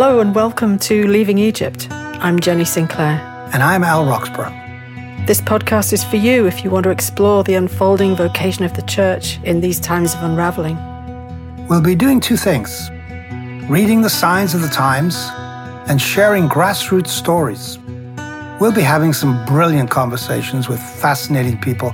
Hello 0.00 0.20
and 0.20 0.32
welcome 0.32 0.78
to 0.78 1.08
Leaving 1.08 1.38
Egypt. 1.38 1.88
I'm 1.90 2.38
Jenny 2.38 2.64
Sinclair. 2.64 3.18
And 3.52 3.64
I'm 3.64 3.82
Al 3.82 4.06
Roxburgh. 4.06 4.52
This 5.26 5.40
podcast 5.40 5.92
is 5.92 6.04
for 6.04 6.14
you 6.14 6.46
if 6.46 6.62
you 6.62 6.70
want 6.70 6.84
to 6.84 6.90
explore 6.90 7.42
the 7.42 7.54
unfolding 7.54 8.14
vocation 8.14 8.64
of 8.64 8.74
the 8.74 8.82
church 8.82 9.40
in 9.42 9.60
these 9.60 9.80
times 9.80 10.14
of 10.14 10.22
unraveling. 10.22 10.76
We'll 11.66 11.80
be 11.80 11.96
doing 11.96 12.20
two 12.20 12.36
things 12.36 12.88
reading 13.68 14.02
the 14.02 14.08
signs 14.08 14.54
of 14.54 14.62
the 14.62 14.68
times 14.68 15.16
and 15.88 16.00
sharing 16.00 16.48
grassroots 16.48 17.08
stories. 17.08 17.76
We'll 18.60 18.70
be 18.70 18.82
having 18.82 19.12
some 19.12 19.44
brilliant 19.46 19.90
conversations 19.90 20.68
with 20.68 20.78
fascinating 20.78 21.58
people, 21.58 21.90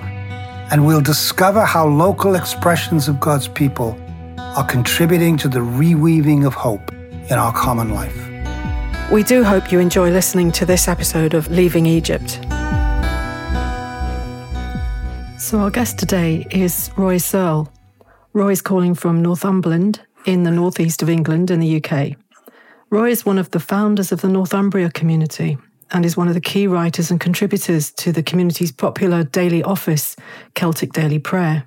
and 0.71 0.85
we'll 0.85 1.01
discover 1.01 1.65
how 1.65 1.87
local 1.87 2.35
expressions 2.35 3.09
of 3.09 3.19
God's 3.19 3.49
people 3.49 3.99
are 4.37 4.67
contributing 4.67 5.39
to 5.39 5.49
the 5.49 5.61
reweaving 5.61 6.47
of 6.47 6.53
hope 6.53 6.94
in 7.31 7.39
our 7.39 7.53
common 7.53 7.91
life. 7.91 8.17
We 9.11 9.23
do 9.23 9.45
hope 9.45 9.71
you 9.71 9.79
enjoy 9.79 10.11
listening 10.11 10.53
to 10.53 10.67
this 10.67 10.89
episode 10.89 11.35
of 11.35 11.51
Leaving 11.51 11.87
Egypt. 11.87 12.41
So, 15.39 15.59
our 15.59 15.71
guest 15.71 15.99
today 15.99 16.47
is 16.51 16.91
Roy 16.97 17.19
Searle. 17.19 17.71
Roy 18.33 18.53
is 18.53 18.63
calling 18.63 18.95
from 18.95 19.23
Northumberland 19.23 20.01
in 20.25 20.43
the 20.45 20.51
northeast 20.51 21.03
of 21.03 21.11
England 21.11 21.51
in 21.51 21.61
the 21.61 21.83
UK. 21.85 22.17
Roy 22.91 23.11
is 23.11 23.27
one 23.27 23.39
of 23.39 23.51
the 23.51 23.61
founders 23.61 24.11
of 24.11 24.21
the 24.21 24.29
Northumbria 24.29 24.91
community 24.91 25.59
and 25.91 26.05
is 26.05 26.17
one 26.17 26.29
of 26.29 26.35
the 26.35 26.41
key 26.41 26.67
writers 26.67 27.11
and 27.11 27.21
contributors 27.21 27.91
to 27.93 28.11
the 28.11 28.23
community's 28.23 28.73
popular 28.73 29.23
daily 29.23 29.63
office, 29.63 30.17
Celtic 30.55 30.93
Daily 30.93 31.19
Prayer. 31.19 31.65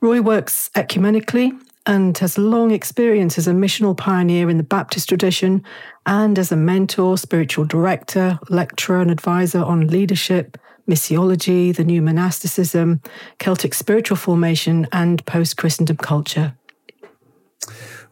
Roy 0.00 0.20
works 0.20 0.70
ecumenically 0.74 1.52
and 1.86 2.18
has 2.18 2.36
long 2.36 2.72
experience 2.72 3.38
as 3.38 3.46
a 3.46 3.52
missional 3.52 3.96
pioneer 3.96 4.50
in 4.50 4.56
the 4.56 4.64
Baptist 4.64 5.08
tradition 5.08 5.62
and 6.04 6.38
as 6.38 6.50
a 6.50 6.56
mentor, 6.56 7.16
spiritual 7.16 7.64
director, 7.64 8.38
lecturer, 8.48 9.00
and 9.00 9.10
advisor 9.10 9.62
on 9.62 9.86
leadership, 9.86 10.58
missiology, 10.88 11.74
the 11.74 11.84
new 11.84 12.02
monasticism, 12.02 13.00
Celtic 13.38 13.74
spiritual 13.74 14.16
formation, 14.16 14.86
and 14.92 15.24
post 15.26 15.56
Christendom 15.56 15.96
culture. 15.96 16.54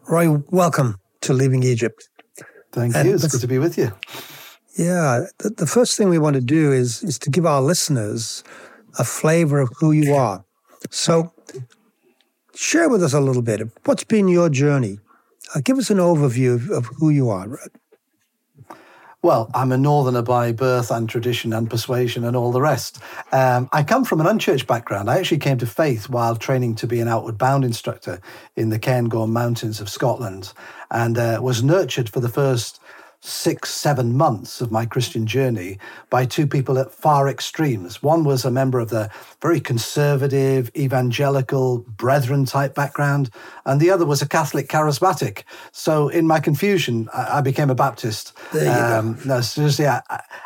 Roy, 0.07 0.37
welcome 0.49 0.97
to 1.21 1.33
Leaving 1.33 1.63
Egypt. 1.63 2.09
Thank 2.71 2.95
and 2.95 3.07
you. 3.07 3.15
It's 3.15 3.27
good 3.27 3.41
to 3.41 3.47
be 3.47 3.59
with 3.59 3.77
you. 3.77 3.91
Yeah. 4.77 5.25
The, 5.39 5.49
the 5.49 5.67
first 5.67 5.97
thing 5.97 6.09
we 6.09 6.19
want 6.19 6.35
to 6.35 6.41
do 6.41 6.71
is, 6.71 7.03
is 7.03 7.17
to 7.19 7.29
give 7.29 7.45
our 7.45 7.61
listeners 7.61 8.43
a 8.99 9.03
flavor 9.03 9.59
of 9.59 9.69
who 9.79 9.91
you 9.91 10.13
are. 10.13 10.43
So, 10.91 11.31
share 12.55 12.89
with 12.89 13.03
us 13.03 13.13
a 13.13 13.19
little 13.19 13.41
bit. 13.41 13.61
What's 13.85 14.03
been 14.03 14.27
your 14.27 14.49
journey? 14.49 14.99
Uh, 15.53 15.61
give 15.63 15.77
us 15.77 15.89
an 15.89 15.97
overview 15.97 16.55
of, 16.55 16.69
of 16.69 16.85
who 16.97 17.09
you 17.09 17.29
are. 17.29 17.59
Well, 19.21 19.49
I'm 19.55 19.71
a 19.71 19.77
northerner 19.77 20.21
by 20.21 20.51
birth 20.51 20.91
and 20.91 21.09
tradition 21.09 21.51
and 21.51 21.67
persuasion 21.67 22.23
and 22.23 22.35
all 22.35 22.51
the 22.51 22.61
rest. 22.61 22.99
Um, 23.31 23.67
I 23.73 23.81
come 23.81 24.05
from 24.05 24.21
an 24.21 24.27
unchurched 24.27 24.67
background. 24.67 25.09
I 25.09 25.17
actually 25.17 25.39
came 25.39 25.57
to 25.57 25.65
faith 25.65 26.09
while 26.09 26.35
training 26.35 26.75
to 26.75 26.87
be 26.87 26.99
an 26.99 27.07
outward 27.07 27.37
bound 27.37 27.65
instructor 27.65 28.21
in 28.55 28.69
the 28.69 28.77
Cairngorm 28.77 29.29
Mountains 29.29 29.81
of 29.81 29.89
Scotland 29.89 30.53
and 30.91 31.17
uh, 31.17 31.39
was 31.41 31.63
nurtured 31.63 32.07
for 32.07 32.19
the 32.19 32.29
first 32.29 32.79
six, 33.25 33.71
seven 33.73 34.15
months 34.15 34.61
of 34.61 34.71
my 34.71 34.85
Christian 34.85 35.25
journey 35.25 35.79
by 36.09 36.25
two 36.25 36.45
people 36.45 36.77
at 36.77 36.91
far 36.91 37.27
extremes. 37.27 38.03
One 38.03 38.23
was 38.23 38.45
a 38.45 38.51
member 38.51 38.79
of 38.79 38.89
the 38.89 39.09
very 39.41 39.59
conservative, 39.59 40.71
evangelical, 40.77 41.79
brethren 41.79 42.45
type 42.45 42.75
background, 42.75 43.29
and 43.65 43.81
the 43.81 43.89
other 43.89 44.05
was 44.05 44.21
a 44.21 44.27
Catholic 44.27 44.67
charismatic. 44.67 45.43
So 45.71 46.07
in 46.09 46.27
my 46.27 46.39
confusion, 46.39 47.09
I, 47.13 47.37
I 47.37 47.41
became 47.41 47.69
a 47.69 47.75
Baptist. 47.75 48.33
Um. 48.67 49.17
No, 49.25 49.41
seriously, 49.41 49.87
I, 49.87 50.01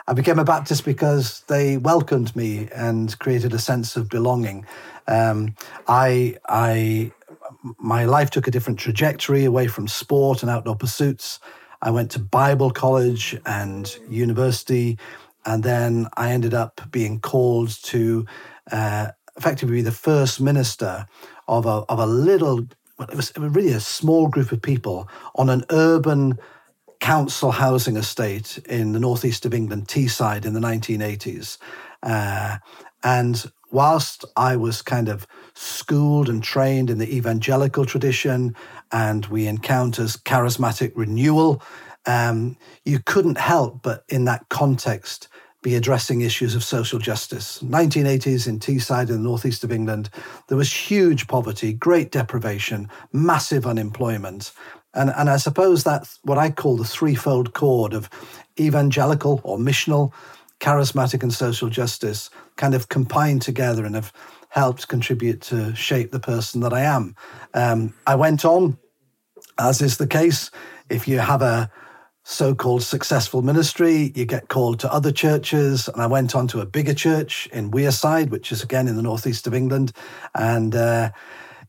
I 0.08 0.14
became 0.14 0.40
a 0.40 0.46
Baptist 0.46 0.86
because 0.86 1.42
they 1.48 1.78
welcomed 1.78 2.36
me 2.36 2.70
and 2.74 3.18
created 3.20 3.54
a 3.54 3.60
sense 3.60 3.96
of 3.98 4.10
belonging. 4.10 4.66
Um, 5.08 5.56
I, 5.88 6.38
I, 6.48 7.12
my 7.78 8.06
life 8.06 8.30
took 8.30 8.48
a 8.48 8.52
different 8.52 8.80
trajectory 8.80 9.44
away 9.44 9.68
from 9.68 9.88
sport 9.88 10.44
and 10.44 10.50
outdoor 10.50 10.76
pursuits 10.76 11.40
I 11.82 11.92
went 11.92 12.12
to 12.12 12.20
Bible 12.20 12.72
college 12.72 13.38
and 13.46 13.94
university, 14.10 14.98
and 15.46 15.64
then 15.64 16.08
I 16.18 16.32
ended 16.32 16.54
up 16.54 16.82
being 16.92 17.20
called 17.20 17.70
to 17.84 18.26
uh, 18.72 19.12
effectively 19.38 19.78
be 19.78 19.82
the 19.82 19.92
first 19.92 20.42
minister 20.42 21.08
of 21.48 21.66
a, 21.66 21.84
of 21.90 22.00
a 22.00 22.06
little, 22.06 22.68
it 23.00 23.16
was 23.16 23.32
really 23.38 23.72
a 23.72 23.80
small 23.80 24.28
group 24.28 24.52
of 24.52 24.62
people 24.62 25.10
on 25.36 25.50
an 25.50 25.64
urban 25.70 26.38
council 27.00 27.52
housing 27.52 27.96
estate 27.96 28.58
in 28.70 28.92
the 28.92 29.00
northeast 29.00 29.46
of 29.46 29.54
England, 29.54 29.88
Teesside, 29.88 30.46
in 30.46 30.54
the 30.54 30.60
1980s. 30.60 31.58
Uh, 32.04 32.58
and 33.04 33.50
whilst 33.72 34.26
I 34.36 34.56
was 34.56 34.82
kind 34.82 35.08
of 35.08 35.26
schooled 35.54 36.28
and 36.28 36.44
trained 36.44 36.90
in 36.90 36.98
the 36.98 37.16
evangelical 37.16 37.86
tradition 37.86 38.56
and 38.92 39.26
we 39.28 39.48
encounters 39.48 40.18
charismatic 40.18 40.92
renewal. 40.96 41.62
Um, 42.06 42.58
you 42.86 43.00
couldn't 43.06 43.38
help 43.38 43.82
but, 43.84 44.04
in 44.10 44.26
that 44.26 44.48
context, 44.50 45.28
be 45.62 45.76
addressing 45.76 46.22
issues 46.22 46.56
of 46.56 46.64
social 46.64 47.00
justice. 47.00 47.60
1980s 47.62 48.48
in 48.48 48.60
Teesside 48.60 49.10
in 49.10 49.16
the 49.16 49.30
northeast 49.30 49.64
of 49.64 49.72
England, 49.72 50.10
there 50.48 50.58
was 50.58 50.72
huge 50.72 51.28
poverty, 51.28 51.74
great 51.74 52.12
deprivation, 52.12 52.90
massive 53.12 53.68
unemployment. 53.68 54.54
And, 54.94 55.12
and 55.18 55.30
I 55.30 55.38
suppose 55.38 55.84
that's 55.84 56.20
what 56.24 56.38
I 56.38 56.50
call 56.50 56.78
the 56.78 56.86
threefold 56.86 57.54
chord 57.54 57.94
of 57.94 58.10
evangelical 58.60 59.42
or 59.44 59.58
missional, 59.58 60.14
charismatic, 60.62 61.24
and 61.24 61.34
social 61.34 61.70
justice 61.70 62.30
kind 62.56 62.74
of 62.74 62.90
combined 62.90 63.42
together 63.42 63.86
and 63.86 63.96
have 63.96 64.14
helped 64.50 64.88
contribute 64.88 65.42
to 65.42 65.74
shape 65.76 66.12
the 66.12 66.20
person 66.20 66.62
that 66.62 66.74
I 66.74 66.82
am. 66.82 67.16
Um, 67.54 67.94
I 68.06 68.16
went 68.16 68.44
on, 68.46 68.78
as 69.58 69.82
is 69.82 69.98
the 69.98 70.08
case, 70.08 70.52
if 70.90 71.08
you 71.08 71.20
have 71.20 71.42
a 71.42 71.72
so 72.24 72.54
called 72.54 72.84
successful 72.84 73.42
ministry, 73.42 74.12
you 74.16 74.26
get 74.26 74.50
called 74.50 74.80
to 74.80 74.94
other 74.94 75.12
churches. 75.12 75.88
And 75.88 76.02
I 76.02 76.08
went 76.08 76.36
on 76.36 76.48
to 76.50 76.62
a 76.62 76.66
bigger 76.66 76.94
church 76.94 77.48
in 77.48 77.72
Wearside, 77.72 78.30
which 78.30 78.52
is 78.52 78.62
again 78.62 78.88
in 78.88 78.96
the 78.96 79.02
northeast 79.02 79.48
of 79.48 79.54
England. 79.54 79.94
And, 80.36 80.76
uh, 80.76 81.12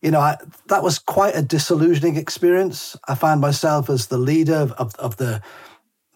you 0.03 0.11
know, 0.11 0.21
I, 0.21 0.37
that 0.67 0.83
was 0.83 0.99
quite 0.99 1.35
a 1.35 1.43
disillusioning 1.43 2.17
experience. 2.17 2.97
I 3.09 3.15
found 3.15 3.41
myself 3.41 3.89
as 3.89 4.07
the 4.07 4.19
leader 4.19 4.57
of, 4.57 4.73
of, 4.73 4.95
of 4.97 5.17
the 5.17 5.41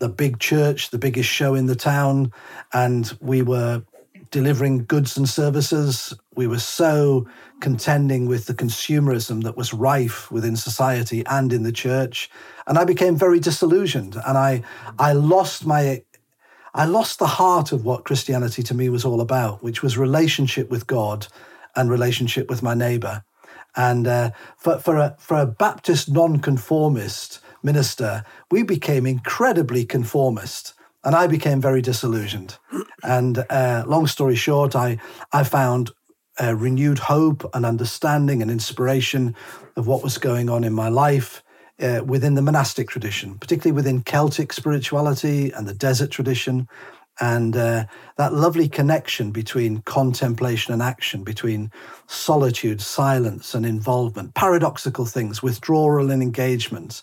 the 0.01 0.09
big 0.09 0.41
church, 0.41 0.91
the 0.91 0.99
biggest 0.99 1.31
show 1.31 1.55
in 1.55 1.67
the 1.67 1.77
town, 1.77 2.33
and 2.73 3.17
we 3.21 3.43
were 3.43 3.85
delivering 4.35 4.85
goods 4.87 5.17
and 5.17 5.29
services. 5.29 6.13
We 6.35 6.49
were 6.49 6.59
so 6.59 7.25
contending 7.61 8.27
with 8.27 8.47
the 8.47 8.53
consumerism 8.53 9.45
that 9.45 9.57
was 9.57 9.73
rife 9.73 10.29
within 10.29 10.57
society 10.57 11.25
and 11.27 11.53
in 11.53 11.63
the 11.63 11.71
church. 11.71 12.29
And 12.67 12.77
I 12.77 12.85
became 12.85 13.15
very 13.15 13.39
disillusioned 13.39 14.17
and 14.27 14.37
I, 14.37 14.65
I 14.99 15.13
lost 15.13 15.65
my 15.65 16.03
I 16.75 16.85
lost 16.87 17.21
the 17.21 17.29
heart 17.29 17.71
of 17.71 17.85
what 17.85 18.05
Christianity 18.05 18.65
to 18.65 18.75
me 18.75 18.89
was 18.89 19.05
all 19.05 19.21
about, 19.21 19.63
which 19.63 19.85
was 19.85 19.97
relationship 19.97 20.69
with 20.69 20.89
God 20.89 21.29
and 21.77 21.89
relationship 21.89 22.51
with 22.51 22.61
my 22.61 22.75
neighbor. 22.75 23.23
And 23.77 24.09
uh, 24.09 24.31
for, 24.57 24.81
for, 24.81 24.97
a, 24.97 25.15
for 25.17 25.39
a 25.39 25.47
Baptist 25.47 26.11
nonconformist 26.11 27.39
minister, 27.63 28.25
we 28.51 28.65
became 28.65 29.07
incredibly 29.07 29.85
conformist 29.85 30.75
and 31.05 31.15
I 31.15 31.27
became 31.27 31.61
very 31.61 31.83
disillusioned. 31.83 32.57
And 33.03 33.45
uh, 33.51 33.85
long 33.87 34.07
story 34.07 34.37
short, 34.37 34.75
I 34.75 34.99
I 35.33 35.45
found 35.45 35.91
a 36.39 36.57
renewed 36.57 36.99
hope 36.99 37.49
and 37.55 37.65
understanding 37.65 38.43
and 38.43 38.51
inspiration 38.51 39.37
of 39.77 39.87
what 39.87 40.03
was 40.03 40.19
going 40.19 40.51
on 40.51 40.65
in 40.65 40.73
my 40.73 40.89
life 40.89 41.43
uh, 41.81 42.03
within 42.05 42.35
the 42.35 42.43
monastic 42.43 42.89
tradition, 42.89 43.39
particularly 43.39 43.75
within 43.75 44.03
Celtic 44.03 44.53
spirituality 44.53 45.51
and 45.53 45.67
the 45.67 45.75
desert 45.75 46.11
tradition. 46.11 46.69
And 47.21 47.57
uh, 47.57 47.85
that 48.17 48.33
lovely 48.33 48.69
connection 48.69 49.31
between 49.31 49.83
contemplation 49.83 50.73
and 50.73 50.83
action, 50.83 51.23
between 51.23 51.71
solitude, 52.09 52.81
silence, 52.81 53.55
and 53.55 53.65
involvement, 53.65 54.35
paradoxical 54.35 55.05
things, 55.05 55.41
withdrawal 55.41 56.11
and 56.11 56.21
engagement, 56.23 57.03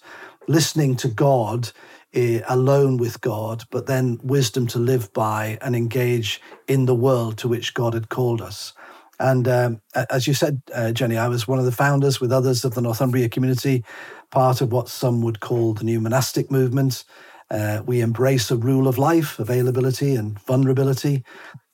listening 0.50 0.98
to 0.98 1.08
God 1.08 1.68
uh, 1.68 1.72
alone 2.14 2.98
with 2.98 3.22
God, 3.22 3.64
but 3.72 3.86
then 3.86 4.20
wisdom 4.24 4.68
to 4.68 4.80
live 4.80 5.12
by 5.14 5.58
and 5.62 5.76
engage 5.76 6.42
in 6.68 6.86
the 6.86 6.96
world 6.96 7.38
to 7.40 7.48
which 7.48 7.74
God 7.74 7.94
had 7.94 8.10
called 8.10 8.42
us. 8.42 8.74
And 9.20 9.48
um, 9.48 9.82
as 10.10 10.26
you 10.26 10.34
said, 10.34 10.62
uh, 10.74 10.92
Jenny, 10.92 11.18
I 11.18 11.28
was 11.28 11.48
one 11.48 11.60
of 11.60 11.66
the 11.66 11.72
founders 11.72 12.20
with 12.20 12.32
others 12.32 12.66
of 12.66 12.74
the 12.74 12.82
Northumbria 12.82 13.30
community, 13.30 13.84
part 14.32 14.62
of 14.62 14.72
what 14.72 14.90
some 14.90 15.22
would 15.22 15.40
call 15.40 15.74
the 15.74 15.84
new 15.84 16.02
monastic 16.02 16.50
movement. 16.50 17.04
Uh, 17.52 17.84
we 17.86 18.00
embrace 18.00 18.50
a 18.50 18.56
rule 18.56 18.88
of 18.88 18.98
life, 18.98 19.38
availability 19.38 20.16
and 20.16 20.40
vulnerability, 20.40 21.24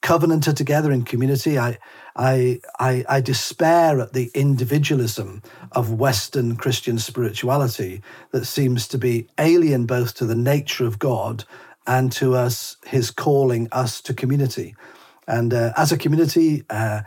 covenanted 0.01 0.57
together 0.57 0.91
in 0.91 1.03
community. 1.03 1.59
I, 1.59 1.77
I, 2.15 2.59
I, 2.79 3.06
I 3.07 3.21
despair 3.21 4.00
at 4.00 4.13
the 4.13 4.31
individualism 4.33 5.44
of 5.74 5.94
Western 5.94 6.56
Christian 6.56 6.97
spirituality 6.97 8.01
that 8.31 8.45
seems 8.45 8.88
to 8.88 8.97
be 8.97 9.27
alien 9.38 9.85
both 9.85 10.15
to 10.15 10.25
the 10.25 10.35
nature 10.35 10.88
of 10.88 10.97
God 10.97 11.44
and 11.85 12.12
to 12.13 12.33
us, 12.33 12.77
His 12.85 13.12
calling 13.12 13.68
us 13.71 14.01
to 14.01 14.15
community. 14.15 14.75
And 15.27 15.53
uh, 15.53 15.73
as 15.77 15.91
a 15.91 15.97
community, 15.97 16.63
uh, 16.71 17.01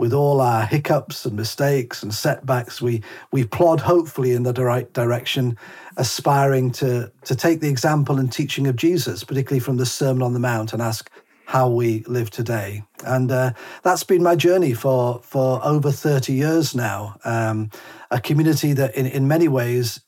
with 0.00 0.14
all 0.14 0.40
our 0.40 0.64
hiccups 0.64 1.26
and 1.26 1.36
mistakes 1.36 2.02
and 2.02 2.12
setbacks, 2.12 2.80
we 2.80 3.02
we 3.30 3.44
plod 3.44 3.80
hopefully 3.80 4.32
in 4.32 4.42
the 4.42 4.52
right 4.52 4.92
direction, 4.94 5.56
aspiring 5.96 6.72
to 6.72 7.12
to 7.24 7.34
take 7.36 7.60
the 7.60 7.68
example 7.68 8.18
and 8.18 8.32
teaching 8.32 8.66
of 8.66 8.76
Jesus, 8.76 9.22
particularly 9.22 9.60
from 9.60 9.76
the 9.76 9.86
Sermon 9.86 10.22
on 10.22 10.32
the 10.32 10.40
Mount, 10.40 10.72
and 10.72 10.82
ask 10.82 11.10
how 11.44 11.68
we 11.68 12.02
live 12.06 12.30
today. 12.30 12.82
And 13.04 13.30
uh, 13.30 13.52
that's 13.82 14.04
been 14.04 14.22
my 14.22 14.36
journey 14.36 14.72
for 14.72 15.20
for 15.22 15.60
over 15.64 15.92
thirty 15.92 16.32
years 16.32 16.74
now. 16.74 17.16
Um, 17.24 17.70
a 18.10 18.20
community 18.20 18.72
that, 18.72 18.94
in 18.96 19.06
in 19.06 19.28
many 19.28 19.48
ways, 19.48 20.00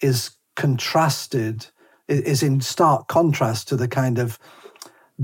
is 0.00 0.30
contrasted, 0.54 1.66
is 2.08 2.42
in 2.42 2.60
stark 2.60 3.08
contrast 3.08 3.68
to 3.68 3.76
the 3.76 3.88
kind 3.88 4.18
of 4.18 4.38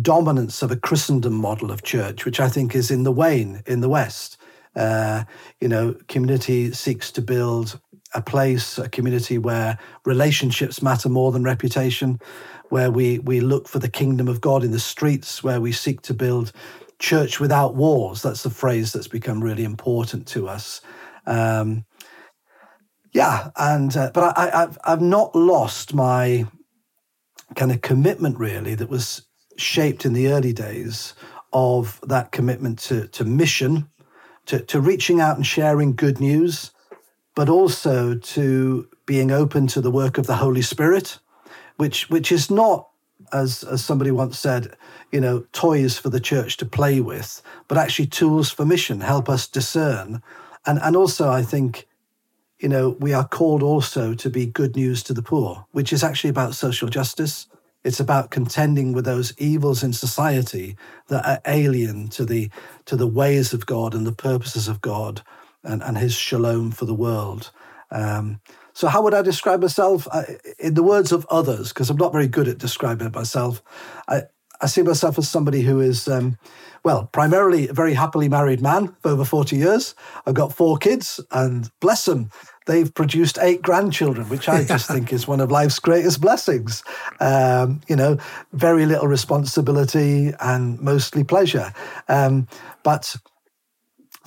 dominance 0.02 0.62
of 0.62 0.70
a 0.70 0.76
Christendom 0.76 1.34
model 1.34 1.70
of 1.70 1.82
church, 1.82 2.24
which 2.24 2.40
I 2.40 2.48
think 2.48 2.74
is 2.74 2.90
in 2.90 3.02
the 3.02 3.12
wane 3.12 3.62
in 3.66 3.80
the 3.80 3.88
West. 3.88 4.36
Uh, 4.76 5.24
you 5.60 5.68
know, 5.68 5.96
community 6.08 6.72
seeks 6.72 7.10
to 7.12 7.22
build 7.22 7.80
a 8.14 8.22
place, 8.22 8.78
a 8.78 8.88
community 8.88 9.38
where 9.38 9.78
relationships 10.04 10.82
matter 10.82 11.08
more 11.08 11.32
than 11.32 11.42
reputation, 11.42 12.20
where 12.68 12.90
we 12.90 13.18
we 13.20 13.40
look 13.40 13.68
for 13.68 13.78
the 13.78 13.90
kingdom 13.90 14.28
of 14.28 14.40
God 14.40 14.64
in 14.64 14.70
the 14.70 14.80
streets, 14.80 15.42
where 15.42 15.60
we 15.60 15.72
seek 15.72 16.02
to 16.02 16.14
build 16.14 16.52
church 16.98 17.40
without 17.40 17.74
walls. 17.74 18.22
That's 18.22 18.42
the 18.42 18.50
phrase 18.50 18.92
that's 18.92 19.08
become 19.08 19.42
really 19.42 19.64
important 19.64 20.26
to 20.28 20.48
us. 20.48 20.80
Um, 21.26 21.84
yeah, 23.12 23.50
and 23.56 23.96
uh, 23.96 24.10
but 24.14 24.38
I, 24.38 24.62
I've 24.62 24.78
I've 24.84 25.02
not 25.02 25.34
lost 25.34 25.94
my 25.94 26.46
kind 27.56 27.72
of 27.72 27.80
commitment 27.80 28.38
really 28.38 28.76
that 28.76 28.88
was 28.88 29.22
shaped 29.56 30.04
in 30.04 30.12
the 30.12 30.28
early 30.28 30.52
days 30.52 31.14
of 31.52 32.00
that 32.02 32.32
commitment 32.32 32.78
to, 32.78 33.06
to 33.08 33.24
mission, 33.24 33.88
to, 34.46 34.60
to 34.60 34.80
reaching 34.80 35.20
out 35.20 35.36
and 35.36 35.46
sharing 35.46 35.94
good 35.94 36.20
news, 36.20 36.70
but 37.34 37.48
also 37.48 38.14
to 38.14 38.88
being 39.06 39.30
open 39.30 39.66
to 39.66 39.80
the 39.80 39.90
work 39.90 40.18
of 40.18 40.26
the 40.26 40.36
Holy 40.36 40.62
Spirit, 40.62 41.18
which 41.76 42.10
which 42.10 42.30
is 42.30 42.50
not, 42.50 42.88
as 43.32 43.64
as 43.64 43.84
somebody 43.84 44.10
once 44.10 44.38
said, 44.38 44.76
you 45.10 45.20
know, 45.20 45.44
toys 45.52 45.98
for 45.98 46.10
the 46.10 46.20
church 46.20 46.56
to 46.58 46.66
play 46.66 47.00
with, 47.00 47.42
but 47.68 47.78
actually 47.78 48.06
tools 48.06 48.50
for 48.50 48.64
mission, 48.64 49.00
help 49.00 49.28
us 49.28 49.48
discern. 49.48 50.22
And 50.66 50.78
and 50.82 50.96
also 50.96 51.30
I 51.30 51.42
think, 51.42 51.88
you 52.58 52.68
know, 52.68 52.90
we 53.00 53.12
are 53.12 53.26
called 53.26 53.62
also 53.62 54.14
to 54.14 54.30
be 54.30 54.46
good 54.46 54.76
news 54.76 55.02
to 55.04 55.14
the 55.14 55.22
poor, 55.22 55.66
which 55.72 55.92
is 55.92 56.04
actually 56.04 56.30
about 56.30 56.54
social 56.54 56.88
justice 56.88 57.46
it's 57.84 58.00
about 58.00 58.30
contending 58.30 58.92
with 58.92 59.04
those 59.04 59.32
evils 59.38 59.82
in 59.82 59.92
society 59.92 60.76
that 61.08 61.26
are 61.26 61.40
alien 61.46 62.08
to 62.08 62.24
the 62.24 62.50
to 62.86 62.96
the 62.96 63.06
ways 63.06 63.52
of 63.52 63.66
God 63.66 63.94
and 63.94 64.06
the 64.06 64.12
purposes 64.12 64.68
of 64.68 64.80
God 64.80 65.22
and, 65.64 65.82
and 65.82 65.96
His 65.96 66.14
shalom 66.14 66.70
for 66.70 66.84
the 66.84 66.94
world. 66.94 67.50
Um, 67.90 68.40
so, 68.72 68.88
how 68.88 69.02
would 69.02 69.14
I 69.14 69.22
describe 69.22 69.60
myself? 69.60 70.06
I, 70.12 70.36
in 70.58 70.74
the 70.74 70.82
words 70.82 71.12
of 71.12 71.26
others, 71.30 71.68
because 71.68 71.90
I'm 71.90 71.96
not 71.96 72.12
very 72.12 72.28
good 72.28 72.48
at 72.48 72.58
describing 72.58 73.10
myself, 73.12 73.62
I, 74.08 74.22
I 74.60 74.66
see 74.66 74.82
myself 74.82 75.18
as 75.18 75.28
somebody 75.28 75.62
who 75.62 75.80
is, 75.80 76.06
um, 76.06 76.38
well, 76.84 77.08
primarily 77.12 77.68
a 77.68 77.72
very 77.72 77.94
happily 77.94 78.28
married 78.28 78.60
man 78.60 78.94
for 79.00 79.10
over 79.10 79.24
40 79.24 79.56
years. 79.56 79.94
I've 80.26 80.34
got 80.34 80.52
four 80.52 80.78
kids, 80.78 81.20
and 81.30 81.70
bless 81.80 82.04
them, 82.04 82.30
they've 82.66 82.92
produced 82.94 83.38
eight 83.40 83.62
grandchildren, 83.62 84.28
which 84.28 84.48
I 84.48 84.64
just 84.64 84.88
think 84.88 85.12
is 85.12 85.26
one 85.26 85.40
of 85.40 85.50
life's 85.50 85.78
greatest 85.78 86.20
blessings. 86.20 86.82
Um, 87.20 87.80
you 87.88 87.96
know, 87.96 88.18
very 88.52 88.86
little 88.86 89.06
responsibility 89.06 90.32
and 90.40 90.80
mostly 90.80 91.24
pleasure. 91.24 91.72
Um, 92.08 92.48
but 92.82 93.16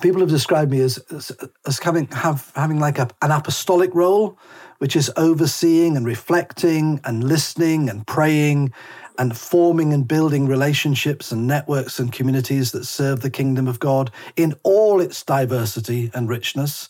people 0.02 0.20
have 0.20 0.30
described 0.30 0.70
me 0.70 0.80
as 0.80 0.98
as, 1.10 1.32
as 1.66 1.78
having 1.78 2.06
have 2.08 2.52
having 2.54 2.78
like 2.78 2.98
a, 2.98 3.08
an 3.22 3.30
apostolic 3.30 3.94
role, 3.94 4.38
which 4.78 4.96
is 4.96 5.10
overseeing 5.16 5.96
and 5.96 6.06
reflecting 6.06 7.00
and 7.04 7.24
listening 7.24 7.88
and 7.88 8.06
praying 8.06 8.72
and 9.16 9.36
forming 9.36 9.92
and 9.92 10.08
building 10.08 10.46
relationships 10.46 11.30
and 11.30 11.46
networks 11.46 11.98
and 11.98 12.12
communities 12.12 12.72
that 12.72 12.84
serve 12.84 13.20
the 13.20 13.30
kingdom 13.30 13.68
of 13.68 13.78
God 13.78 14.10
in 14.36 14.54
all 14.64 15.00
its 15.00 15.22
diversity 15.22 16.10
and 16.14 16.28
richness. 16.28 16.88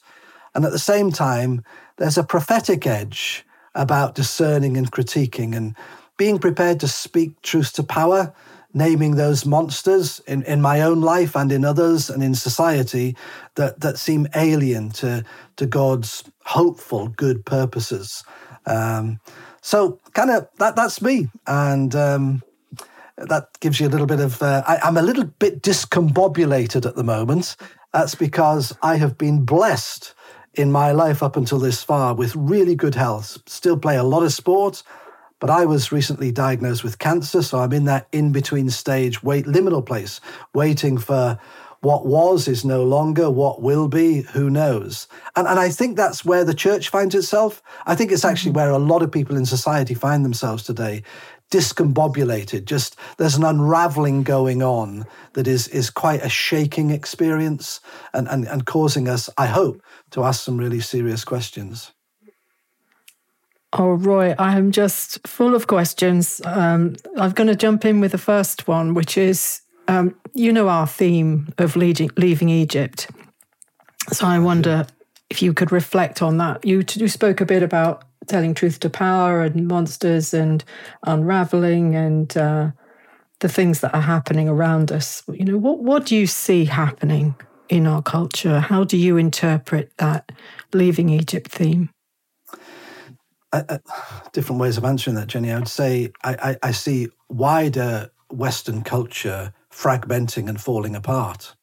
And 0.54 0.64
at 0.64 0.72
the 0.72 0.78
same 0.78 1.10
time, 1.10 1.64
there's 1.96 2.18
a 2.18 2.24
prophetic 2.24 2.86
edge 2.86 3.44
about 3.74 4.14
discerning 4.14 4.76
and 4.76 4.90
critiquing 4.90 5.56
and 5.56 5.74
being 6.16 6.38
prepared 6.38 6.80
to 6.80 6.88
speak 6.88 7.40
truth 7.42 7.72
to 7.74 7.82
power, 7.82 8.32
naming 8.72 9.16
those 9.16 9.44
monsters 9.44 10.20
in, 10.26 10.42
in 10.44 10.60
my 10.60 10.80
own 10.80 11.00
life 11.00 11.34
and 11.36 11.50
in 11.50 11.64
others 11.64 12.08
and 12.08 12.22
in 12.22 12.34
society 12.34 13.16
that, 13.56 13.80
that 13.80 13.98
seem 13.98 14.28
alien 14.34 14.90
to, 14.90 15.24
to 15.56 15.66
God's 15.66 16.24
hopeful, 16.44 17.08
good 17.08 17.44
purposes. 17.44 18.24
Um, 18.66 19.20
so, 19.60 19.98
kind 20.12 20.30
of, 20.30 20.48
that, 20.58 20.76
that's 20.76 21.00
me. 21.02 21.28
And 21.46 21.94
um, 21.94 22.42
that 23.16 23.48
gives 23.60 23.80
you 23.80 23.88
a 23.88 23.90
little 23.90 24.06
bit 24.06 24.20
of. 24.20 24.42
Uh, 24.42 24.62
I, 24.66 24.78
I'm 24.78 24.96
a 24.96 25.02
little 25.02 25.24
bit 25.24 25.62
discombobulated 25.62 26.86
at 26.86 26.96
the 26.96 27.04
moment. 27.04 27.56
That's 27.92 28.14
because 28.14 28.76
I 28.82 28.96
have 28.96 29.16
been 29.16 29.44
blessed 29.44 30.14
in 30.56 30.72
my 30.72 30.92
life 30.92 31.22
up 31.22 31.36
until 31.36 31.58
this 31.58 31.82
far 31.82 32.14
with 32.14 32.34
really 32.36 32.74
good 32.74 32.94
health. 32.94 33.38
Still 33.46 33.78
play 33.78 33.96
a 33.96 34.04
lot 34.04 34.22
of 34.22 34.32
sports, 34.32 34.82
but 35.40 35.50
I 35.50 35.64
was 35.64 35.92
recently 35.92 36.32
diagnosed 36.32 36.84
with 36.84 36.98
cancer, 36.98 37.42
so 37.42 37.58
I'm 37.58 37.72
in 37.72 37.84
that 37.84 38.08
in 38.12 38.32
between 38.32 38.70
stage, 38.70 39.22
wait 39.22 39.46
liminal 39.46 39.84
place, 39.84 40.20
waiting 40.52 40.98
for 40.98 41.38
what 41.84 42.06
was 42.06 42.48
is 42.48 42.64
no 42.64 42.82
longer, 42.82 43.30
what 43.30 43.60
will 43.60 43.88
be, 43.88 44.22
who 44.22 44.48
knows. 44.48 45.06
And, 45.36 45.46
and 45.46 45.60
I 45.60 45.68
think 45.68 45.96
that's 45.96 46.24
where 46.24 46.42
the 46.42 46.54
church 46.54 46.88
finds 46.88 47.14
itself. 47.14 47.62
I 47.84 47.94
think 47.94 48.10
it's 48.10 48.24
actually 48.24 48.52
mm-hmm. 48.52 48.60
where 48.60 48.70
a 48.70 48.78
lot 48.78 49.02
of 49.02 49.12
people 49.12 49.36
in 49.36 49.44
society 49.44 49.92
find 49.92 50.24
themselves 50.24 50.62
today 50.62 51.02
discombobulated. 51.50 52.64
Just 52.64 52.96
there's 53.16 53.36
an 53.36 53.44
unraveling 53.44 54.22
going 54.22 54.62
on 54.62 55.06
that 55.34 55.46
is 55.46 55.68
is 55.68 55.90
quite 55.90 56.22
a 56.22 56.28
shaking 56.28 56.90
experience 56.90 57.80
and, 58.12 58.28
and, 58.28 58.46
and 58.46 58.66
causing 58.66 59.08
us, 59.08 59.30
I 59.38 59.46
hope, 59.46 59.82
to 60.10 60.24
ask 60.24 60.42
some 60.42 60.58
really 60.58 60.80
serious 60.80 61.24
questions. 61.24 61.92
Oh, 63.76 63.94
Roy, 63.94 64.34
I 64.38 64.56
am 64.56 64.70
just 64.70 65.26
full 65.26 65.54
of 65.54 65.66
questions. 65.66 66.40
Um, 66.44 66.94
I'm 67.16 67.32
going 67.32 67.48
to 67.48 67.56
jump 67.56 67.84
in 67.84 68.00
with 68.00 68.12
the 68.12 68.18
first 68.18 68.68
one, 68.68 68.94
which 68.94 69.18
is 69.18 69.62
um, 69.88 70.14
you 70.34 70.52
know 70.52 70.68
our 70.68 70.86
theme 70.86 71.52
of 71.58 71.76
leaving, 71.76 72.10
leaving 72.16 72.48
Egypt. 72.48 73.10
So 74.12 74.26
I 74.26 74.38
wonder 74.38 74.86
if 75.30 75.42
you 75.42 75.54
could 75.54 75.72
reflect 75.72 76.22
on 76.22 76.38
that. 76.38 76.64
You, 76.64 76.84
you 76.94 77.08
spoke 77.08 77.40
a 77.40 77.46
bit 77.46 77.62
about 77.62 78.04
telling 78.26 78.54
truth 78.54 78.80
to 78.80 78.90
power 78.90 79.42
and 79.42 79.66
monsters 79.66 80.32
and 80.34 80.64
unraveling 81.06 81.94
and 81.94 82.36
uh, 82.36 82.70
the 83.40 83.48
things 83.48 83.80
that 83.80 83.94
are 83.94 84.00
happening 84.00 84.48
around 84.48 84.90
us. 84.92 85.22
You 85.28 85.44
know, 85.44 85.58
what 85.58 85.80
what 85.80 86.06
do 86.06 86.16
you 86.16 86.26
see 86.26 86.64
happening 86.64 87.34
in 87.68 87.86
our 87.86 88.02
culture? 88.02 88.60
How 88.60 88.84
do 88.84 88.96
you 88.96 89.16
interpret 89.16 89.92
that 89.98 90.32
leaving 90.72 91.08
Egypt 91.08 91.50
theme? 91.50 91.90
different 94.32 94.60
ways 94.60 94.76
of 94.76 94.84
answering 94.84 95.14
that, 95.14 95.28
Jenny. 95.28 95.52
I 95.52 95.58
would 95.58 95.68
say 95.68 96.12
I, 96.24 96.34
I, 96.50 96.68
I 96.68 96.70
see 96.72 97.08
wider 97.28 98.10
Western 98.30 98.82
culture 98.82 99.52
fragmenting 99.70 100.48
and 100.48 100.60
falling 100.60 100.96
apart. 100.96 101.54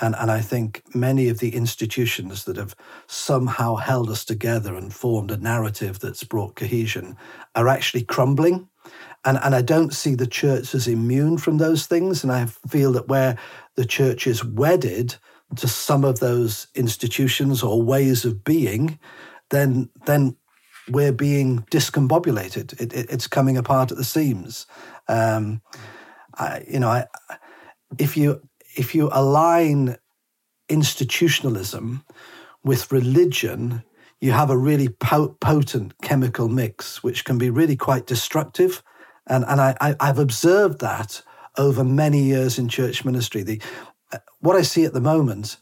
And, 0.00 0.14
and 0.18 0.30
I 0.30 0.40
think 0.40 0.82
many 0.94 1.28
of 1.28 1.38
the 1.38 1.54
institutions 1.54 2.44
that 2.44 2.56
have 2.56 2.74
somehow 3.06 3.76
held 3.76 4.10
us 4.10 4.24
together 4.24 4.74
and 4.74 4.92
formed 4.92 5.30
a 5.30 5.36
narrative 5.36 6.00
that's 6.00 6.24
brought 6.24 6.56
cohesion 6.56 7.16
are 7.54 7.68
actually 7.68 8.04
crumbling. 8.04 8.68
And, 9.24 9.38
and 9.42 9.54
I 9.54 9.62
don't 9.62 9.94
see 9.94 10.14
the 10.14 10.26
church 10.26 10.74
as 10.74 10.88
immune 10.88 11.38
from 11.38 11.58
those 11.58 11.86
things. 11.86 12.22
And 12.22 12.32
I 12.32 12.46
feel 12.46 12.92
that 12.92 13.08
where 13.08 13.38
the 13.76 13.84
church 13.84 14.26
is 14.26 14.44
wedded 14.44 15.16
to 15.56 15.68
some 15.68 16.04
of 16.04 16.18
those 16.18 16.66
institutions 16.74 17.62
or 17.62 17.80
ways 17.80 18.24
of 18.24 18.42
being, 18.42 18.98
then, 19.50 19.90
then 20.06 20.36
we're 20.88 21.12
being 21.12 21.60
discombobulated. 21.70 22.78
It, 22.80 22.92
it, 22.92 23.10
it's 23.10 23.28
coming 23.28 23.56
apart 23.56 23.92
at 23.92 23.96
the 23.96 24.04
seams. 24.04 24.66
Um, 25.08 25.62
I, 26.34 26.64
you 26.68 26.80
know, 26.80 26.88
I, 26.88 27.06
if 27.98 28.16
you 28.16 28.42
if 28.76 28.94
you 28.94 29.08
align 29.12 29.96
institutionalism 30.68 32.04
with 32.62 32.90
religion, 32.92 33.82
you 34.20 34.32
have 34.32 34.50
a 34.50 34.56
really 34.56 34.88
potent 34.88 35.92
chemical 36.02 36.48
mix, 36.48 37.02
which 37.02 37.24
can 37.24 37.38
be 37.38 37.50
really 37.50 37.76
quite 37.76 38.06
destructive. 38.06 38.82
And, 39.26 39.44
and 39.46 39.60
I, 39.60 39.76
I, 39.80 39.96
I've 40.00 40.18
observed 40.18 40.80
that 40.80 41.22
over 41.56 41.84
many 41.84 42.22
years 42.22 42.58
in 42.58 42.68
church 42.68 43.04
ministry. 43.04 43.42
The, 43.42 43.60
uh, 44.12 44.18
what 44.40 44.56
I 44.56 44.62
see 44.62 44.84
at 44.84 44.92
the 44.92 45.00
moment 45.00 45.56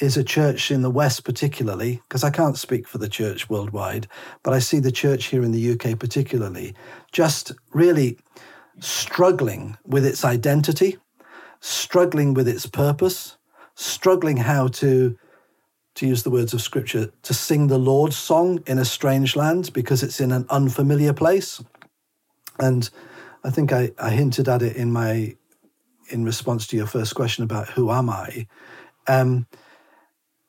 is 0.00 0.16
a 0.16 0.24
church 0.24 0.70
in 0.70 0.82
the 0.82 0.90
West, 0.90 1.24
particularly, 1.24 2.02
because 2.08 2.24
I 2.24 2.30
can't 2.30 2.58
speak 2.58 2.88
for 2.88 2.98
the 2.98 3.08
church 3.08 3.48
worldwide, 3.48 4.08
but 4.42 4.52
I 4.52 4.58
see 4.58 4.80
the 4.80 4.90
church 4.90 5.26
here 5.26 5.42
in 5.42 5.52
the 5.52 5.72
UK, 5.72 5.98
particularly, 5.98 6.74
just 7.12 7.52
really 7.72 8.18
struggling 8.80 9.76
with 9.84 10.04
its 10.04 10.24
identity, 10.24 10.98
struggling 11.64 12.34
with 12.34 12.46
its 12.46 12.66
purpose, 12.66 13.38
struggling 13.74 14.36
how 14.36 14.68
to, 14.68 15.16
to 15.94 16.06
use 16.06 16.22
the 16.22 16.30
words 16.30 16.52
of 16.52 16.60
scripture, 16.60 17.10
to 17.22 17.32
sing 17.32 17.68
the 17.68 17.78
Lord's 17.78 18.16
song 18.16 18.62
in 18.66 18.78
a 18.78 18.84
strange 18.84 19.34
land 19.34 19.72
because 19.72 20.02
it's 20.02 20.20
in 20.20 20.30
an 20.30 20.44
unfamiliar 20.50 21.14
place. 21.14 21.64
And 22.58 22.90
I 23.44 23.50
think 23.50 23.72
I, 23.72 23.92
I 23.98 24.10
hinted 24.10 24.46
at 24.46 24.60
it 24.60 24.76
in 24.76 24.92
my 24.92 25.36
in 26.10 26.22
response 26.22 26.66
to 26.66 26.76
your 26.76 26.86
first 26.86 27.14
question 27.14 27.44
about 27.44 27.70
who 27.70 27.90
am 27.90 28.10
I. 28.10 28.46
Um, 29.08 29.46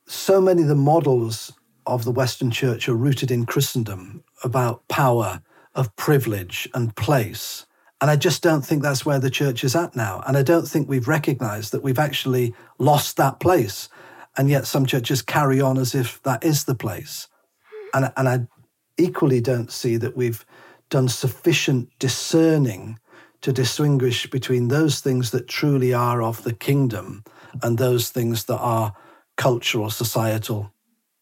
so 0.06 0.42
many 0.42 0.64
of 0.64 0.68
the 0.68 0.76
models 0.76 1.54
of 1.86 2.04
the 2.04 2.12
Western 2.12 2.52
Church 2.52 2.90
are 2.90 2.94
rooted 2.94 3.32
in 3.32 3.46
Christendom 3.46 4.22
about 4.44 4.86
power, 4.90 5.42
of 5.76 5.96
privilege, 5.96 6.68
and 6.74 6.94
place. 6.98 7.65
And 8.02 8.12
I 8.12 8.16
just 8.16 8.44
don't 8.44 8.66
think 8.66 8.84
that's 8.84 9.06
where 9.06 9.20
the 9.20 9.30
church 9.30 9.64
is 9.64 9.76
at 9.76 9.96
now. 9.96 10.22
And 10.28 10.38
I 10.38 10.44
don't 10.44 10.68
think 10.68 10.88
we've 10.88 11.08
recognized 11.08 11.72
that 11.72 11.84
we've 11.84 12.00
actually 12.00 12.54
lost 12.78 13.18
that 13.18 13.40
place. 13.40 13.90
And 14.38 14.50
yet 14.50 14.68
some 14.68 14.86
churches 14.86 15.22
carry 15.22 15.62
on 15.62 15.78
as 15.78 15.96
if 15.96 16.22
that 16.24 16.44
is 16.44 16.66
the 16.66 16.76
place. 16.76 17.28
And, 17.94 18.12
and 18.18 18.28
I 18.28 18.48
equally 18.98 19.40
don't 19.40 19.72
see 19.72 19.96
that 19.98 20.18
we've 20.18 20.46
done 20.90 21.08
sufficient 21.08 21.90
discerning 22.00 23.00
to 23.42 23.54
distinguish 23.54 24.30
between 24.30 24.68
those 24.68 25.00
things 25.00 25.32
that 25.32 25.48
truly 25.48 25.94
are 25.94 26.22
of 26.22 26.44
the 26.44 26.54
kingdom 26.54 27.24
and 27.64 27.78
those 27.78 28.10
things 28.10 28.46
that 28.46 28.58
are 28.58 28.94
cultural, 29.38 29.90
societal 29.90 30.74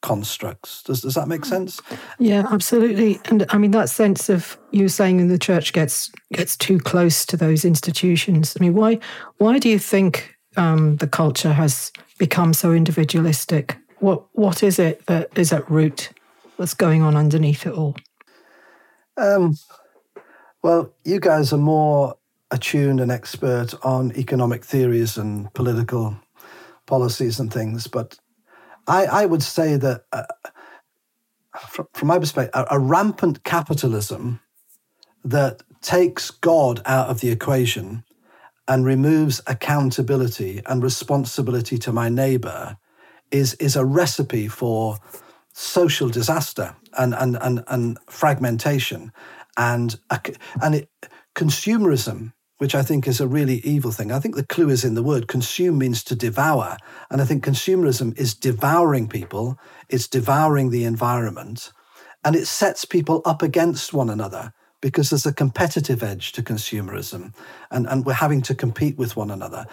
constructs. 0.03 0.83
Does, 0.83 1.01
does 1.01 1.15
that 1.15 1.27
make 1.27 1.45
sense? 1.45 1.81
Yeah, 2.19 2.45
absolutely. 2.51 3.19
And 3.25 3.47
I 3.49 3.57
mean 3.57 3.71
that 3.71 3.89
sense 3.89 4.29
of 4.29 4.57
you 4.69 4.87
saying 4.87 5.19
in 5.19 5.29
the 5.29 5.39
church 5.39 5.73
gets 5.73 6.11
gets 6.31 6.55
too 6.55 6.77
close 6.77 7.25
to 7.25 7.37
those 7.37 7.65
institutions. 7.65 8.55
I 8.55 8.63
mean, 8.63 8.75
why 8.75 8.99
why 9.37 9.57
do 9.57 9.67
you 9.67 9.79
think 9.79 10.35
um, 10.57 10.97
the 10.97 11.07
culture 11.07 11.53
has 11.53 11.91
become 12.19 12.53
so 12.53 12.71
individualistic? 12.71 13.77
What 13.99 14.23
what 14.33 14.61
is 14.61 14.77
it 14.77 15.03
that 15.07 15.35
is 15.35 15.51
at 15.51 15.67
root 15.71 16.11
What's 16.57 16.75
going 16.75 17.01
on 17.01 17.15
underneath 17.15 17.65
it 17.65 17.73
all? 17.73 17.95
Um, 19.17 19.55
well, 20.61 20.93
you 21.03 21.19
guys 21.19 21.51
are 21.51 21.57
more 21.57 22.15
attuned 22.51 23.01
and 23.01 23.11
expert 23.11 23.73
on 23.83 24.15
economic 24.15 24.63
theories 24.63 25.17
and 25.17 25.51
political 25.53 26.15
policies 26.85 27.39
and 27.39 27.51
things, 27.51 27.87
but 27.87 28.17
I, 28.87 29.05
I 29.05 29.25
would 29.25 29.43
say 29.43 29.77
that, 29.77 30.05
uh, 30.11 30.23
from, 31.69 31.87
from, 31.93 32.07
my 32.07 32.19
perspective, 32.19 32.53
a, 32.53 32.75
a 32.75 32.79
rampant 32.79 33.43
capitalism 33.43 34.41
that 35.23 35.63
takes 35.81 36.31
God 36.31 36.81
out 36.85 37.09
of 37.09 37.21
the 37.21 37.29
equation 37.29 38.03
and 38.67 38.85
removes 38.85 39.41
accountability 39.47 40.61
and 40.65 40.81
responsibility 40.81 41.77
to 41.77 41.91
my 41.91 42.09
neighbor 42.09 42.77
is, 43.31 43.53
is 43.55 43.75
a 43.75 43.85
recipe 43.85 44.47
for 44.47 44.97
social 45.53 46.09
disaster 46.09 46.75
and, 46.97 47.13
and, 47.13 47.37
and, 47.41 47.63
and 47.67 47.97
fragmentation 48.07 49.11
and 49.57 49.99
and 50.61 50.75
it, 50.75 50.89
consumerism, 51.35 52.33
which 52.57 52.75
I 52.75 52.81
think 52.81 53.07
is 53.07 53.19
a 53.19 53.27
really 53.27 53.57
evil 53.57 53.91
thing. 53.91 54.11
I 54.11 54.19
think 54.19 54.35
the 54.35 54.45
clue 54.45 54.69
is 54.69 54.83
in 54.83 54.93
the 54.93 55.03
word. 55.03 55.27
Consume 55.27 55.77
means 55.77 56.03
to 56.05 56.15
devour, 56.15 56.77
and 57.09 57.21
I 57.21 57.25
think 57.25 57.43
consumerism 57.43 58.17
is 58.17 58.33
devouring 58.33 59.07
people. 59.07 59.59
It's 59.89 60.07
devouring 60.07 60.69
the 60.69 60.85
environment, 60.85 61.71
and 62.23 62.35
it 62.35 62.47
sets 62.47 62.85
people 62.85 63.21
up 63.25 63.41
against 63.41 63.93
one 63.93 64.09
another 64.09 64.53
because 64.81 65.09
there's 65.09 65.25
a 65.25 65.33
competitive 65.33 66.03
edge 66.03 66.31
to 66.33 66.43
consumerism, 66.43 67.33
and 67.71 67.87
and 67.87 68.05
we're 68.05 68.13
having 68.13 68.41
to 68.43 68.55
compete 68.55 68.97
with 68.97 69.15
one 69.15 69.31
another. 69.31 69.65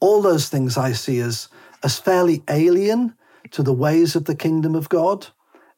All 0.00 0.22
those 0.22 0.48
things 0.48 0.76
I 0.76 0.92
see 0.92 1.20
as 1.20 1.48
as 1.82 1.98
fairly 1.98 2.42
alien 2.48 3.14
to 3.50 3.62
the 3.62 3.72
ways 3.72 4.16
of 4.16 4.24
the 4.24 4.36
kingdom 4.36 4.74
of 4.74 4.88
God. 4.88 5.28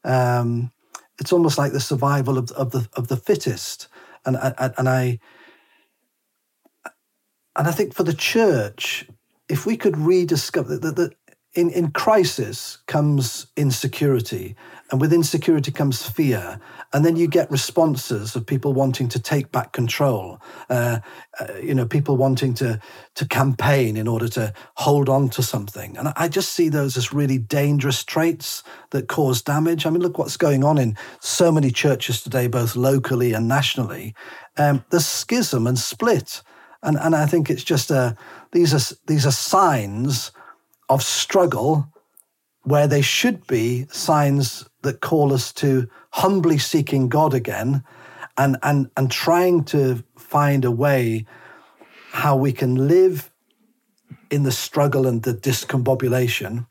Um, 0.03 0.71
it's 1.19 1.31
almost 1.31 1.57
like 1.57 1.71
the 1.71 1.79
survival 1.79 2.37
of, 2.37 2.51
of 2.51 2.71
the 2.71 2.89
of 2.93 3.07
the 3.07 3.17
fittest. 3.17 3.87
And 4.25 4.37
and, 4.37 4.73
and 4.77 4.89
I 4.89 5.19
and 7.55 7.67
I 7.67 7.71
think 7.71 7.93
for 7.93 8.03
the 8.03 8.13
church, 8.13 9.07
if 9.49 9.65
we 9.65 9.77
could 9.77 9.97
rediscover 9.97 10.77
that, 10.77 10.95
that 10.95 11.13
in, 11.53 11.69
in 11.71 11.91
crisis 11.91 12.77
comes 12.87 13.47
insecurity, 13.57 14.55
and 14.89 15.01
with 15.01 15.11
insecurity 15.11 15.71
comes 15.71 16.07
fear. 16.07 16.59
And 16.93 17.05
then 17.05 17.15
you 17.15 17.27
get 17.27 17.49
responses 17.51 18.35
of 18.35 18.45
people 18.45 18.73
wanting 18.73 19.07
to 19.09 19.19
take 19.19 19.51
back 19.51 19.71
control, 19.71 20.41
uh, 20.69 20.99
uh, 21.39 21.53
you 21.61 21.73
know, 21.73 21.85
people 21.85 22.17
wanting 22.17 22.53
to, 22.55 22.79
to 23.15 23.27
campaign 23.27 23.95
in 23.95 24.07
order 24.07 24.27
to 24.29 24.53
hold 24.75 25.07
on 25.07 25.29
to 25.29 25.43
something. 25.43 25.97
And 25.97 26.13
I 26.15 26.27
just 26.27 26.53
see 26.53 26.69
those 26.69 26.97
as 26.97 27.13
really 27.13 27.37
dangerous 27.37 28.03
traits 28.03 28.63
that 28.91 29.07
cause 29.07 29.41
damage. 29.41 29.85
I 29.85 29.89
mean, 29.89 30.01
look 30.01 30.17
what's 30.17 30.37
going 30.37 30.63
on 30.63 30.77
in 30.77 30.97
so 31.19 31.51
many 31.51 31.71
churches 31.71 32.21
today, 32.21 32.47
both 32.47 32.75
locally 32.75 33.33
and 33.33 33.47
nationally. 33.47 34.13
Um, 34.57 34.83
there's 34.89 35.07
schism 35.07 35.67
and 35.67 35.79
split. 35.79 36.43
And, 36.83 36.97
and 36.97 37.15
I 37.15 37.25
think 37.25 37.49
it's 37.49 37.63
just 37.63 37.91
a, 37.91 38.15
these 38.51 38.73
are, 38.73 38.95
these 39.07 39.25
are 39.25 39.31
signs 39.31 40.31
of 40.89 41.03
struggle 41.03 41.87
where 42.63 42.87
they 42.87 43.01
should 43.01 43.45
be 43.47 43.87
signs 43.91 44.67
that 44.83 45.01
call 45.01 45.33
us 45.33 45.51
to 45.53 45.87
humbly 46.11 46.57
seeking 46.57 47.09
God 47.09 47.33
again 47.33 47.83
and, 48.37 48.57
and, 48.63 48.89
and 48.97 49.11
trying 49.11 49.63
to 49.65 50.03
find 50.17 50.65
a 50.65 50.71
way 50.71 51.25
how 52.11 52.35
we 52.35 52.51
can 52.51 52.87
live 52.87 53.31
in 54.29 54.43
the 54.43 54.51
struggle 54.51 55.07
and 55.07 55.23
the 55.23 55.33
discombobulation, 55.33 56.67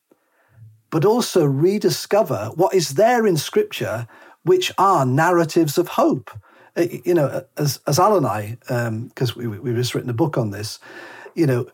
but 0.91 1.05
also 1.05 1.45
rediscover 1.45 2.51
what 2.55 2.75
is 2.75 2.91
there 2.91 3.27
in 3.27 3.37
Scripture, 3.37 4.07
which 4.43 4.73
are 4.79 5.05
narratives 5.05 5.79
of 5.79 5.89
hope. 5.89 6.31
Uh, 6.81 6.87
you 7.05 7.15
know, 7.15 7.45
as, 7.57 7.81
as 7.87 7.99
Al 7.99 8.17
and 8.17 8.27
I, 8.27 8.57
because 8.61 9.37
um, 9.37 9.37
we, 9.37 9.47
we've 9.47 9.77
just 9.77 9.95
written 9.95 10.11
a 10.11 10.15
book 10.15 10.39
on 10.39 10.51
this, 10.51 10.79
you 11.35 11.47
know, 11.47 11.67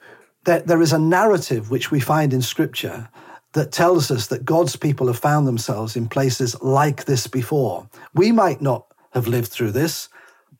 there, 0.44 0.60
there 0.60 0.82
is 0.82 0.92
a 0.92 0.98
narrative 0.98 1.70
which 1.70 1.90
we 1.90 2.00
find 2.00 2.32
in 2.32 2.42
Scripture 2.42 3.08
that 3.52 3.72
tells 3.72 4.10
us 4.10 4.26
that 4.26 4.44
God's 4.44 4.76
people 4.76 5.06
have 5.06 5.18
found 5.18 5.46
themselves 5.46 5.96
in 5.96 6.08
places 6.08 6.60
like 6.60 7.04
this 7.04 7.26
before. 7.26 7.88
We 8.14 8.32
might 8.32 8.60
not 8.60 8.86
have 9.12 9.28
lived 9.28 9.48
through 9.48 9.72
this, 9.72 10.08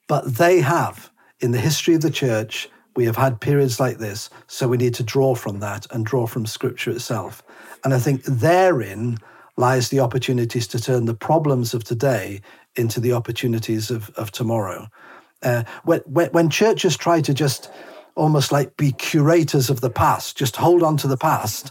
but 0.06 0.36
they 0.36 0.60
have. 0.60 1.10
In 1.40 1.50
the 1.50 1.58
history 1.58 1.94
of 1.94 2.00
the 2.00 2.10
church, 2.10 2.70
we 2.94 3.04
have 3.04 3.16
had 3.16 3.40
periods 3.40 3.78
like 3.78 3.98
this, 3.98 4.30
so 4.46 4.68
we 4.68 4.78
need 4.78 4.94
to 4.94 5.02
draw 5.02 5.34
from 5.34 5.60
that 5.60 5.86
and 5.90 6.06
draw 6.06 6.26
from 6.26 6.46
Scripture 6.46 6.92
itself. 6.92 7.42
And 7.84 7.92
I 7.92 7.98
think 7.98 8.22
therein 8.24 9.18
lies 9.56 9.88
the 9.88 10.00
opportunities 10.00 10.66
to 10.68 10.80
turn 10.80 11.04
the 11.04 11.14
problems 11.14 11.74
of 11.74 11.84
today 11.84 12.40
into 12.76 13.00
the 13.00 13.12
opportunities 13.12 13.90
of, 13.90 14.10
of 14.10 14.30
tomorrow. 14.30 14.88
Uh, 15.42 15.64
when, 15.84 16.00
when 16.06 16.50
churches 16.50 16.96
try 16.96 17.20
to 17.20 17.34
just 17.34 17.70
almost 18.14 18.52
like 18.52 18.76
be 18.76 18.92
curators 18.92 19.70
of 19.70 19.80
the 19.80 19.90
past, 19.90 20.36
just 20.36 20.56
hold 20.56 20.82
on 20.82 20.96
to 20.96 21.06
the 21.06 21.16
past. 21.16 21.70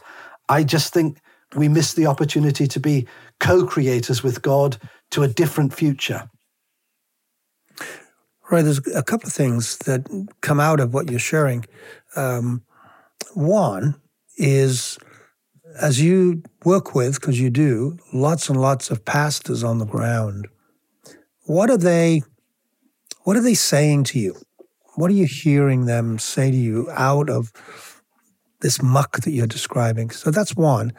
I 0.49 0.63
just 0.63 0.93
think 0.93 1.19
we 1.55 1.67
miss 1.67 1.93
the 1.93 2.05
opportunity 2.05 2.67
to 2.67 2.79
be 2.79 3.07
co 3.39 3.65
creators 3.65 4.23
with 4.23 4.41
God 4.41 4.77
to 5.11 5.23
a 5.23 5.27
different 5.27 5.73
future. 5.73 6.29
Right. 8.51 8.61
There's 8.61 8.85
a 8.93 9.01
couple 9.01 9.27
of 9.27 9.33
things 9.33 9.77
that 9.79 10.07
come 10.41 10.59
out 10.59 10.79
of 10.79 10.93
what 10.93 11.09
you're 11.09 11.19
sharing. 11.19 11.65
Um, 12.15 12.63
one 13.33 13.95
is 14.37 14.99
as 15.79 16.01
you 16.01 16.43
work 16.63 16.95
with, 16.95 17.19
because 17.19 17.39
you 17.39 17.49
do, 17.49 17.97
lots 18.13 18.49
and 18.49 18.59
lots 18.59 18.89
of 18.89 19.03
pastors 19.03 19.63
on 19.63 19.79
the 19.79 19.85
ground, 19.85 20.47
what 21.45 21.69
are 21.69 21.77
they 21.77 22.21
what 23.23 23.35
are 23.35 23.41
they 23.41 23.55
saying 23.55 24.03
to 24.05 24.19
you? 24.19 24.35
What 24.95 25.09
are 25.09 25.15
you 25.15 25.25
hearing 25.25 25.85
them 25.85 26.19
say 26.19 26.51
to 26.51 26.57
you 26.57 26.87
out 26.91 27.29
of 27.29 27.51
this 28.61 28.81
muck 28.81 29.21
that 29.21 29.31
you're 29.31 29.47
describing? 29.47 30.11
So 30.11 30.31
that's 30.31 30.55
one. 30.55 30.93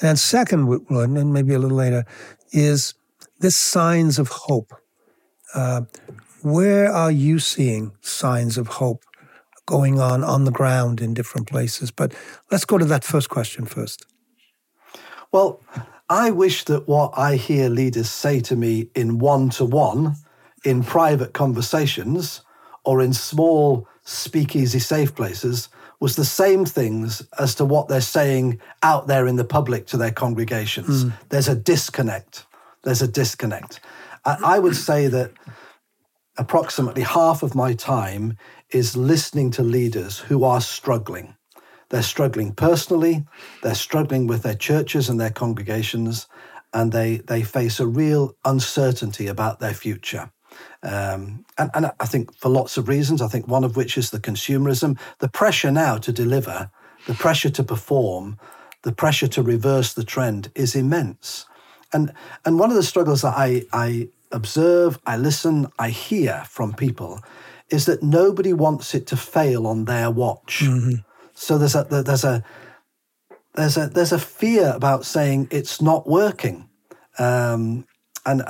And 0.00 0.18
second, 0.18 0.86
and 0.88 1.32
maybe 1.32 1.54
a 1.54 1.58
little 1.58 1.76
later, 1.76 2.04
is 2.52 2.94
this 3.40 3.56
signs 3.56 4.18
of 4.18 4.28
hope. 4.28 4.72
Uh, 5.54 5.82
where 6.42 6.90
are 6.90 7.10
you 7.10 7.38
seeing 7.38 7.92
signs 8.00 8.56
of 8.56 8.66
hope 8.68 9.04
going 9.66 10.00
on 10.00 10.24
on 10.24 10.44
the 10.44 10.50
ground 10.50 11.00
in 11.00 11.14
different 11.14 11.48
places? 11.48 11.90
But 11.90 12.14
let's 12.50 12.64
go 12.64 12.78
to 12.78 12.84
that 12.86 13.04
first 13.04 13.28
question 13.28 13.66
first. 13.66 14.06
Well, 15.30 15.60
I 16.12 16.30
wish 16.30 16.64
that 16.64 16.86
what 16.86 17.14
I 17.16 17.36
hear 17.36 17.70
leaders 17.70 18.10
say 18.10 18.40
to 18.40 18.54
me 18.54 18.90
in 18.94 19.18
one 19.18 19.48
to 19.50 19.64
one, 19.64 20.16
in 20.62 20.84
private 20.84 21.32
conversations, 21.32 22.42
or 22.84 23.00
in 23.00 23.14
small 23.14 23.88
speakeasy 24.04 24.78
safe 24.78 25.14
places 25.14 25.70
was 26.00 26.16
the 26.16 26.26
same 26.26 26.66
things 26.66 27.26
as 27.38 27.54
to 27.54 27.64
what 27.64 27.88
they're 27.88 28.02
saying 28.02 28.60
out 28.82 29.06
there 29.06 29.26
in 29.26 29.36
the 29.36 29.44
public 29.44 29.86
to 29.86 29.96
their 29.96 30.10
congregations. 30.10 31.06
Mm. 31.06 31.12
There's 31.30 31.48
a 31.48 31.56
disconnect. 31.56 32.44
There's 32.84 33.00
a 33.00 33.08
disconnect. 33.08 33.80
I, 34.26 34.36
I 34.44 34.58
would 34.58 34.76
say 34.76 35.06
that 35.06 35.32
approximately 36.36 37.04
half 37.04 37.42
of 37.42 37.54
my 37.54 37.72
time 37.72 38.36
is 38.68 38.98
listening 38.98 39.50
to 39.52 39.62
leaders 39.62 40.18
who 40.18 40.44
are 40.44 40.60
struggling. 40.60 41.36
They're 41.92 42.02
struggling 42.02 42.54
personally, 42.54 43.26
they're 43.62 43.74
struggling 43.74 44.26
with 44.26 44.42
their 44.42 44.54
churches 44.54 45.10
and 45.10 45.20
their 45.20 45.30
congregations, 45.30 46.26
and 46.72 46.90
they, 46.90 47.18
they 47.18 47.42
face 47.42 47.80
a 47.80 47.86
real 47.86 48.34
uncertainty 48.46 49.26
about 49.26 49.60
their 49.60 49.74
future. 49.74 50.30
Um, 50.82 51.44
and, 51.58 51.70
and 51.74 51.92
I 52.00 52.06
think 52.06 52.34
for 52.38 52.48
lots 52.48 52.78
of 52.78 52.88
reasons, 52.88 53.20
I 53.20 53.28
think 53.28 53.46
one 53.46 53.62
of 53.62 53.76
which 53.76 53.98
is 53.98 54.08
the 54.08 54.18
consumerism, 54.18 54.98
the 55.18 55.28
pressure 55.28 55.70
now 55.70 55.98
to 55.98 56.12
deliver, 56.12 56.70
the 57.06 57.12
pressure 57.12 57.50
to 57.50 57.62
perform, 57.62 58.38
the 58.84 58.92
pressure 58.92 59.28
to 59.28 59.42
reverse 59.42 59.92
the 59.92 60.02
trend 60.02 60.50
is 60.54 60.74
immense. 60.74 61.44
And, 61.92 62.14
and 62.46 62.58
one 62.58 62.70
of 62.70 62.76
the 62.76 62.82
struggles 62.82 63.20
that 63.20 63.34
I, 63.36 63.66
I 63.70 64.08
observe, 64.30 64.98
I 65.04 65.18
listen, 65.18 65.70
I 65.78 65.90
hear 65.90 66.42
from 66.48 66.72
people 66.72 67.20
is 67.68 67.84
that 67.84 68.02
nobody 68.02 68.54
wants 68.54 68.94
it 68.94 69.06
to 69.08 69.16
fail 69.18 69.66
on 69.66 69.84
their 69.84 70.10
watch. 70.10 70.62
Mm-hmm. 70.64 71.11
So 71.34 71.58
there's 71.58 71.74
a, 71.74 71.84
there's 71.84 72.24
a, 72.24 72.44
there's 73.54 73.76
a, 73.76 73.86
there's 73.88 74.12
a 74.12 74.18
fear 74.18 74.72
about 74.74 75.04
saying 75.04 75.48
it's 75.50 75.80
not 75.82 76.08
working. 76.08 76.68
Um, 77.18 77.86
and 78.24 78.42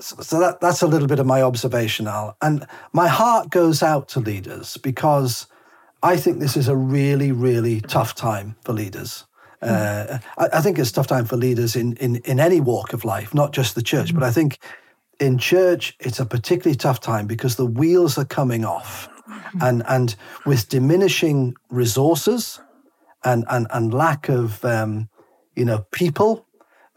so 0.00 0.38
that, 0.40 0.60
that's 0.60 0.82
a 0.82 0.86
little 0.86 1.08
bit 1.08 1.18
of 1.18 1.26
my 1.26 1.42
observation, 1.42 2.06
Al. 2.06 2.36
And 2.42 2.66
my 2.92 3.08
heart 3.08 3.50
goes 3.50 3.82
out 3.82 4.08
to 4.08 4.20
leaders 4.20 4.76
because 4.76 5.46
I 6.02 6.16
think 6.16 6.38
this 6.38 6.56
is 6.56 6.68
a 6.68 6.76
really, 6.76 7.32
really 7.32 7.80
tough 7.80 8.14
time 8.14 8.56
for 8.64 8.72
leaders. 8.72 9.24
Mm. 9.62 9.68
Uh, 9.68 10.18
I, 10.38 10.58
I, 10.58 10.60
think 10.60 10.78
it's 10.78 10.90
a 10.90 10.94
tough 10.94 11.08
time 11.08 11.24
for 11.24 11.36
leaders 11.36 11.74
in, 11.74 11.96
in, 11.96 12.16
in 12.16 12.38
any 12.38 12.60
walk 12.60 12.92
of 12.92 13.04
life, 13.04 13.34
not 13.34 13.52
just 13.52 13.74
the 13.74 13.82
church. 13.82 14.12
Mm. 14.12 14.14
But 14.14 14.22
I 14.22 14.30
think 14.30 14.58
in 15.18 15.38
church, 15.38 15.96
it's 15.98 16.20
a 16.20 16.26
particularly 16.26 16.76
tough 16.76 17.00
time 17.00 17.26
because 17.26 17.56
the 17.56 17.66
wheels 17.66 18.18
are 18.18 18.24
coming 18.24 18.64
off. 18.64 19.08
Mm. 19.28 19.68
And, 19.68 19.82
and 19.86 20.16
with 20.46 20.68
diminishing 20.68 21.54
resources 21.70 22.60
and, 23.24 23.44
and, 23.50 23.66
and 23.70 23.92
lack 23.92 24.28
of 24.28 24.64
um, 24.64 25.08
you 25.58 25.64
know, 25.64 25.84
people 25.90 26.46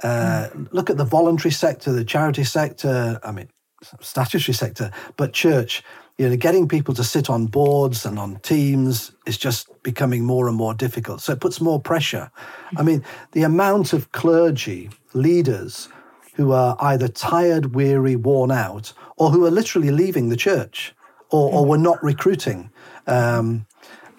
uh, 0.03 0.49
look 0.71 0.91
at 0.91 0.97
the 0.97 1.03
voluntary 1.03 1.51
sector, 1.51 1.91
the 1.91 2.05
charity 2.05 2.43
sector, 2.43 3.19
I 3.23 3.31
mean, 3.31 3.49
statutory 3.99 4.53
sector, 4.53 4.91
but 5.17 5.33
church, 5.33 5.83
you 6.19 6.29
know, 6.29 6.35
getting 6.35 6.67
people 6.67 6.93
to 6.93 7.03
sit 7.03 7.27
on 7.27 7.47
boards 7.47 8.05
and 8.05 8.19
on 8.19 8.39
teams 8.41 9.11
is 9.25 9.37
just 9.37 9.67
becoming 9.81 10.23
more 10.23 10.47
and 10.47 10.55
more 10.55 10.75
difficult. 10.75 11.21
So 11.21 11.33
it 11.33 11.39
puts 11.39 11.59
more 11.59 11.81
pressure. 11.81 12.29
I 12.77 12.83
mean, 12.83 13.03
the 13.31 13.41
amount 13.41 13.93
of 13.93 14.11
clergy, 14.11 14.91
leaders 15.13 15.89
who 16.35 16.51
are 16.51 16.77
either 16.79 17.07
tired, 17.07 17.73
weary, 17.73 18.15
worn 18.15 18.51
out, 18.51 18.93
or 19.17 19.31
who 19.31 19.43
are 19.45 19.51
literally 19.51 19.89
leaving 19.89 20.29
the 20.29 20.37
church 20.37 20.93
or, 21.31 21.53
or 21.53 21.65
were 21.65 21.77
not 21.77 22.03
recruiting. 22.03 22.69
Um, 23.07 23.65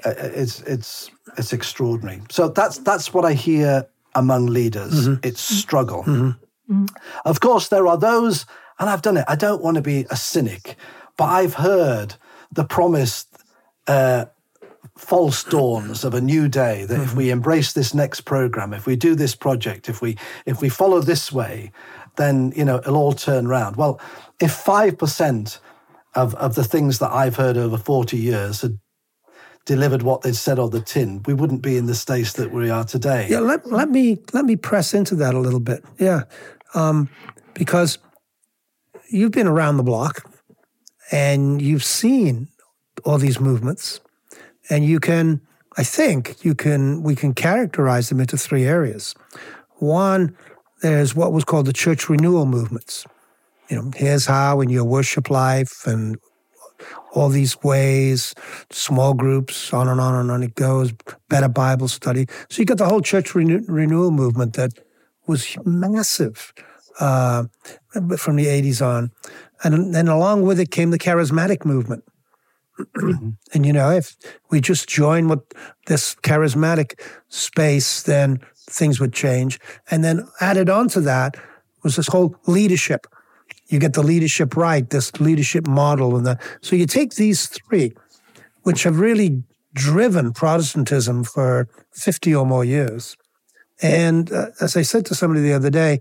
uh, 0.04 0.14
it's, 0.16 0.60
it's, 0.62 1.10
it's 1.38 1.52
extraordinary. 1.52 2.22
So 2.30 2.48
that's, 2.48 2.78
that's 2.78 3.14
what 3.14 3.24
I 3.24 3.34
hear 3.34 3.86
among 4.14 4.46
leaders. 4.46 5.08
Mm-hmm. 5.08 5.26
It's 5.26 5.40
struggle. 5.40 6.02
Mm-hmm. 6.02 6.72
mm-hmm. 6.72 6.86
Of 7.24 7.40
course, 7.40 7.68
there 7.68 7.86
are 7.86 7.96
those, 7.96 8.46
and 8.78 8.90
I've 8.90 9.02
done 9.02 9.16
it. 9.16 9.24
I 9.28 9.36
don't 9.36 9.62
want 9.62 9.76
to 9.76 9.82
be 9.82 10.06
a 10.10 10.16
cynic, 10.16 10.76
but 11.16 11.24
I've 11.24 11.54
heard 11.54 12.16
the 12.50 12.64
promised 12.64 13.28
uh, 13.86 14.26
false 14.96 15.44
dawns 15.44 16.04
of 16.04 16.14
a 16.14 16.20
new 16.20 16.48
day 16.48 16.84
that 16.84 16.94
mm-hmm. 16.94 17.04
if 17.04 17.14
we 17.14 17.30
embrace 17.30 17.72
this 17.72 17.94
next 17.94 18.22
program, 18.22 18.72
if 18.72 18.86
we 18.86 18.96
do 18.96 19.14
this 19.14 19.34
project, 19.34 19.88
if 19.88 20.02
we 20.02 20.16
if 20.46 20.60
we 20.60 20.68
follow 20.68 21.00
this 21.00 21.32
way, 21.32 21.72
then 22.16 22.52
you 22.54 22.64
know 22.64 22.78
it'll 22.78 22.96
all 22.96 23.12
turn 23.12 23.46
around. 23.46 23.76
Well, 23.76 24.00
if 24.40 24.52
five 24.52 24.98
percent 24.98 25.60
of, 26.14 26.34
of 26.34 26.54
the 26.54 26.64
things 26.64 26.98
that 26.98 27.10
I've 27.10 27.36
heard 27.36 27.56
over 27.56 27.78
40 27.78 28.16
years 28.16 28.62
had 28.62 28.78
delivered 29.64 30.02
what 30.02 30.22
they'd 30.22 30.36
said 30.36 30.58
on 30.58 30.70
the 30.70 30.80
tin, 30.80 31.22
we 31.26 31.34
wouldn't 31.34 31.62
be 31.62 31.76
in 31.76 31.86
the 31.86 31.94
state 31.94 32.28
that 32.34 32.52
we 32.52 32.70
are 32.70 32.84
today. 32.84 33.26
Yeah, 33.30 33.40
let, 33.40 33.66
let 33.66 33.90
me 33.90 34.18
let 34.32 34.44
me 34.44 34.56
press 34.56 34.94
into 34.94 35.14
that 35.16 35.34
a 35.34 35.38
little 35.38 35.60
bit. 35.60 35.84
Yeah, 35.98 36.22
um, 36.74 37.08
because 37.54 37.98
you've 39.08 39.32
been 39.32 39.46
around 39.46 39.76
the 39.76 39.82
block 39.82 40.28
and 41.10 41.60
you've 41.60 41.84
seen 41.84 42.48
all 43.04 43.18
these 43.18 43.40
movements, 43.40 44.00
and 44.70 44.84
you 44.84 45.00
can, 45.00 45.40
I 45.76 45.84
think, 45.84 46.44
you 46.44 46.54
can 46.54 47.02
we 47.02 47.14
can 47.14 47.34
characterize 47.34 48.08
them 48.08 48.20
into 48.20 48.36
three 48.36 48.64
areas. 48.64 49.14
One, 49.76 50.36
there's 50.82 51.14
what 51.14 51.32
was 51.32 51.44
called 51.44 51.66
the 51.66 51.72
church 51.72 52.08
renewal 52.08 52.46
movements. 52.46 53.06
You 53.72 53.80
know, 53.80 53.90
here's 53.96 54.26
how 54.26 54.60
in 54.60 54.68
your 54.68 54.84
worship 54.84 55.30
life 55.30 55.86
and 55.86 56.18
all 57.14 57.30
these 57.30 57.56
ways, 57.62 58.34
small 58.70 59.14
groups, 59.14 59.72
on 59.72 59.88
and 59.88 59.98
on 59.98 60.14
and 60.14 60.30
on 60.30 60.42
it 60.42 60.54
goes, 60.56 60.92
better 61.30 61.48
Bible 61.48 61.88
study. 61.88 62.26
So 62.50 62.60
you 62.60 62.66
got 62.66 62.76
the 62.76 62.84
whole 62.84 63.00
church 63.00 63.34
renew- 63.34 63.64
renewal 63.66 64.10
movement 64.10 64.56
that 64.56 64.72
was 65.26 65.56
massive 65.64 66.52
uh, 67.00 67.44
from 68.18 68.36
the 68.36 68.44
80s 68.44 68.84
on. 68.84 69.10
And 69.64 69.94
then 69.94 70.06
along 70.06 70.42
with 70.42 70.60
it 70.60 70.70
came 70.70 70.90
the 70.90 70.98
charismatic 70.98 71.64
movement. 71.64 72.04
and 72.96 73.64
you 73.64 73.72
know, 73.72 73.90
if 73.90 74.16
we 74.50 74.60
just 74.60 74.86
join 74.86 75.28
with 75.28 75.40
this 75.86 76.14
charismatic 76.16 77.00
space, 77.30 78.02
then 78.02 78.40
things 78.68 79.00
would 79.00 79.14
change. 79.14 79.58
And 79.90 80.04
then 80.04 80.28
added 80.42 80.68
on 80.68 80.88
to 80.88 81.00
that 81.00 81.36
was 81.82 81.96
this 81.96 82.08
whole 82.08 82.36
leadership 82.46 83.06
you 83.72 83.78
get 83.78 83.94
the 83.94 84.02
leadership 84.02 84.56
right, 84.56 84.88
this 84.88 85.18
leadership 85.20 85.66
model, 85.66 86.16
and. 86.16 86.38
So 86.60 86.76
you 86.76 86.86
take 86.86 87.14
these 87.14 87.46
three, 87.46 87.92
which 88.62 88.82
have 88.82 88.98
really 88.98 89.42
driven 89.74 90.32
Protestantism 90.32 91.24
for 91.24 91.68
50 91.92 92.34
or 92.34 92.46
more 92.46 92.64
years. 92.64 93.16
And 93.80 94.30
uh, 94.32 94.48
as 94.60 94.76
I 94.76 94.82
said 94.82 95.06
to 95.06 95.14
somebody 95.14 95.42
the 95.42 95.54
other 95.54 95.70
day, 95.70 96.00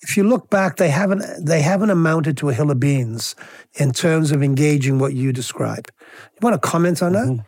if 0.00 0.16
you 0.16 0.24
look 0.24 0.50
back, 0.50 0.76
they 0.76 0.90
haven't 0.90 1.22
they 1.46 1.62
haven't 1.62 1.90
amounted 1.90 2.36
to 2.38 2.48
a 2.48 2.54
hill 2.54 2.72
of 2.72 2.80
beans 2.80 3.36
in 3.74 3.92
terms 3.92 4.32
of 4.32 4.42
engaging 4.42 4.98
what 4.98 5.14
you 5.14 5.32
describe. 5.32 5.86
You 6.00 6.38
want 6.40 6.60
to 6.60 6.68
comment 6.68 7.02
on 7.02 7.12
that? 7.12 7.26
Mm-hmm. 7.28 7.46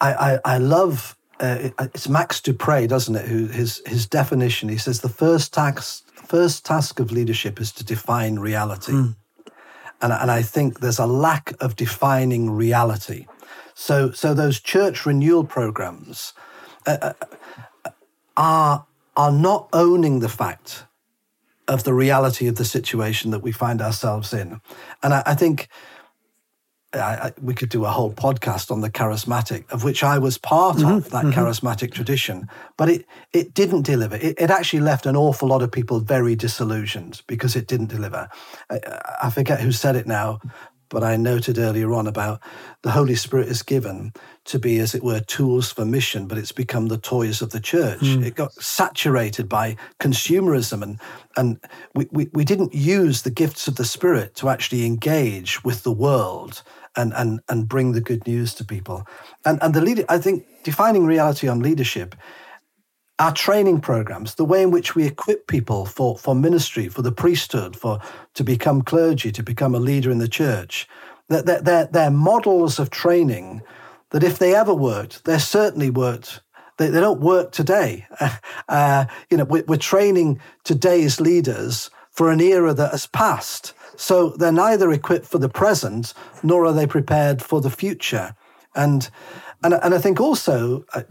I, 0.00 0.14
I, 0.14 0.38
I 0.44 0.58
love 0.58 1.16
uh, 1.40 1.70
it's 1.78 2.08
Max 2.08 2.40
De 2.40 2.52
Pree, 2.52 2.86
doesn't 2.86 3.14
it? 3.14 3.26
Who 3.26 3.46
his 3.46 3.82
his 3.86 4.06
definition? 4.06 4.68
He 4.68 4.78
says 4.78 5.00
the 5.00 5.08
first 5.08 5.54
tax 5.54 6.02
first 6.26 6.64
task 6.64 7.00
of 7.00 7.12
leadership 7.12 7.60
is 7.60 7.72
to 7.72 7.84
define 7.84 8.38
reality. 8.38 8.92
Mm. 8.92 9.16
And, 10.02 10.12
and 10.12 10.30
I 10.30 10.42
think 10.42 10.80
there's 10.80 10.98
a 10.98 11.06
lack 11.06 11.52
of 11.60 11.76
defining 11.76 12.50
reality. 12.50 13.26
So, 13.74 14.10
so 14.12 14.34
those 14.34 14.60
church 14.60 15.06
renewal 15.06 15.44
programs 15.44 16.32
uh, 16.86 16.98
uh, 17.00 17.90
are, 18.36 18.86
are 19.16 19.32
not 19.32 19.68
owning 19.72 20.20
the 20.20 20.28
fact 20.28 20.84
of 21.66 21.84
the 21.84 21.94
reality 21.94 22.46
of 22.46 22.56
the 22.56 22.64
situation 22.64 23.30
that 23.30 23.40
we 23.40 23.52
find 23.52 23.80
ourselves 23.80 24.34
in. 24.34 24.60
And 25.02 25.14
I, 25.14 25.22
I 25.26 25.34
think 25.34 25.68
I, 26.96 27.26
I, 27.26 27.32
we 27.42 27.54
could 27.54 27.68
do 27.68 27.84
a 27.84 27.90
whole 27.90 28.12
podcast 28.12 28.70
on 28.70 28.80
the 28.80 28.90
charismatic, 28.90 29.70
of 29.70 29.84
which 29.84 30.02
I 30.02 30.18
was 30.18 30.38
part 30.38 30.76
mm-hmm, 30.76 30.96
of 30.96 31.10
that 31.10 31.24
mm-hmm. 31.24 31.38
charismatic 31.38 31.92
tradition. 31.92 32.48
But 32.76 32.88
it 32.88 33.06
it 33.32 33.54
didn't 33.54 33.82
deliver. 33.82 34.16
It, 34.16 34.36
it, 34.38 34.50
actually 34.50 34.80
left 34.80 35.06
an 35.06 35.16
awful 35.16 35.48
lot 35.48 35.62
of 35.62 35.72
people 35.72 36.00
very 36.00 36.36
disillusioned 36.36 37.22
because 37.26 37.56
it 37.56 37.66
didn't 37.66 37.88
deliver. 37.88 38.28
I, 38.70 38.80
I, 39.24 39.30
forget 39.30 39.60
who 39.60 39.72
said 39.72 39.96
it 39.96 40.06
now, 40.06 40.40
but 40.88 41.02
I 41.02 41.16
noted 41.16 41.58
earlier 41.58 41.92
on 41.92 42.06
about 42.06 42.40
the 42.82 42.92
Holy 42.92 43.16
Spirit 43.16 43.48
is 43.48 43.62
given 43.62 44.12
to 44.44 44.58
be, 44.58 44.78
as 44.78 44.94
it 44.94 45.02
were, 45.02 45.20
tools 45.20 45.72
for 45.72 45.84
mission, 45.84 46.26
but 46.28 46.38
it's 46.38 46.52
become 46.52 46.86
the 46.86 46.98
toys 46.98 47.42
of 47.42 47.50
the 47.50 47.60
church. 47.60 48.00
Mm. 48.00 48.24
It 48.24 48.36
got 48.36 48.52
saturated 48.52 49.48
by 49.48 49.76
consumerism, 49.98 50.82
and 50.82 51.00
and 51.36 51.58
we, 51.94 52.06
we, 52.12 52.30
we 52.32 52.44
didn't 52.44 52.74
use 52.74 53.22
the 53.22 53.30
gifts 53.30 53.66
of 53.66 53.74
the 53.76 53.84
Spirit 53.84 54.36
to 54.36 54.48
actually 54.48 54.86
engage 54.86 55.64
with 55.64 55.82
the 55.82 55.92
world 55.92 56.62
and 56.96 57.12
and 57.14 57.40
and 57.48 57.68
bring 57.68 57.92
the 57.92 58.00
good 58.00 58.26
news 58.26 58.54
to 58.54 58.64
people. 58.64 59.06
And 59.44 59.62
and 59.62 59.74
the 59.74 59.80
leader, 59.80 60.04
I 60.08 60.18
think, 60.18 60.44
defining 60.62 61.06
reality 61.06 61.48
on 61.48 61.60
leadership, 61.60 62.14
our 63.18 63.32
training 63.32 63.80
programs, 63.80 64.34
the 64.34 64.44
way 64.44 64.62
in 64.62 64.70
which 64.70 64.94
we 64.94 65.04
equip 65.04 65.46
people 65.46 65.86
for 65.86 66.16
for 66.18 66.34
ministry, 66.34 66.88
for 66.88 67.02
the 67.02 67.12
priesthood, 67.12 67.76
for 67.76 68.00
to 68.34 68.44
become 68.44 68.82
clergy, 68.82 69.32
to 69.32 69.42
become 69.42 69.74
a 69.74 69.80
leader 69.80 70.10
in 70.10 70.18
the 70.18 70.28
church, 70.28 70.88
that 71.28 71.46
they're, 71.46 71.62
they're, 71.62 71.86
they're 71.86 72.10
models 72.10 72.78
of 72.78 72.90
training 72.90 73.62
that 74.10 74.22
if 74.22 74.38
they 74.38 74.54
ever 74.54 74.74
worked, 74.74 75.24
they're 75.24 75.38
certainly 75.38 75.90
worked 75.90 76.40
they, 76.76 76.88
they, 76.88 77.00
don't 77.00 77.20
work 77.20 77.52
today. 77.52 78.06
Uh, 78.66 79.04
you 79.30 79.36
know, 79.36 79.44
we're, 79.44 79.64
we're, 79.68 79.76
training 79.76 80.40
today's 80.64 81.20
leaders 81.20 81.90
for 82.10 82.30
an 82.32 82.40
era 82.40 82.72
that 82.72 82.92
has 82.92 83.06
passed. 83.06 83.73
So 83.96 84.30
they're 84.30 84.52
neither 84.52 84.90
equipped 84.92 85.26
for 85.26 85.38
the 85.38 85.48
present 85.48 86.14
nor 86.42 86.64
are 86.66 86.72
they 86.72 86.86
prepared 86.86 87.42
for 87.42 87.60
the 87.60 87.70
future. 87.70 88.34
And 88.74 89.08
and 89.62 89.74
and 89.74 89.94
I 89.94 89.98
think 89.98 90.20
also 90.20 90.84
uh, 90.94 91.02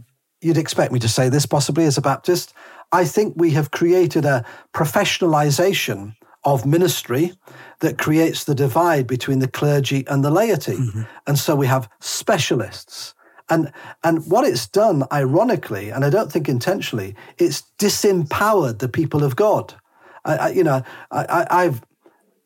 you'd 0.42 0.58
expect 0.58 0.92
me 0.92 1.00
to 1.00 1.08
say 1.08 1.30
this 1.30 1.46
possibly 1.46 1.86
as 1.86 1.98
a 1.98 2.02
Baptist. 2.02 2.54
I 2.92 3.06
think 3.06 3.34
we 3.36 3.52
have 3.52 3.72
created 3.72 4.26
a 4.26 4.46
professionalization 4.74 6.16
of 6.44 6.66
ministry 6.66 7.34
that 7.80 7.98
creates 7.98 8.44
the 8.44 8.56
divide 8.56 9.08
between 9.08 9.40
the 9.40 9.48
clergy 9.48 10.06
and 10.08 10.24
the 10.24 10.30
laity. 10.30 10.74
Mm-hmm. 10.76 11.02
And 11.26 11.40
so 11.40 11.56
we 11.56 11.68
have 11.68 11.90
specialists. 12.00 13.16
And, 13.50 13.72
and 14.04 14.26
what 14.30 14.46
it's 14.46 14.68
done, 14.68 15.04
ironically, 15.12 15.90
and 15.90 16.06
I 16.06 16.10
don't 16.10 16.32
think 16.32 16.48
intentionally, 16.48 17.16
it's 17.38 17.64
disempowered 17.78 18.80
the 18.80 18.90
people 18.90 19.24
of 19.24 19.36
God. 19.36 19.76
I, 20.26 20.36
I 20.36 20.50
you 20.50 20.64
know, 20.64 20.84
I, 21.12 21.48
I've, 21.50 21.82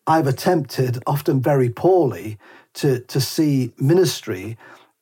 I've 0.07 0.27
attempted, 0.27 1.03
often 1.05 1.41
very 1.41 1.69
poorly, 1.69 2.39
to, 2.75 3.01
to 3.01 3.21
see 3.21 3.73
ministry 3.77 4.57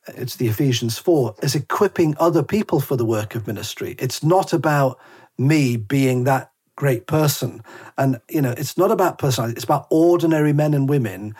it's 0.08 0.36
the 0.36 0.48
Ephesians 0.48 0.98
4, 0.98 1.34
as 1.42 1.54
equipping 1.54 2.14
other 2.18 2.42
people 2.42 2.80
for 2.80 2.96
the 2.96 3.04
work 3.04 3.34
of 3.34 3.46
ministry. 3.46 3.96
It's 3.98 4.22
not 4.22 4.52
about 4.52 4.98
me 5.38 5.76
being 5.76 6.24
that 6.24 6.52
great 6.76 7.06
person. 7.06 7.62
And, 7.98 8.20
you 8.28 8.40
know, 8.40 8.54
it's 8.56 8.76
not 8.76 8.90
about 8.90 9.18
personality, 9.18 9.56
it's 9.56 9.64
about 9.64 9.86
ordinary 9.90 10.52
men 10.52 10.74
and 10.74 10.88
women 10.88 11.34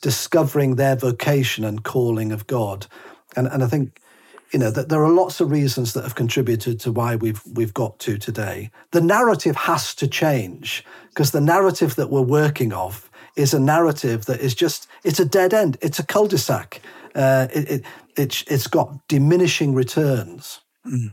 discovering 0.00 0.76
their 0.76 0.96
vocation 0.96 1.64
and 1.64 1.82
calling 1.82 2.32
of 2.32 2.46
God. 2.46 2.86
And, 3.36 3.46
and 3.46 3.62
I 3.62 3.66
think, 3.66 4.00
you 4.52 4.58
know, 4.58 4.70
that 4.70 4.88
there 4.88 5.02
are 5.02 5.10
lots 5.10 5.40
of 5.40 5.50
reasons 5.50 5.94
that 5.94 6.02
have 6.02 6.14
contributed 6.14 6.78
to 6.80 6.92
why 6.92 7.16
we've 7.16 7.40
we've 7.54 7.72
got 7.72 7.98
to 8.00 8.18
today. 8.18 8.70
The 8.90 9.00
narrative 9.00 9.56
has 9.56 9.94
to 9.94 10.06
change 10.06 10.84
because 11.08 11.30
the 11.30 11.40
narrative 11.40 11.96
that 11.96 12.10
we're 12.10 12.20
working 12.20 12.72
off 12.72 13.10
is 13.36 13.54
a 13.54 13.60
narrative 13.60 14.26
that 14.26 14.40
is 14.40 14.54
just 14.54 14.88
it's 15.04 15.20
a 15.20 15.24
dead 15.24 15.54
end. 15.54 15.78
It's 15.80 15.98
a 15.98 16.06
cul-de-sac. 16.06 16.80
Uh, 17.14 17.48
it, 17.52 17.70
it, 17.70 17.84
it, 18.16 18.44
it's 18.48 18.66
got 18.66 19.06
diminishing 19.08 19.74
returns. 19.74 20.60
Mm. 20.86 21.12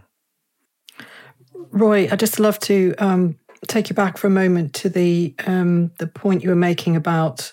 Roy, 1.71 2.09
I'd 2.11 2.19
just 2.19 2.39
love 2.39 2.59
to 2.61 2.95
um, 2.99 3.37
take 3.67 3.89
you 3.89 3.95
back 3.95 4.17
for 4.17 4.27
a 4.27 4.31
moment 4.31 4.73
to 4.75 4.89
the 4.89 5.35
um, 5.45 5.91
the 5.99 6.07
point 6.07 6.43
you 6.43 6.49
were 6.49 6.55
making 6.55 6.95
about 6.95 7.51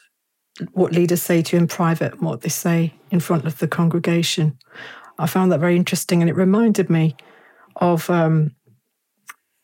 what 0.72 0.92
leaders 0.92 1.22
say 1.22 1.42
to 1.42 1.56
you 1.56 1.60
in 1.60 1.68
private 1.68 2.12
and 2.12 2.22
what 2.22 2.40
they 2.40 2.48
say 2.48 2.94
in 3.10 3.20
front 3.20 3.44
of 3.44 3.58
the 3.58 3.68
congregation. 3.68 4.56
I 5.18 5.26
found 5.26 5.52
that 5.52 5.60
very 5.60 5.76
interesting, 5.76 6.22
and 6.22 6.30
it 6.30 6.36
reminded 6.36 6.88
me 6.88 7.16
of 7.76 8.08
um, 8.10 8.52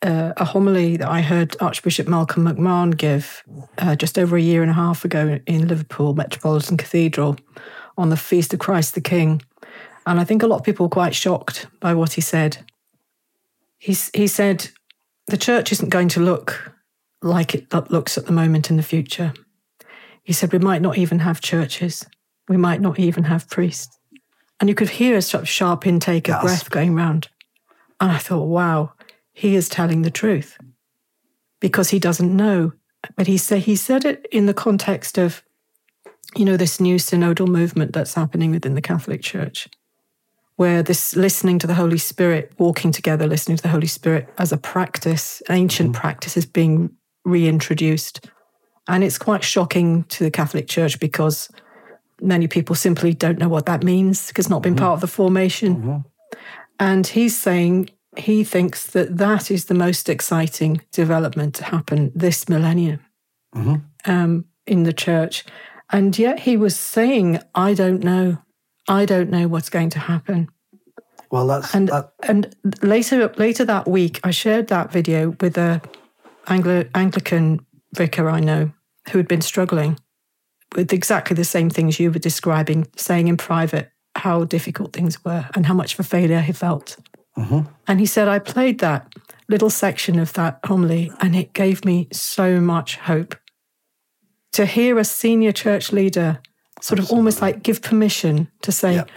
uh, 0.02 0.32
a 0.36 0.44
homily 0.44 0.96
that 0.96 1.08
I 1.08 1.20
heard 1.20 1.56
Archbishop 1.60 2.08
Malcolm 2.08 2.44
McMahon 2.44 2.96
give 2.96 3.42
uh, 3.78 3.94
just 3.94 4.18
over 4.18 4.36
a 4.36 4.40
year 4.40 4.62
and 4.62 4.70
a 4.70 4.74
half 4.74 5.04
ago 5.04 5.38
in 5.46 5.68
Liverpool 5.68 6.14
Metropolitan 6.14 6.76
Cathedral 6.76 7.36
on 7.96 8.10
the 8.10 8.16
Feast 8.16 8.52
of 8.52 8.60
Christ 8.60 8.94
the 8.94 9.00
King. 9.00 9.42
And 10.06 10.18
I 10.18 10.24
think 10.24 10.42
a 10.42 10.46
lot 10.46 10.58
of 10.58 10.64
people 10.64 10.86
were 10.86 10.90
quite 10.90 11.14
shocked 11.14 11.66
by 11.80 11.94
what 11.94 12.14
he 12.14 12.20
said. 12.20 12.58
He, 13.78 13.96
he 14.14 14.26
said, 14.26 14.70
the 15.28 15.36
church 15.36 15.70
isn't 15.72 15.90
going 15.90 16.08
to 16.08 16.20
look 16.20 16.72
like 17.22 17.54
it 17.54 17.72
looks 17.90 18.18
at 18.18 18.26
the 18.26 18.32
moment 18.32 18.70
in 18.70 18.76
the 18.76 18.82
future. 18.82 19.32
He 20.24 20.32
said, 20.32 20.52
We 20.52 20.58
might 20.58 20.82
not 20.82 20.98
even 20.98 21.20
have 21.20 21.40
churches. 21.40 22.04
We 22.48 22.56
might 22.56 22.80
not 22.80 22.98
even 22.98 23.24
have 23.24 23.48
priests. 23.48 23.96
And 24.60 24.68
you 24.68 24.74
could 24.74 24.90
hear 24.90 25.16
a 25.16 25.22
sort 25.22 25.42
of 25.42 25.48
sharp 25.48 25.86
intake 25.86 26.28
of 26.28 26.34
yes. 26.34 26.42
breath 26.42 26.70
going 26.70 26.94
round. 26.94 27.28
And 28.00 28.10
I 28.10 28.18
thought, 28.18 28.46
wow, 28.46 28.92
he 29.32 29.54
is 29.54 29.68
telling 29.68 30.02
the 30.02 30.10
truth 30.10 30.58
because 31.60 31.90
he 31.90 31.98
doesn't 31.98 32.34
know. 32.34 32.72
But 33.16 33.26
he, 33.26 33.36
say, 33.36 33.58
he 33.58 33.76
said 33.76 34.04
it 34.04 34.26
in 34.30 34.46
the 34.46 34.54
context 34.54 35.18
of, 35.18 35.42
you 36.36 36.44
know, 36.44 36.56
this 36.56 36.80
new 36.80 36.96
synodal 36.96 37.48
movement 37.48 37.92
that's 37.92 38.14
happening 38.14 38.52
within 38.52 38.74
the 38.74 38.82
Catholic 38.82 39.22
Church 39.22 39.68
where 40.56 40.82
this 40.82 41.16
listening 41.16 41.58
to 41.58 41.66
the 41.66 41.74
Holy 41.74 41.98
Spirit, 41.98 42.52
walking 42.58 42.92
together, 42.92 43.26
listening 43.26 43.56
to 43.56 43.62
the 43.62 43.68
Holy 43.68 43.86
Spirit 43.86 44.28
as 44.38 44.52
a 44.52 44.56
practice, 44.56 45.42
ancient 45.50 45.90
mm. 45.90 45.94
practice, 45.94 46.36
is 46.36 46.46
being 46.46 46.90
reintroduced. 47.24 48.28
And 48.88 49.02
it's 49.02 49.18
quite 49.18 49.44
shocking 49.44 50.04
to 50.04 50.24
the 50.24 50.30
Catholic 50.30 50.68
Church 50.68 51.00
because 51.00 51.48
many 52.20 52.46
people 52.48 52.76
simply 52.76 53.14
don't 53.14 53.38
know 53.38 53.48
what 53.48 53.66
that 53.66 53.82
means 53.82 54.28
because 54.28 54.48
not 54.48 54.62
been 54.62 54.74
mm-hmm. 54.74 54.84
part 54.84 54.94
of 54.94 55.00
the 55.00 55.06
formation. 55.06 55.76
Mm-hmm. 55.76 55.96
And 56.78 57.06
he's 57.06 57.36
saying 57.36 57.90
he 58.16 58.44
thinks 58.44 58.86
that 58.88 59.16
that 59.16 59.50
is 59.50 59.66
the 59.66 59.74
most 59.74 60.08
exciting 60.08 60.82
development 60.92 61.54
to 61.56 61.64
happen 61.64 62.12
this 62.14 62.48
millennium 62.48 63.00
mm-hmm. 63.54 63.76
um, 64.10 64.44
in 64.66 64.82
the 64.82 64.92
church. 64.92 65.44
And 65.90 66.18
yet 66.18 66.40
he 66.40 66.56
was 66.56 66.78
saying, 66.78 67.40
I 67.54 67.74
don't 67.74 68.02
know. 68.02 68.38
I 68.88 69.04
don't 69.04 69.30
know 69.30 69.48
what's 69.48 69.70
going 69.70 69.90
to 69.90 69.98
happen. 69.98 70.48
Well, 71.30 71.46
that's 71.46 71.74
and 71.74 71.88
that... 71.88 72.12
and 72.22 72.54
later 72.82 73.32
later 73.38 73.64
that 73.64 73.88
week, 73.88 74.20
I 74.22 74.30
shared 74.30 74.68
that 74.68 74.92
video 74.92 75.30
with 75.40 75.56
a 75.56 75.80
Anglo- 76.48 76.88
Anglican 76.94 77.64
vicar 77.94 78.28
I 78.28 78.40
know 78.40 78.72
who 79.10 79.18
had 79.18 79.28
been 79.28 79.40
struggling 79.40 79.98
with 80.74 80.92
exactly 80.92 81.34
the 81.34 81.44
same 81.44 81.70
things 81.70 82.00
you 82.00 82.10
were 82.10 82.18
describing, 82.18 82.86
saying 82.96 83.28
in 83.28 83.36
private 83.36 83.90
how 84.16 84.44
difficult 84.44 84.92
things 84.92 85.24
were 85.24 85.48
and 85.54 85.66
how 85.66 85.74
much 85.74 85.94
of 85.94 86.00
a 86.00 86.04
failure 86.04 86.40
he 86.40 86.52
felt. 86.52 86.96
Mm-hmm. 87.36 87.60
And 87.86 88.00
he 88.00 88.06
said, 88.06 88.28
I 88.28 88.38
played 88.38 88.80
that 88.80 89.12
little 89.48 89.70
section 89.70 90.18
of 90.18 90.32
that 90.34 90.60
homily 90.64 91.12
and 91.20 91.34
it 91.34 91.52
gave 91.52 91.84
me 91.84 92.08
so 92.12 92.60
much 92.60 92.96
hope. 92.96 93.36
To 94.52 94.66
hear 94.66 94.98
a 94.98 95.04
senior 95.04 95.52
church 95.52 95.92
leader 95.92 96.40
sort 96.80 96.98
of 96.98 97.10
almost 97.10 97.40
like 97.40 97.62
give 97.62 97.80
permission 97.80 98.48
to 98.62 98.72
say, 98.72 98.96
yep. 98.96 99.10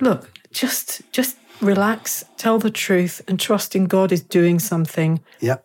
look, 0.00 0.30
just 0.50 1.02
just 1.12 1.36
relax, 1.60 2.24
tell 2.36 2.58
the 2.58 2.70
truth, 2.70 3.22
and 3.28 3.38
trust 3.38 3.76
in 3.76 3.86
God 3.86 4.10
is 4.10 4.22
doing 4.22 4.58
something. 4.58 5.20
Yep. 5.40 5.64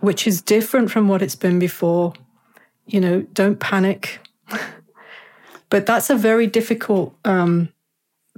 Which 0.00 0.26
is 0.26 0.40
different 0.40 0.90
from 0.90 1.08
what 1.08 1.22
it's 1.22 1.34
been 1.34 1.58
before. 1.58 2.14
You 2.86 3.00
know, 3.00 3.22
don't 3.32 3.60
panic. 3.60 4.20
but 5.70 5.86
that's 5.86 6.10
a 6.10 6.16
very 6.16 6.46
difficult 6.46 7.16
um, 7.24 7.70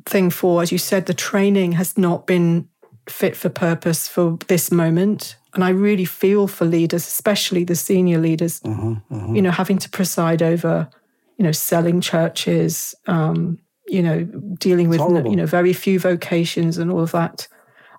thing 0.05 0.31
for, 0.31 0.63
as 0.63 0.73
you 0.73 0.79
said, 0.79 1.07
the 1.07 1.15
training 1.15 1.73
has 1.73 1.99
not 1.99 2.27
been 2.27 2.69
fit 3.09 3.37
for 3.37 3.49
purpose 3.49 4.09
for 4.09 4.39
this 4.49 4.71
moment. 4.71 5.37
And 5.55 5.65
I 5.65 5.71
really 5.71 6.05
feel 6.05 6.49
for 6.49 6.65
leaders, 6.65 7.07
especially 7.07 7.65
the 7.65 7.77
senior 7.77 8.19
leaders, 8.19 8.61
mm-hmm, 8.61 9.15
mm-hmm. 9.15 9.35
you 9.35 9.43
know, 9.43 9.51
having 9.51 9.79
to 9.79 9.89
preside 9.89 10.43
over 10.43 10.89
you 11.37 11.45
know, 11.45 11.53
selling 11.53 12.01
churches, 12.01 12.95
um, 13.07 13.59
you 13.87 14.03
know, 14.03 14.25
dealing 14.59 14.89
with, 14.89 15.01
you 15.01 15.37
know, 15.37 15.47
very 15.47 15.73
few 15.73 15.99
vocations 15.99 16.79
and 16.79 16.91
all 16.91 17.01
of 17.01 17.13
that. 17.13 17.47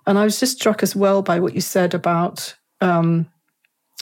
And 0.06 0.18
I 0.18 0.24
was 0.24 0.40
just 0.40 0.58
struck 0.58 0.82
as 0.82 0.96
well 0.96 1.22
by 1.22 1.38
what 1.40 1.54
you 1.54 1.60
said 1.60 1.94
about 1.94 2.54
um, 2.80 3.26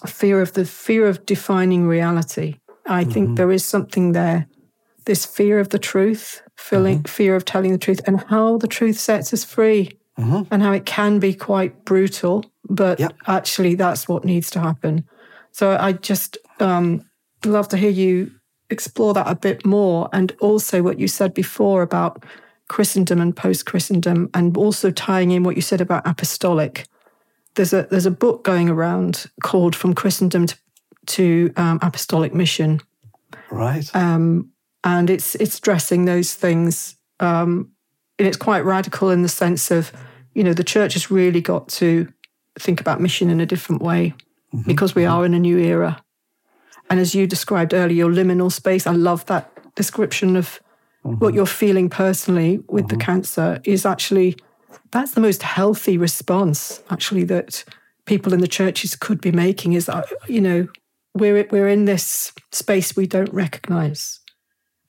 fear 0.06 0.40
of 0.40 0.54
the 0.54 0.64
fear 0.64 1.06
of 1.06 1.26
defining 1.26 1.86
reality. 1.86 2.56
I 2.86 3.02
mm-hmm. 3.02 3.12
think 3.12 3.36
there 3.36 3.52
is 3.52 3.64
something 3.64 4.12
there, 4.12 4.46
this 5.04 5.26
fear 5.26 5.58
of 5.58 5.68
the 5.68 5.78
truth, 5.78 6.42
feeling, 6.56 6.98
mm-hmm. 6.98 7.12
fear 7.12 7.36
of 7.36 7.44
telling 7.44 7.72
the 7.72 7.78
truth, 7.78 8.00
and 8.06 8.20
how 8.24 8.56
the 8.56 8.68
truth 8.68 8.98
sets 8.98 9.34
us 9.34 9.44
free, 9.44 9.98
mm-hmm. 10.18 10.42
and 10.50 10.62
how 10.62 10.72
it 10.72 10.86
can 10.86 11.18
be 11.18 11.34
quite 11.34 11.84
brutal, 11.84 12.44
but 12.68 13.00
yep. 13.00 13.16
actually 13.26 13.74
that's 13.74 14.08
what 14.08 14.24
needs 14.24 14.50
to 14.50 14.60
happen. 14.60 15.04
So 15.52 15.76
I 15.78 15.92
just 15.92 16.38
um, 16.60 17.08
love 17.44 17.68
to 17.68 17.76
hear 17.76 17.90
you 17.90 18.30
explore 18.70 19.14
that 19.14 19.28
a 19.28 19.34
bit 19.34 19.64
more. 19.64 20.08
And 20.12 20.32
also 20.40 20.82
what 20.82 20.98
you 20.98 21.08
said 21.08 21.34
before 21.34 21.82
about 21.82 22.24
Christendom 22.68 23.20
and 23.20 23.36
post 23.36 23.64
Christendom, 23.64 24.28
and 24.34 24.56
also 24.56 24.90
tying 24.90 25.30
in 25.30 25.44
what 25.44 25.56
you 25.56 25.62
said 25.62 25.80
about 25.80 26.06
apostolic. 26.06 26.86
There's 27.54 27.72
a 27.72 27.86
there's 27.90 28.06
a 28.06 28.10
book 28.10 28.44
going 28.44 28.68
around 28.68 29.26
called 29.42 29.76
From 29.76 29.94
Christendom 29.94 30.46
to, 30.46 30.56
to 31.06 31.52
um, 31.56 31.78
Apostolic 31.80 32.34
Mission. 32.34 32.80
Right. 33.50 33.88
Um, 33.94 34.50
and 34.82 35.10
it's 35.10 35.36
it's 35.36 35.54
stressing 35.54 36.04
those 36.06 36.34
things. 36.34 36.96
Um, 37.20 37.72
and 38.18 38.26
it's 38.26 38.36
quite 38.36 38.64
radical 38.64 39.10
in 39.10 39.22
the 39.22 39.28
sense 39.28 39.70
of, 39.70 39.92
you 40.34 40.42
know, 40.42 40.52
the 40.52 40.64
church 40.64 40.94
has 40.94 41.10
really 41.10 41.40
got 41.40 41.68
to 41.68 42.12
think 42.58 42.80
about 42.80 43.00
mission 43.00 43.30
in 43.30 43.40
a 43.40 43.46
different 43.46 43.82
way 43.82 44.14
mm-hmm. 44.54 44.66
because 44.66 44.94
we 44.94 45.04
are 45.04 45.24
in 45.24 45.34
a 45.34 45.38
new 45.38 45.58
era. 45.58 46.02
And 46.88 47.00
as 47.00 47.14
you 47.14 47.26
described 47.26 47.74
earlier, 47.74 47.96
your 47.96 48.10
liminal 48.10 48.50
space, 48.50 48.86
I 48.86 48.92
love 48.92 49.26
that 49.26 49.50
description 49.74 50.36
of 50.36 50.60
mm-hmm. 51.04 51.18
what 51.18 51.34
you're 51.34 51.46
feeling 51.46 51.88
personally 51.88 52.60
with 52.68 52.86
mm-hmm. 52.86 52.98
the 52.98 53.04
cancer 53.04 53.60
is 53.64 53.86
actually 53.86 54.36
that's 54.92 55.12
the 55.12 55.20
most 55.20 55.42
healthy 55.42 55.98
response 55.98 56.82
actually 56.90 57.24
that 57.24 57.64
people 58.06 58.32
in 58.32 58.40
the 58.40 58.48
churches 58.48 58.94
could 58.94 59.20
be 59.20 59.32
making 59.32 59.72
is 59.72 59.86
that 59.86 60.06
you 60.28 60.40
know 60.40 60.66
we're 61.14 61.46
we're 61.50 61.68
in 61.68 61.84
this 61.84 62.32
space 62.52 62.96
we 62.96 63.06
don't 63.06 63.32
recognize 63.32 64.20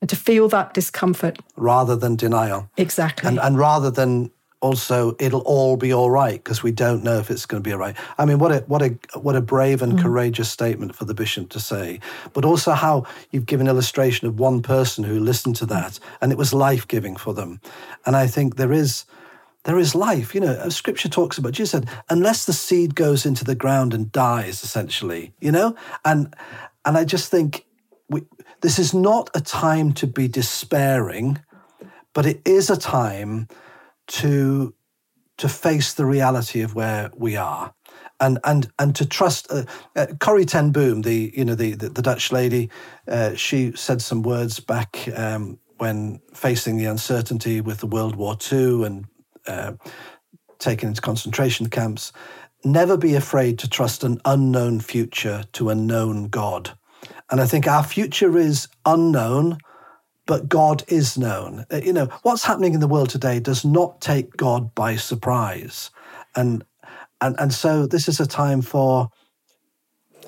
and 0.00 0.10
to 0.10 0.16
feel 0.16 0.48
that 0.48 0.74
discomfort 0.74 1.38
rather 1.56 1.96
than 1.96 2.16
denial 2.16 2.70
exactly 2.76 3.28
and 3.28 3.38
and 3.40 3.58
rather 3.58 3.90
than 3.90 4.30
also 4.60 5.14
it'll 5.18 5.42
all 5.42 5.76
be 5.76 5.92
all 5.92 6.10
right 6.10 6.42
because 6.42 6.62
we 6.62 6.72
don't 6.72 7.04
know 7.04 7.18
if 7.18 7.30
it's 7.30 7.46
going 7.46 7.62
to 7.62 7.68
be 7.68 7.72
all 7.72 7.78
right. 7.78 7.96
I 8.18 8.24
mean, 8.24 8.38
what 8.38 8.52
a 8.52 8.58
what 8.66 8.82
a 8.82 8.98
what 9.18 9.36
a 9.36 9.40
brave 9.40 9.82
and 9.82 9.92
mm. 9.92 10.02
courageous 10.02 10.50
statement 10.50 10.94
for 10.94 11.04
the 11.04 11.14
bishop 11.14 11.48
to 11.50 11.60
say, 11.60 12.00
but 12.32 12.44
also 12.44 12.72
how 12.72 13.06
you've 13.30 13.46
given 13.46 13.68
illustration 13.68 14.26
of 14.26 14.38
one 14.38 14.62
person 14.62 15.04
who 15.04 15.20
listened 15.20 15.56
to 15.56 15.66
that 15.66 15.98
and 16.20 16.32
it 16.32 16.38
was 16.38 16.52
life 16.52 16.86
giving 16.88 17.16
for 17.16 17.34
them. 17.34 17.60
And 18.04 18.16
I 18.16 18.26
think 18.26 18.56
there 18.56 18.72
is 18.72 19.04
there 19.64 19.78
is 19.78 19.94
life. 19.94 20.34
You 20.34 20.40
know, 20.40 20.68
Scripture 20.68 21.08
talks 21.08 21.38
about. 21.38 21.52
Jesus 21.52 21.72
said, 21.72 21.88
unless 22.08 22.44
the 22.44 22.52
seed 22.52 22.94
goes 22.94 23.26
into 23.26 23.44
the 23.44 23.54
ground 23.54 23.94
and 23.94 24.10
dies, 24.10 24.64
essentially. 24.64 25.32
You 25.40 25.52
know, 25.52 25.76
and 26.04 26.34
and 26.84 26.96
I 26.96 27.04
just 27.04 27.30
think 27.30 27.64
we, 28.08 28.22
this 28.60 28.78
is 28.78 28.92
not 28.94 29.30
a 29.34 29.40
time 29.40 29.92
to 29.94 30.06
be 30.06 30.28
despairing, 30.28 31.38
but 32.12 32.26
it 32.26 32.40
is 32.44 32.70
a 32.70 32.76
time 32.76 33.48
to 34.08 34.74
to 35.36 35.48
face 35.48 35.94
the 35.94 36.04
reality 36.04 36.62
of 36.62 36.74
where 36.74 37.10
we 37.16 37.36
are 37.36 37.72
and 38.20 38.38
and 38.44 38.70
and 38.78 38.94
to 38.96 39.06
trust 39.06 39.50
uh, 39.50 39.64
uh, 39.96 40.06
Corrie 40.20 40.44
ten 40.44 40.70
Boom, 40.70 41.02
the 41.02 41.32
you 41.36 41.44
know 41.44 41.54
the 41.54 41.74
the, 41.74 41.88
the 41.88 42.02
Dutch 42.02 42.32
lady, 42.32 42.70
uh, 43.06 43.34
she 43.34 43.72
said 43.72 44.02
some 44.02 44.22
words 44.22 44.60
back 44.60 45.08
um, 45.16 45.58
when 45.78 46.20
facing 46.34 46.76
the 46.76 46.86
uncertainty 46.86 47.60
with 47.60 47.78
the 47.78 47.86
World 47.86 48.16
War 48.16 48.36
II 48.50 48.84
and 48.84 49.06
uh, 49.46 49.72
taken 50.58 50.88
into 50.88 51.00
concentration 51.00 51.68
camps. 51.68 52.12
Never 52.64 52.96
be 52.96 53.14
afraid 53.14 53.60
to 53.60 53.70
trust 53.70 54.02
an 54.02 54.20
unknown 54.24 54.80
future 54.80 55.44
to 55.52 55.70
a 55.70 55.76
known 55.76 56.26
God, 56.26 56.76
and 57.30 57.40
I 57.40 57.46
think 57.46 57.66
our 57.66 57.82
future 57.82 58.38
is 58.38 58.68
unknown 58.84 59.58
but 60.28 60.46
God 60.46 60.84
is 60.88 61.16
known. 61.16 61.64
Uh, 61.72 61.80
you 61.82 61.92
know, 61.92 62.04
what's 62.22 62.44
happening 62.44 62.74
in 62.74 62.80
the 62.80 62.86
world 62.86 63.08
today 63.08 63.40
does 63.40 63.64
not 63.64 64.02
take 64.02 64.36
God 64.36 64.74
by 64.74 64.94
surprise. 64.94 65.90
And 66.36 66.64
and 67.20 67.34
and 67.40 67.52
so 67.52 67.86
this 67.86 68.08
is 68.08 68.20
a 68.20 68.26
time 68.26 68.60
for 68.60 69.08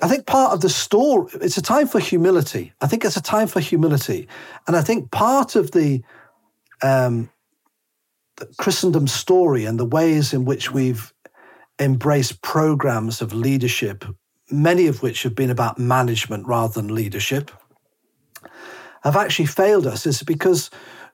I 0.01 0.07
think 0.07 0.25
part 0.25 0.53
of 0.53 0.61
the 0.61 0.69
story 0.69 1.31
it's 1.35 1.57
a 1.57 1.61
time 1.61 1.87
for 1.87 1.99
humility. 1.99 2.73
I 2.81 2.87
think 2.87 3.05
it's 3.05 3.15
a 3.15 3.21
time 3.21 3.47
for 3.47 3.59
humility. 3.59 4.27
And 4.67 4.75
I 4.75 4.81
think 4.81 5.11
part 5.11 5.55
of 5.55 5.71
the 5.71 6.01
um 6.81 7.29
the 8.37 8.47
Christendom 8.57 9.07
story 9.07 9.65
and 9.65 9.79
the 9.79 9.85
ways 9.85 10.33
in 10.33 10.45
which 10.45 10.71
we've 10.71 11.13
embraced 11.79 12.41
programs 12.41 13.21
of 13.21 13.33
leadership, 13.33 14.03
many 14.51 14.87
of 14.87 15.01
which 15.01 15.23
have 15.23 15.35
been 15.35 15.49
about 15.49 15.79
management 15.79 16.47
rather 16.47 16.73
than 16.73 16.93
leadership 16.93 17.51
have 19.03 19.15
actually 19.15 19.45
failed 19.45 19.87
us 19.87 20.05
is 20.05 20.23
because 20.23 20.69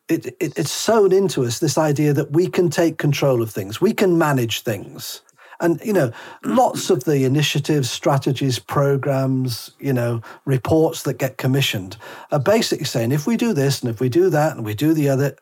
it, 0.10 0.28
it, 0.40 0.58
it's 0.58 0.72
sewn 0.72 1.12
into 1.12 1.44
us 1.46 1.60
this 1.60 1.78
idea 1.78 2.14
that 2.14 2.32
we 2.32 2.48
can 2.48 2.70
take 2.70 2.98
control 2.98 3.42
of 3.42 3.52
things, 3.52 3.82
we 3.82 3.94
can 3.94 4.18
manage 4.18 4.62
things. 4.62 5.22
And, 5.60 5.82
you 5.84 5.94
know, 5.94 6.12
lots 6.44 6.92
of 6.92 7.06
the 7.06 7.24
initiatives, 7.24 7.90
strategies, 7.90 8.60
programs, 8.60 9.72
you 9.80 9.92
know, 9.92 10.22
reports 10.46 11.02
that 11.04 11.18
get 11.18 11.38
commissioned 11.38 11.98
are 12.32 12.40
basically 12.40 12.86
saying 12.86 13.12
if 13.12 13.26
we 13.26 13.38
do 13.38 13.54
this 13.54 13.82
and 13.82 13.90
if 13.90 14.00
we 14.00 14.08
do 14.08 14.30
that 14.30 14.56
and 14.56 14.64
we 14.64 14.76
do 14.76 14.94
the 14.94 15.10
other, 15.10 15.36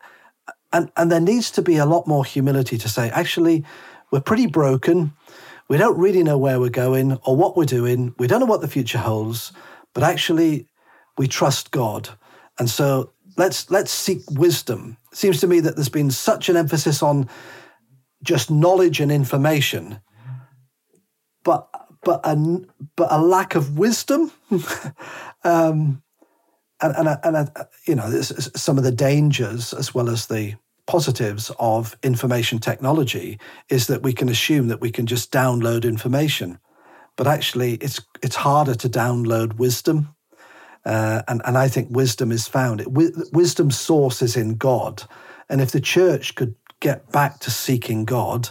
and, 0.72 0.90
and 0.96 1.12
there 1.12 1.20
needs 1.20 1.50
to 1.50 1.62
be 1.62 1.76
a 1.76 1.84
lot 1.84 2.06
more 2.06 2.24
humility 2.24 2.78
to 2.78 2.88
say, 2.88 3.10
actually, 3.10 3.64
we're 4.10 4.20
pretty 4.20 4.46
broken. 4.46 5.12
We 5.68 5.76
don't 5.76 5.98
really 5.98 6.22
know 6.22 6.38
where 6.38 6.60
we're 6.60 6.68
going 6.68 7.14
or 7.24 7.36
what 7.36 7.56
we're 7.56 7.64
doing. 7.64 8.14
We 8.18 8.26
don't 8.26 8.40
know 8.40 8.46
what 8.46 8.60
the 8.60 8.68
future 8.68 8.98
holds, 8.98 9.52
but 9.94 10.02
actually, 10.02 10.68
we 11.18 11.26
trust 11.26 11.70
God. 11.70 12.10
And 12.58 12.70
so 12.70 13.12
let's 13.36 13.70
let's 13.70 13.90
seek 13.90 14.30
wisdom. 14.30 14.96
It 15.12 15.18
seems 15.18 15.40
to 15.40 15.46
me 15.46 15.60
that 15.60 15.76
there's 15.76 15.88
been 15.88 16.10
such 16.10 16.48
an 16.48 16.56
emphasis 16.56 17.02
on 17.02 17.28
just 18.22 18.50
knowledge 18.50 19.00
and 19.00 19.10
information, 19.10 20.00
but 21.44 21.68
but 22.02 22.20
a 22.24 22.36
but 22.94 23.08
a 23.10 23.20
lack 23.20 23.54
of 23.54 23.78
wisdom. 23.78 24.30
um, 25.44 26.02
and 26.80 27.08
and, 27.08 27.18
and 27.24 27.50
you 27.86 27.94
know, 27.94 28.20
some 28.20 28.78
of 28.78 28.84
the 28.84 28.92
dangers 28.92 29.72
as 29.72 29.94
well 29.94 30.08
as 30.08 30.26
the 30.26 30.54
positives 30.86 31.50
of 31.58 31.96
information 32.02 32.58
technology 32.58 33.38
is 33.68 33.86
that 33.88 34.02
we 34.02 34.12
can 34.12 34.28
assume 34.28 34.68
that 34.68 34.80
we 34.80 34.90
can 34.90 35.06
just 35.06 35.32
download 35.32 35.84
information, 35.84 36.58
but 37.16 37.26
actually, 37.26 37.74
it's 37.74 38.00
it's 38.22 38.36
harder 38.36 38.74
to 38.74 38.88
download 38.88 39.56
wisdom. 39.58 40.14
Uh, 40.84 41.22
and, 41.26 41.42
and 41.44 41.58
I 41.58 41.66
think 41.66 41.88
wisdom 41.90 42.30
is 42.30 42.46
found. 42.46 42.84
wisdom's 43.32 43.76
source 43.76 44.22
is 44.22 44.36
in 44.36 44.54
God. 44.54 45.02
And 45.48 45.60
if 45.60 45.72
the 45.72 45.80
church 45.80 46.36
could 46.36 46.54
get 46.78 47.10
back 47.10 47.40
to 47.40 47.50
seeking 47.50 48.04
God 48.04 48.50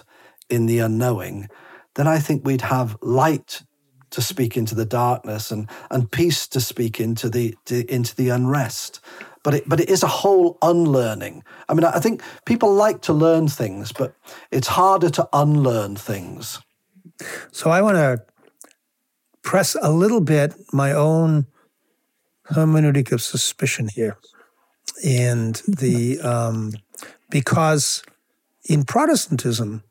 in 0.49 0.65
the 0.65 0.79
unknowing, 0.79 1.47
then 1.95 2.07
I 2.07 2.19
think 2.19 2.45
we'd 2.45 2.61
have 2.61 2.97
light 3.01 3.63
to 4.11 4.21
speak 4.21 4.57
into 4.57 4.75
the 4.75 4.85
darkness 4.85 5.51
and, 5.51 5.69
and 5.91 6.11
peace 6.11 6.47
to 6.47 6.59
speak 6.59 6.99
into 6.99 7.29
the 7.29 7.55
to, 7.65 7.89
into 7.93 8.15
the 8.15 8.29
unrest. 8.29 8.99
But 9.45 9.53
it, 9.53 9.69
but 9.69 9.79
it 9.79 9.89
is 9.89 10.01
a 10.01 10.07
whole 10.07 10.57
unlearning. 10.63 11.43
I 11.69 11.75
mean, 11.75 11.83
I 11.83 11.99
think 11.99 12.23
people 12.45 12.73
like 12.73 13.03
to 13.03 13.13
learn 13.13 13.47
things, 13.47 13.91
but 13.91 14.15
it's 14.49 14.67
harder 14.67 15.11
to 15.11 15.29
unlearn 15.33 15.97
things. 15.97 16.59
So 17.51 17.69
I 17.69 17.83
want 17.83 17.95
to 17.97 18.25
press 19.43 19.77
a 19.79 19.91
little 19.91 20.19
bit 20.19 20.55
my 20.73 20.91
own 20.91 21.45
hermeneutic 22.49 23.11
of 23.11 23.21
suspicion 23.21 23.87
here. 23.87 24.17
And 25.05 25.61
the 25.67 26.19
um, 26.21 26.73
because 27.29 28.01
in 28.67 28.83
Protestantism, 28.83 29.83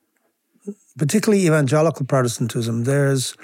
particularly 0.99 1.47
evangelical 1.47 2.07
Protestantism, 2.07 2.85
there's 2.85 3.37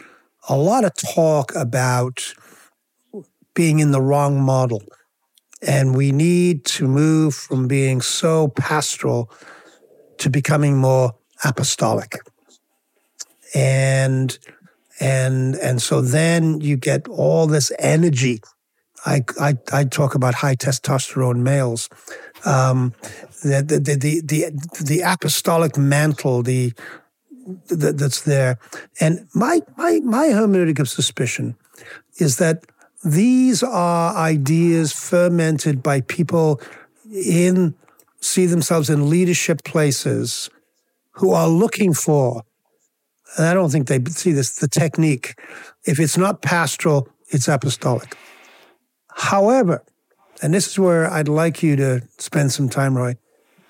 a 0.49 0.57
lot 0.57 0.85
of 0.85 0.92
talk 0.94 1.55
about 1.55 2.35
being 3.55 3.79
in 3.79 3.92
the 3.92 4.03
wrong 4.03 4.40
model. 4.40 4.83
And 5.66 5.94
we 5.94 6.12
need 6.12 6.64
to 6.66 6.88
move 6.88 7.35
from 7.35 7.68
being 7.68 8.01
so 8.01 8.49
pastoral 8.49 9.31
to 10.18 10.31
becoming 10.31 10.77
more 10.79 11.14
apostolic. 11.44 12.20
And 13.55 14.38
and 15.01 15.57
and 15.57 15.81
so 15.83 16.01
then 16.01 16.61
you 16.61 16.77
get 16.77 17.09
all 17.09 17.46
this 17.46 17.73
energy 17.79 18.40
I, 19.07 19.25
I, 19.40 19.55
I 19.73 19.85
talk 19.85 20.14
about 20.14 20.35
high 20.35 20.57
testosterone 20.57 21.38
males. 21.38 21.88
Um, 22.44 22.94
the, 23.42 23.62
the, 23.62 23.94
the, 23.94 24.20
the, 24.20 24.85
the 24.85 25.01
apostolic 25.01 25.77
mantle, 25.77 26.42
the, 26.42 26.73
the, 27.68 27.92
that's 27.92 28.23
there. 28.23 28.59
And 29.01 29.27
my, 29.35 29.61
my, 29.77 30.01
my 30.05 30.27
hermeneutic 30.27 30.79
of 30.79 30.88
suspicion 30.88 31.57
is 32.18 32.37
that 32.37 32.64
these 33.04 33.62
are 33.62 34.14
ideas 34.14 34.92
fermented 34.92 35.82
by 35.82 36.02
people 36.02 36.60
in, 37.10 37.74
see 38.20 38.46
themselves 38.46 38.90
in 38.90 39.08
leadership 39.08 39.64
places 39.64 40.50
who 41.12 41.32
are 41.32 41.48
looking 41.48 41.94
for, 41.94 42.42
and 43.36 43.46
I 43.46 43.54
don't 43.54 43.70
think 43.70 43.88
they 43.88 44.02
see 44.10 44.32
this, 44.32 44.56
the 44.56 44.68
technique. 44.68 45.38
If 45.84 45.98
it's 45.98 46.16
not 46.16 46.42
pastoral, 46.42 47.08
it's 47.28 47.48
apostolic. 47.48 48.16
However, 49.08 49.82
and 50.42 50.54
this 50.54 50.68
is 50.68 50.78
where 50.78 51.10
I'd 51.10 51.28
like 51.28 51.62
you 51.62 51.76
to 51.76 52.02
spend 52.18 52.52
some 52.52 52.68
time, 52.68 52.96
Roy. 52.96 53.16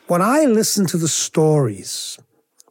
When 0.06 0.22
I 0.22 0.44
listen 0.44 0.86
to 0.86 0.96
the 0.96 1.08
stories, 1.08 2.18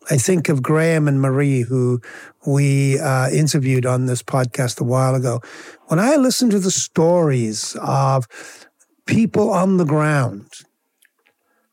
I 0.09 0.17
think 0.17 0.49
of 0.49 0.63
Graham 0.63 1.07
and 1.07 1.21
Marie, 1.21 1.61
who 1.61 2.01
we 2.45 2.99
uh, 2.99 3.29
interviewed 3.29 3.85
on 3.85 4.07
this 4.07 4.23
podcast 4.23 4.81
a 4.81 4.83
while 4.83 5.13
ago. 5.13 5.39
When 5.87 5.99
I 5.99 6.15
listen 6.15 6.49
to 6.49 6.59
the 6.59 6.71
stories 6.71 7.75
of 7.79 8.27
people 9.05 9.51
on 9.51 9.77
the 9.77 9.85
ground, 9.85 10.49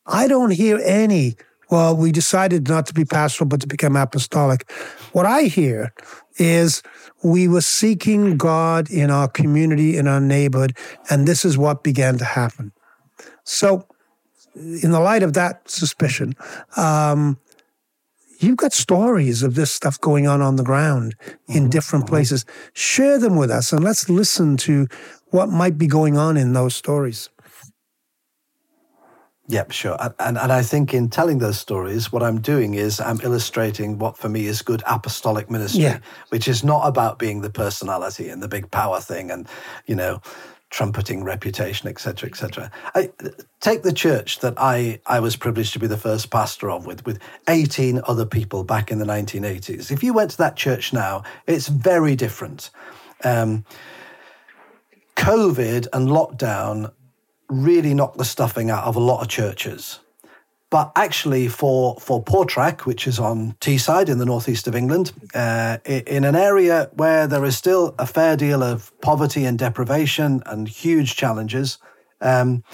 I 0.04 0.28
don't 0.28 0.50
hear 0.50 0.78
any, 0.84 1.36
well, 1.70 1.96
we 1.96 2.12
decided 2.12 2.68
not 2.68 2.86
to 2.86 2.94
be 2.94 3.06
pastoral, 3.06 3.48
but 3.48 3.62
to 3.62 3.66
become 3.66 3.96
apostolic. 3.96 4.70
What 5.12 5.24
I 5.24 5.44
hear 5.44 5.94
is 6.38 6.82
we 7.24 7.48
were 7.48 7.62
seeking 7.62 8.36
God 8.36 8.90
in 8.90 9.10
our 9.10 9.28
community, 9.28 9.96
in 9.96 10.06
our 10.06 10.20
neighborhood, 10.20 10.76
and 11.08 11.26
this 11.26 11.44
is 11.44 11.56
what 11.56 11.82
began 11.82 12.18
to 12.18 12.24
happen. 12.24 12.72
So, 13.44 13.86
in 14.54 14.90
the 14.90 15.00
light 15.00 15.22
of 15.22 15.34
that 15.34 15.68
suspicion, 15.70 16.34
um, 16.76 17.38
you've 18.38 18.56
got 18.56 18.72
stories 18.72 19.42
of 19.42 19.54
this 19.54 19.72
stuff 19.72 20.00
going 20.00 20.26
on 20.26 20.42
on 20.42 20.56
the 20.56 20.64
ground 20.64 21.14
in 21.48 21.54
mm-hmm. 21.54 21.70
different 21.70 22.04
mm-hmm. 22.04 22.14
places. 22.14 22.44
Share 22.72 23.18
them 23.18 23.36
with 23.36 23.50
us 23.50 23.72
and 23.72 23.84
let's 23.84 24.08
listen 24.08 24.56
to 24.58 24.86
what 25.30 25.48
might 25.48 25.78
be 25.78 25.86
going 25.86 26.16
on 26.16 26.36
in 26.36 26.52
those 26.52 26.74
stories. 26.74 27.30
Yep, 29.48 29.70
sure. 29.70 29.96
And, 30.18 30.36
and 30.38 30.52
I 30.52 30.62
think 30.62 30.92
in 30.92 31.08
telling 31.08 31.38
those 31.38 31.58
stories, 31.58 32.10
what 32.10 32.22
I'm 32.22 32.40
doing 32.40 32.74
is 32.74 33.00
I'm 33.00 33.20
illustrating 33.20 33.98
what 33.98 34.18
for 34.18 34.28
me 34.28 34.46
is 34.46 34.60
good 34.60 34.82
apostolic 34.88 35.48
ministry, 35.50 35.82
yeah. 35.82 35.98
which 36.30 36.48
is 36.48 36.64
not 36.64 36.86
about 36.88 37.20
being 37.20 37.42
the 37.42 37.50
personality 37.50 38.28
and 38.28 38.42
the 38.42 38.48
big 38.48 38.68
power 38.72 39.00
thing 39.00 39.30
and, 39.30 39.46
you 39.86 39.94
know, 39.94 40.20
trumpeting 40.70 41.24
reputation, 41.24 41.88
etc., 41.88 42.28
etc. 42.28 42.70
Take 43.60 43.82
the 43.82 43.92
church 43.92 44.40
that 44.40 44.54
I, 44.56 45.00
I 45.06 45.20
was 45.20 45.36
privileged 45.36 45.72
to 45.74 45.78
be 45.78 45.86
the 45.86 45.96
first 45.96 46.30
pastor 46.30 46.70
of 46.70 46.86
with, 46.86 47.06
with 47.06 47.18
18 47.48 48.00
other 48.04 48.26
people 48.26 48.64
back 48.64 48.90
in 48.90 48.98
the 48.98 49.04
1980s. 49.04 49.90
If 49.90 50.02
you 50.02 50.12
went 50.12 50.32
to 50.32 50.38
that 50.38 50.56
church 50.56 50.92
now, 50.92 51.22
it's 51.46 51.68
very 51.68 52.16
different. 52.16 52.70
Um, 53.24 53.64
COVID 55.16 55.88
and 55.92 56.08
lockdown 56.08 56.92
really 57.48 57.94
knocked 57.94 58.18
the 58.18 58.24
stuffing 58.24 58.70
out 58.70 58.84
of 58.84 58.96
a 58.96 59.00
lot 59.00 59.22
of 59.22 59.28
churches. 59.28 60.00
But 60.68 60.90
actually, 60.96 61.46
for, 61.46 61.96
for 62.00 62.22
Portrack, 62.22 62.86
which 62.86 63.06
is 63.06 63.20
on 63.20 63.52
Teesside 63.60 64.08
in 64.08 64.18
the 64.18 64.24
northeast 64.24 64.66
of 64.66 64.74
England, 64.74 65.12
uh, 65.32 65.78
in 65.84 66.24
an 66.24 66.34
area 66.34 66.90
where 66.94 67.28
there 67.28 67.44
is 67.44 67.56
still 67.56 67.94
a 68.00 68.06
fair 68.06 68.36
deal 68.36 68.64
of 68.64 68.92
poverty 69.00 69.44
and 69.44 69.56
deprivation 69.56 70.42
and 70.44 70.66
huge 70.66 71.14
challenges, 71.14 71.78
um, 72.20 72.64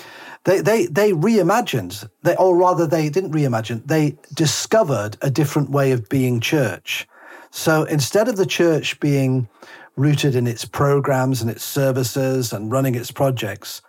they, 0.45 0.61
they, 0.61 0.87
they 0.87 1.13
reimagined, 1.13 2.09
they, 2.23 2.35
or 2.37 2.57
rather, 2.57 2.87
they 2.87 3.11
didn't 3.11 3.33
reimagine, 3.33 3.87
they 3.87 4.17
discovered 4.33 5.19
a 5.21 5.31
different 5.31 5.71
way 5.71 5.93
of 5.93 6.09
being 6.09 6.41
church. 6.41 7.07
So 7.51 7.85
instead 7.85 8.29
of 8.29 8.37
the 8.37 8.47
church 8.47 8.99
being 9.01 9.49
rooted 9.97 10.35
in 10.35 10.47
its 10.47 10.65
programs 10.65 11.43
and 11.43 11.51
its 11.51 11.63
services 11.63 12.53
and 12.53 12.73
running 12.73 12.95
its 12.95 13.11
projects, 13.11 13.83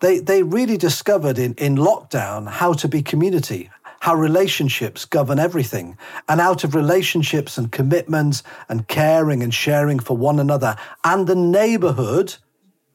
they, 0.00 0.18
they 0.18 0.42
really 0.42 0.76
discovered 0.76 1.38
in, 1.38 1.54
in 1.54 1.76
lockdown 1.76 2.48
how 2.48 2.72
to 2.74 2.88
be 2.88 3.02
community, 3.02 3.70
how 4.00 4.14
relationships 4.14 5.04
govern 5.04 5.38
everything. 5.38 5.96
And 6.28 6.40
out 6.40 6.64
of 6.64 6.74
relationships 6.74 7.56
and 7.56 7.72
commitments 7.72 8.42
and 8.68 8.86
caring 8.88 9.42
and 9.42 9.54
sharing 9.54 9.98
for 9.98 10.16
one 10.16 10.38
another 10.38 10.76
and 11.04 11.26
the 11.26 11.34
neighborhood 11.34 12.34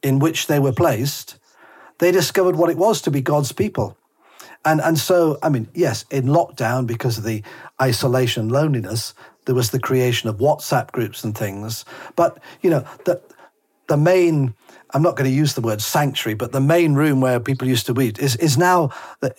in 0.02 0.18
which 0.18 0.46
they 0.46 0.58
were 0.58 0.72
placed, 0.72 1.38
they 1.98 2.12
discovered 2.12 2.56
what 2.56 2.70
it 2.70 2.76
was 2.76 3.02
to 3.02 3.10
be 3.10 3.20
God's 3.20 3.52
people. 3.52 3.96
And, 4.64 4.80
and 4.80 4.96
so, 4.96 5.38
I 5.42 5.48
mean, 5.48 5.68
yes, 5.74 6.04
in 6.10 6.26
lockdown, 6.26 6.86
because 6.86 7.18
of 7.18 7.24
the 7.24 7.42
isolation 7.80 8.48
loneliness, 8.48 9.12
there 9.44 9.56
was 9.56 9.70
the 9.70 9.80
creation 9.80 10.28
of 10.28 10.36
WhatsApp 10.36 10.92
groups 10.92 11.24
and 11.24 11.36
things. 11.36 11.84
But, 12.14 12.38
you 12.60 12.70
know, 12.70 12.86
the, 13.04 13.20
the 13.88 13.96
main 13.96 14.54
I'm 14.94 15.02
not 15.02 15.16
going 15.16 15.28
to 15.30 15.34
use 15.34 15.54
the 15.54 15.60
word 15.60 15.80
sanctuary, 15.80 16.34
but 16.34 16.52
the 16.52 16.60
main 16.60 16.94
room 16.94 17.20
where 17.20 17.40
people 17.40 17.66
used 17.66 17.86
to 17.86 18.00
eat 18.00 18.18
is, 18.18 18.36
is 18.36 18.58
now 18.58 18.90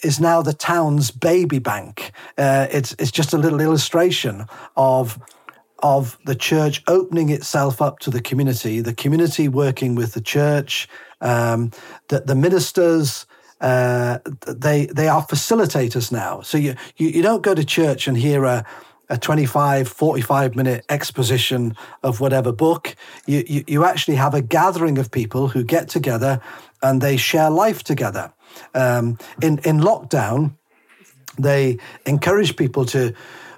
is 0.01 0.19
now 0.19 0.41
the 0.41 0.53
town's 0.53 1.11
baby 1.11 1.59
bank. 1.59 2.11
Uh, 2.37 2.67
it's 2.71 2.95
it's 2.99 3.11
just 3.11 3.33
a 3.33 3.37
little 3.37 3.61
illustration 3.61 4.45
of 4.75 5.19
of 5.79 6.17
the 6.25 6.35
church 6.35 6.81
opening 6.87 7.29
itself 7.29 7.81
up 7.81 7.99
to 7.99 8.09
the 8.09 8.21
community, 8.21 8.79
the 8.81 8.93
community 8.95 9.47
working 9.47 9.95
with 9.95 10.13
the 10.13 10.21
church, 10.21 10.87
um, 11.21 11.71
that 12.09 12.27
the 12.27 12.35
ministers. 12.35 13.25
Uh, 13.61 14.19
they 14.45 14.87
they 14.87 15.07
are 15.07 15.25
facilitators 15.25 16.11
now. 16.11 16.41
So 16.41 16.57
you, 16.57 16.75
you 16.97 17.07
you 17.07 17.21
don't 17.21 17.41
go 17.41 17.55
to 17.55 17.63
church 17.63 18.09
and 18.09 18.17
hear 18.17 18.43
a 18.43 18.65
a 19.13 19.17
25, 19.17 19.87
45 19.87 20.55
minute 20.55 20.83
exposition 20.89 21.77
of 22.01 22.19
whatever 22.19 22.51
book. 22.51 22.95
You, 23.27 23.43
you, 23.47 23.63
you, 23.67 23.85
actually 23.85 24.15
have 24.15 24.33
a 24.33 24.41
gathering 24.41 24.97
of 24.97 25.11
people 25.11 25.49
who 25.49 25.63
get 25.63 25.87
together 25.87 26.41
and 26.81 26.99
they 26.99 27.15
share 27.15 27.51
life 27.51 27.83
together. 27.83 28.33
Um, 28.73 29.19
in, 29.39 29.59
in 29.59 29.81
lockdown, 29.81 30.55
they 31.37 31.77
encourage 32.07 32.55
people 32.55 32.85
to, 32.85 33.13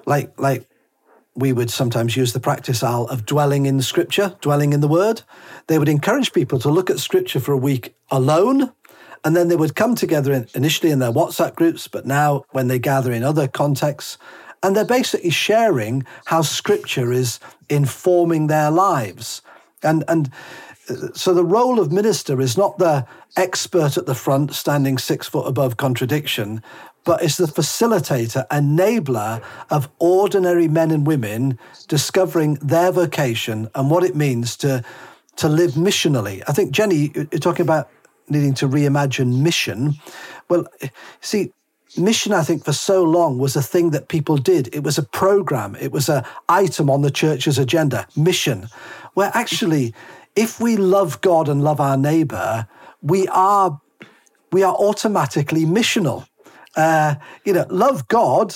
like, 0.06 0.38
like 0.38 0.68
we 1.36 1.54
would 1.54 1.70
sometimes 1.70 2.18
use 2.18 2.34
the 2.34 2.42
practice, 2.42 2.84
Al, 2.84 3.06
of 3.06 3.26
dwelling 3.26 3.66
in 3.66 3.82
scripture, 3.82 4.36
dwelling 4.42 4.74
in 4.74 4.82
the 4.82 4.90
word. 4.90 5.22
They 5.68 5.80
would 5.80 5.90
encourage 5.90 6.34
people 6.34 6.60
to 6.60 6.70
look 6.70 6.90
at 6.90 7.00
scripture 7.00 7.40
for 7.40 7.54
a 7.54 7.58
week 7.58 7.96
alone 8.12 8.74
and 9.26 9.36
then 9.36 9.48
they 9.48 9.56
would 9.56 9.76
come 9.76 9.96
together 9.96 10.32
in, 10.32 10.48
initially 10.54 10.92
in 10.92 11.00
their 11.00 11.12
WhatsApp 11.12 11.56
groups, 11.56 11.88
but 11.88 12.06
now 12.06 12.46
when 12.52 12.68
they 12.68 12.78
gather 12.78 13.12
in 13.12 13.24
other 13.24 13.48
contexts, 13.48 14.20
and 14.64 14.76
they're 14.76 14.86
basically 14.86 15.30
sharing 15.30 16.06
how 16.26 16.42
scripture 16.42 17.12
is 17.12 17.40
informing 17.70 18.48
their 18.48 18.72
lives. 18.72 19.42
And, 19.84 20.04
and 20.08 20.32
uh, 20.90 21.14
so 21.14 21.34
the 21.34 21.46
role 21.46 21.80
of 21.80 21.92
minister 21.92 22.42
is 22.42 22.58
not 22.58 22.78
the 22.78 23.06
expert 23.38 23.98
at 23.98 24.06
the 24.06 24.16
front 24.16 24.54
standing 24.54 24.98
six 24.98 25.28
foot 25.28 25.48
above 25.48 25.78
contradiction, 25.78 26.62
but 27.04 27.22
it's 27.22 27.38
the 27.38 27.46
facilitator, 27.46 28.48
enabler 28.50 29.44
of 29.70 29.90
ordinary 30.00 30.68
men 30.68 30.92
and 30.92 31.06
women 31.06 31.60
discovering 31.88 32.56
their 32.56 32.92
vocation 32.92 33.70
and 33.76 33.92
what 33.92 34.04
it 34.04 34.16
means 34.16 34.58
to, 34.58 34.84
to 35.36 35.48
live 35.48 35.72
missionally. 35.74 36.42
I 36.48 36.54
think, 36.54 36.72
Jenny, 36.72 37.12
you're 37.14 37.26
talking 37.40 37.64
about 37.64 37.90
needing 38.28 38.56
to 38.56 38.68
reimagine 38.68 39.42
mission. 39.42 39.94
Well, 40.50 40.66
see, 41.22 41.52
mission 41.98 42.34
i 42.34 42.44
think 42.44 42.64
for 42.64 42.74
so 42.74 43.04
long 43.04 43.38
was 43.38 43.56
a 43.56 43.62
thing 43.62 43.92
that 43.92 44.08
people 44.08 44.38
did. 44.38 44.74
It 44.74 44.84
was 44.84 44.98
a 44.98 45.04
program. 45.04 45.76
It 45.76 45.92
was 45.92 46.10
a 46.10 46.26
item 46.50 46.90
on 46.90 47.02
the 47.02 47.12
church's 47.12 47.58
agenda 47.58 48.08
mission 48.16 48.68
where 49.14 49.32
actually 49.34 49.94
if 50.36 50.60
we 50.60 50.78
love 50.78 51.22
god 51.22 51.50
and 51.50 51.64
love 51.64 51.80
our 51.80 51.98
neighbor 51.98 52.68
we 53.02 53.28
are 53.30 53.80
we 54.52 54.64
are 54.64 54.74
automatically 54.76 55.66
missional. 55.66 56.28
Uh, 56.76 57.16
you 57.46 57.54
know 57.54 57.66
love 57.70 58.08
god 58.08 58.56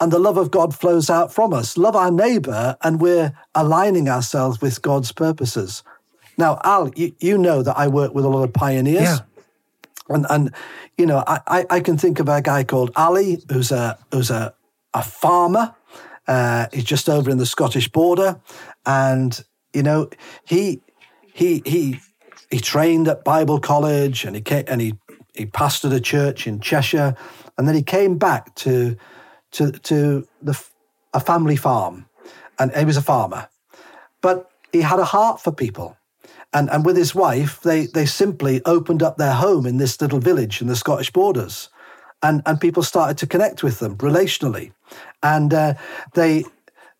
and 0.00 0.12
the 0.12 0.18
love 0.18 0.36
of 0.36 0.50
god 0.50 0.74
flows 0.74 1.10
out 1.10 1.32
from 1.32 1.52
us. 1.52 1.76
Love 1.76 1.96
our 1.96 2.10
neighbor 2.10 2.76
and 2.82 3.00
we're 3.00 3.32
aligning 3.54 4.08
ourselves 4.08 4.60
with 4.60 4.80
god's 4.82 5.12
purposes. 5.12 5.82
Now 6.36 6.60
al 6.64 6.90
you, 6.94 7.12
you 7.18 7.36
know 7.36 7.62
that 7.62 7.76
i 7.76 7.88
work 7.88 8.14
with 8.14 8.24
a 8.24 8.28
lot 8.28 8.44
of 8.44 8.52
pioneers. 8.52 9.02
Yeah. 9.02 9.18
And, 10.08 10.26
and 10.30 10.54
you 10.96 11.06
know, 11.06 11.22
I, 11.26 11.66
I 11.68 11.80
can 11.80 11.98
think 11.98 12.18
of 12.18 12.28
a 12.28 12.40
guy 12.40 12.64
called 12.64 12.90
Ali, 12.96 13.42
who's 13.50 13.70
a 13.70 13.98
who's 14.10 14.30
a, 14.30 14.54
a 14.94 15.02
farmer. 15.02 15.74
Uh, 16.26 16.66
he's 16.72 16.84
just 16.84 17.08
over 17.08 17.30
in 17.30 17.38
the 17.38 17.46
Scottish 17.46 17.88
border, 17.88 18.40
and 18.84 19.44
you 19.72 19.82
know, 19.82 20.08
he 20.44 20.80
he 21.32 21.62
he 21.64 22.00
he 22.50 22.58
trained 22.58 23.08
at 23.08 23.24
Bible 23.24 23.60
college, 23.60 24.24
and 24.24 24.34
he 24.34 24.42
came, 24.42 24.64
and 24.66 24.80
he 24.80 24.94
he 25.34 25.46
pastored 25.46 25.94
a 25.94 26.00
church 26.00 26.46
in 26.46 26.60
Cheshire, 26.60 27.14
and 27.56 27.68
then 27.68 27.74
he 27.74 27.82
came 27.82 28.18
back 28.18 28.54
to 28.56 28.96
to 29.52 29.72
to 29.72 30.26
the 30.42 30.58
a 31.14 31.20
family 31.20 31.56
farm, 31.56 32.06
and 32.58 32.74
he 32.74 32.84
was 32.84 32.96
a 32.96 33.02
farmer, 33.02 33.48
but 34.20 34.50
he 34.72 34.80
had 34.80 34.98
a 34.98 35.04
heart 35.04 35.40
for 35.40 35.52
people 35.52 35.97
and, 36.52 36.70
and 36.70 36.84
with 36.84 36.96
his 36.96 37.14
wife, 37.14 37.60
they, 37.60 37.86
they 37.86 38.06
simply 38.06 38.62
opened 38.64 39.02
up 39.02 39.16
their 39.16 39.34
home 39.34 39.66
in 39.66 39.76
this 39.76 40.00
little 40.00 40.18
village 40.18 40.62
in 40.62 40.68
the 40.68 40.76
Scottish 40.76 41.10
borders. 41.10 41.68
And, 42.22 42.42
and 42.46 42.60
people 42.60 42.82
started 42.82 43.18
to 43.18 43.26
connect 43.26 43.62
with 43.62 43.78
them 43.78 43.96
relationally. 43.98 44.72
And 45.22 45.52
uh, 45.52 45.74
they, 46.14 46.44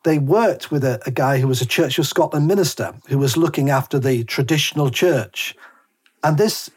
they 0.04 0.18
worked 0.18 0.70
with 0.70 0.84
a, 0.84 1.00
a 1.06 1.11
guy 1.11 1.38
who 1.38 1.48
was 1.48 1.61
a 1.61 1.66
Church 1.66 1.98
of 1.98 2.06
Scotland 2.06 2.46
minister 2.46 2.94
who 3.08 3.18
was 3.18 3.37
looking 3.37 3.70
after 3.70 3.98
the 3.98 4.22
traditional 4.24 4.90
church. 4.90 5.56
And 6.22 6.37
this 6.37 6.70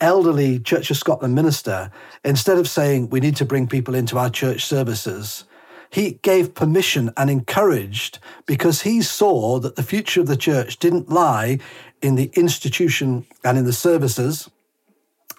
elderly 0.00 0.58
Church 0.58 0.90
of 0.90 0.96
Scotland 0.96 1.34
minister, 1.34 1.90
instead 2.24 2.58
of 2.58 2.68
saying, 2.68 3.10
we 3.10 3.20
need 3.20 3.36
to 3.36 3.44
bring 3.44 3.68
people 3.68 3.94
into 3.94 4.18
our 4.18 4.30
church 4.30 4.64
services, 4.64 5.44
he 5.90 6.18
gave 6.22 6.54
permission 6.54 7.12
and 7.16 7.30
encouraged 7.30 8.18
because 8.46 8.82
he 8.82 9.00
saw 9.00 9.60
that 9.60 9.76
the 9.76 9.82
future 9.82 10.20
of 10.20 10.26
the 10.26 10.36
church 10.36 10.78
didn't 10.78 11.08
lie 11.08 11.58
in 12.04 12.16
the 12.16 12.30
institution 12.34 13.26
and 13.42 13.56
in 13.56 13.64
the 13.64 13.72
services 13.72 14.50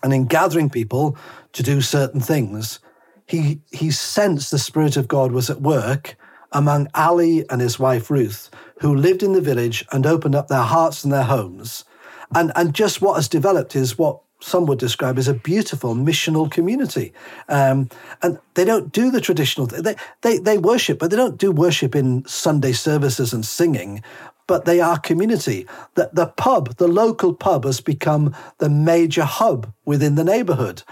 and 0.01 0.13
in 0.13 0.25
gathering 0.25 0.69
people 0.69 1.15
to 1.54 1.62
do 1.62 1.80
certain 1.80 2.19
things. 2.19 2.80
He, 3.28 3.62
he 3.71 3.91
sensed 3.91 4.51
the 4.51 4.60
Spirit 4.60 4.97
of 4.97 5.08
God 5.08 5.32
was 5.32 5.49
at 5.49 5.62
work 5.62 6.15
among 6.51 6.88
Ali 6.95 7.47
and 7.49 7.62
his 7.62 7.78
wife 7.80 8.10
Ruth, 8.10 8.49
who 8.82 8.95
lived 8.95 9.21
in 9.21 9.34
the 9.34 9.41
village 9.41 9.86
and 9.91 10.06
opened 10.06 10.36
up 10.36 10.47
their 10.47 10.63
hearts 10.63 11.04
and 11.04 11.13
their 11.13 11.23
homes. 11.23 11.86
And, 12.34 12.51
and 12.56 12.73
just 12.73 13.01
what 13.01 13.15
has 13.15 13.28
developed 13.28 13.75
is 13.75 13.97
what 13.97 14.19
some 14.39 14.65
would 14.65 14.80
describe 14.80 15.17
as 15.17 15.28
a 15.28 15.34
beautiful 15.34 15.95
missional 15.95 16.49
community. 16.49 17.13
Um, 17.47 17.89
and 18.21 18.39
they 18.54 18.65
don't 18.65 18.91
do 18.91 19.10
the 19.12 19.21
traditional, 19.21 19.67
they, 19.67 19.95
they, 20.21 20.38
they 20.38 20.58
worship, 20.58 20.99
but 20.99 21.10
they 21.10 21.17
don't 21.17 21.38
do 21.38 21.51
worship 21.51 21.95
in 21.95 22.25
Sunday 22.25 22.73
services 22.73 23.34
and 23.34 23.45
singing 23.45 24.04
but 24.47 24.65
they 24.65 24.79
are 24.79 24.99
community. 24.99 25.67
The, 25.95 26.10
the 26.13 26.27
pub, 26.27 26.77
the 26.77 26.88
local 26.88 27.34
pub, 27.34 27.65
has 27.65 27.81
become 27.81 28.36
the 28.60 28.69
major 28.69 29.23
hub 29.23 29.73
within 29.86 30.15
the 30.15 30.23
neighborhood. 30.23 30.84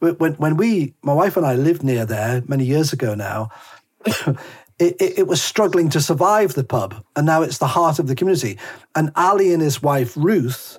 When, 0.00 0.34
when 0.34 0.56
we, 0.56 0.94
my 1.02 1.12
wife 1.12 1.36
and 1.36 1.46
I 1.46 1.54
lived 1.54 1.82
near 1.82 2.04
there 2.04 2.42
many 2.46 2.64
years 2.64 2.92
ago 2.92 3.14
now, 3.14 3.50
it, 4.06 4.36
it, 4.78 5.18
it, 5.18 5.26
was 5.26 5.40
struggling 5.40 5.88
to 5.90 6.00
survive 6.00 6.54
the 6.54 6.64
pub, 6.64 7.04
and 7.14 7.26
now 7.26 7.42
it's 7.42 7.58
the 7.58 7.68
heart 7.68 7.98
of 7.98 8.08
the 8.08 8.16
community. 8.16 8.58
And 8.94 9.12
Ali 9.14 9.52
and 9.52 9.62
his 9.62 9.82
wife, 9.82 10.16
Ruth, 10.16 10.78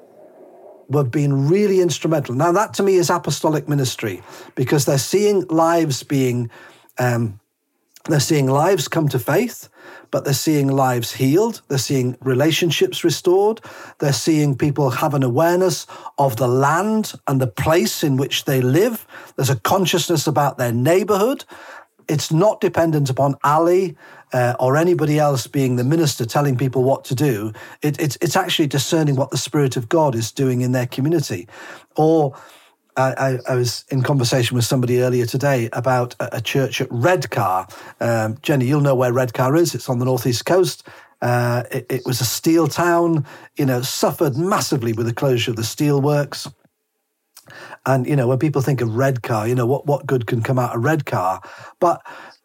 were 0.89 1.05
being 1.05 1.47
really 1.47 1.79
instrumental. 1.79 2.36
Now, 2.36 2.51
that 2.51 2.73
to 2.75 2.84
me 2.84 2.95
is 2.95 3.09
apostolic 3.09 3.69
ministry 3.69 4.21
because 4.55 4.86
they're 4.86 4.97
seeing 4.97 5.47
lives 5.47 6.03
being 6.03 6.51
um, 6.99 7.39
They're 8.05 8.19
seeing 8.19 8.47
lives 8.47 8.89
come 8.89 9.07
to 9.09 9.19
faith, 9.19 9.69
but 10.14 10.26
they're 10.26 10.34
seeing 10.36 10.68
lives 10.68 11.11
healed. 11.14 11.64
They're 11.70 11.80
seeing 11.80 12.16
relationships 12.22 13.03
restored. 13.03 13.61
They're 13.97 14.14
seeing 14.14 14.55
people 14.55 14.91
have 14.91 15.16
an 15.16 15.24
awareness 15.24 15.88
of 16.20 16.36
the 16.36 16.47
land 16.47 17.14
and 17.28 17.41
the 17.41 17.47
place 17.47 18.03
in 18.03 18.16
which 18.16 18.45
they 18.45 18.61
live. 18.61 19.07
There's 19.36 19.49
a 19.49 19.59
consciousness 19.59 20.28
about 20.28 20.59
their 20.59 20.72
neighborhood. 20.72 21.45
It's 22.07 22.32
not 22.32 22.61
dependent 22.61 23.09
upon 23.09 23.38
Ali 23.43 23.97
uh, 24.34 24.53
or 24.59 24.78
anybody 24.78 25.18
else 25.18 25.47
being 25.47 25.78
the 25.78 25.84
minister 25.84 26.28
telling 26.28 26.59
people 26.59 26.84
what 26.84 27.05
to 27.05 27.16
do. 27.16 27.51
It, 27.82 27.99
it's, 27.99 28.16
it's 28.22 28.36
actually 28.36 28.68
discerning 28.68 29.16
what 29.16 29.32
the 29.32 29.38
Spirit 29.38 29.78
of 29.78 29.89
God 29.89 30.14
is 30.14 30.32
doing 30.32 30.61
in 30.61 30.74
their 30.74 30.86
community. 30.86 31.47
Or 31.95 32.36
I, 32.97 33.39
I, 33.47 33.55
was 33.55 33.85
in 33.89 34.03
conversation 34.03 34.55
with 34.55 34.65
somebody 34.65 35.01
earlier 35.01 35.25
today 35.25 35.69
about 35.73 36.15
a, 36.19 36.37
a 36.37 36.41
church 36.41 36.81
at 36.81 36.87
Redcar. 36.91 37.67
Um, 37.99 38.37
Jenny, 38.41 38.65
you'll 38.65 38.81
know 38.81 38.95
where 38.95 39.13
Redcar 39.13 39.55
is. 39.55 39.73
It's 39.75 39.89
on 39.89 39.99
the 39.99 40.05
northeast 40.05 40.45
coast. 40.45 40.87
Uh, 41.21 41.63
it, 41.71 41.85
it, 41.89 42.01
was 42.05 42.19
a 42.21 42.25
steel 42.25 42.67
town, 42.67 43.25
you 43.55 43.65
know, 43.65 43.81
suffered 43.81 44.35
massively 44.35 44.93
with 44.93 45.05
the 45.05 45.13
closure 45.13 45.51
of 45.51 45.57
the 45.57 45.63
steel 45.63 46.01
works. 46.01 46.49
And 47.85 48.07
you 48.07 48.15
know, 48.15 48.27
when 48.27 48.39
people 48.39 48.61
think 48.61 48.81
of 48.81 48.95
Redcar, 48.95 49.47
you 49.47 49.55
know 49.55 49.65
what 49.65 49.85
what 49.85 50.05
good 50.05 50.27
can 50.27 50.41
come 50.41 50.59
out 50.59 50.75
of 50.75 50.83
Redcar? 50.83 51.41
But 51.79 52.01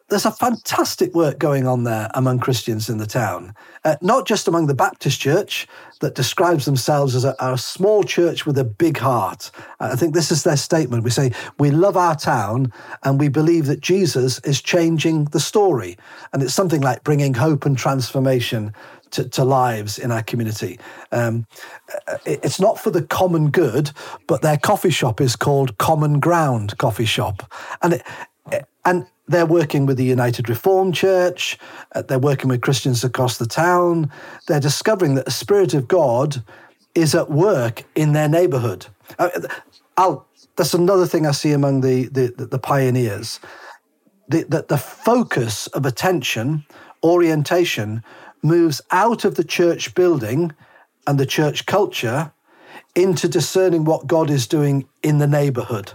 there's 0.09 0.25
a 0.25 0.31
fantastic 0.31 1.13
work 1.13 1.39
going 1.39 1.67
on 1.67 1.83
there 1.83 2.09
among 2.13 2.39
Christians 2.39 2.89
in 2.89 2.97
the 2.97 3.05
town, 3.05 3.53
uh, 3.83 3.95
not 4.01 4.27
just 4.27 4.47
among 4.47 4.67
the 4.67 4.73
Baptist 4.73 5.19
church 5.19 5.67
that 6.01 6.15
describes 6.15 6.65
themselves 6.65 7.15
as 7.15 7.25
a, 7.25 7.35
a, 7.39 7.57
small 7.57 8.03
church 8.03 8.45
with 8.45 8.57
a 8.57 8.63
big 8.63 8.97
heart. 8.97 9.51
I 9.79 9.95
think 9.95 10.13
this 10.13 10.31
is 10.31 10.43
their 10.43 10.57
statement. 10.57 11.03
We 11.03 11.09
say, 11.09 11.31
We 11.57 11.71
love 11.71 11.97
our 11.97 12.15
town 12.15 12.73
and 13.03 13.19
we 13.19 13.27
believe 13.27 13.65
that 13.67 13.81
Jesus 13.81 14.39
is 14.39 14.61
changing 14.61 15.25
the 15.25 15.39
story. 15.39 15.97
And 16.33 16.41
it's 16.41 16.53
something 16.53 16.81
like 16.81 17.03
bringing 17.03 17.33
hope 17.33 17.65
and 17.65 17.77
transformation 17.77 18.73
to, 19.11 19.27
to 19.29 19.43
lives 19.43 19.97
in 19.97 20.11
our 20.11 20.23
community. 20.23 20.79
Um, 21.11 21.45
it, 22.25 22.39
it's 22.43 22.59
not 22.59 22.79
for 22.79 22.91
the 22.91 23.01
common 23.01 23.49
good, 23.49 23.91
but 24.27 24.41
their 24.41 24.57
coffee 24.57 24.89
shop 24.89 25.19
is 25.19 25.35
called 25.35 25.77
Common 25.77 26.19
Ground 26.19 26.77
Coffee 26.77 27.05
Shop. 27.05 27.51
And 27.81 27.93
it, 27.93 28.03
and 28.89 29.05
they're 29.27 29.45
working 29.45 29.85
with 29.85 29.97
the 29.97 30.03
United 30.03 30.49
Reformed 30.49 30.95
Church, 30.95 31.59
uh, 31.93 32.01
they're 32.01 32.17
working 32.17 32.49
with 32.49 32.61
Christians 32.61 33.03
across 33.03 33.37
the 33.37 33.45
town. 33.45 34.11
They're 34.47 34.59
discovering 34.59 35.13
that 35.13 35.25
the 35.25 35.31
Spirit 35.31 35.75
of 35.75 35.87
God 35.87 36.43
is 36.95 37.13
at 37.13 37.29
work 37.29 37.83
in 37.93 38.13
their 38.13 38.27
neighborhood. 38.27 38.87
Uh, 39.19 39.29
I'll, 39.95 40.27
that's 40.55 40.73
another 40.73 41.05
thing 41.05 41.27
I 41.27 41.31
see 41.31 41.51
among 41.51 41.81
the, 41.81 42.07
the, 42.07 42.47
the 42.47 42.57
pioneers. 42.57 43.39
The, 44.27 44.43
the, 44.45 44.65
the 44.67 44.77
focus 44.79 45.67
of 45.67 45.85
attention, 45.85 46.65
orientation, 47.03 48.03
moves 48.41 48.81
out 48.89 49.23
of 49.23 49.35
the 49.35 49.43
church 49.43 49.93
building 49.93 50.51
and 51.05 51.19
the 51.19 51.27
church 51.27 51.67
culture 51.67 52.31
into 52.95 53.27
discerning 53.27 53.85
what 53.85 54.07
God 54.07 54.31
is 54.31 54.47
doing 54.47 54.87
in 55.03 55.19
the 55.19 55.27
neighborhood 55.27 55.93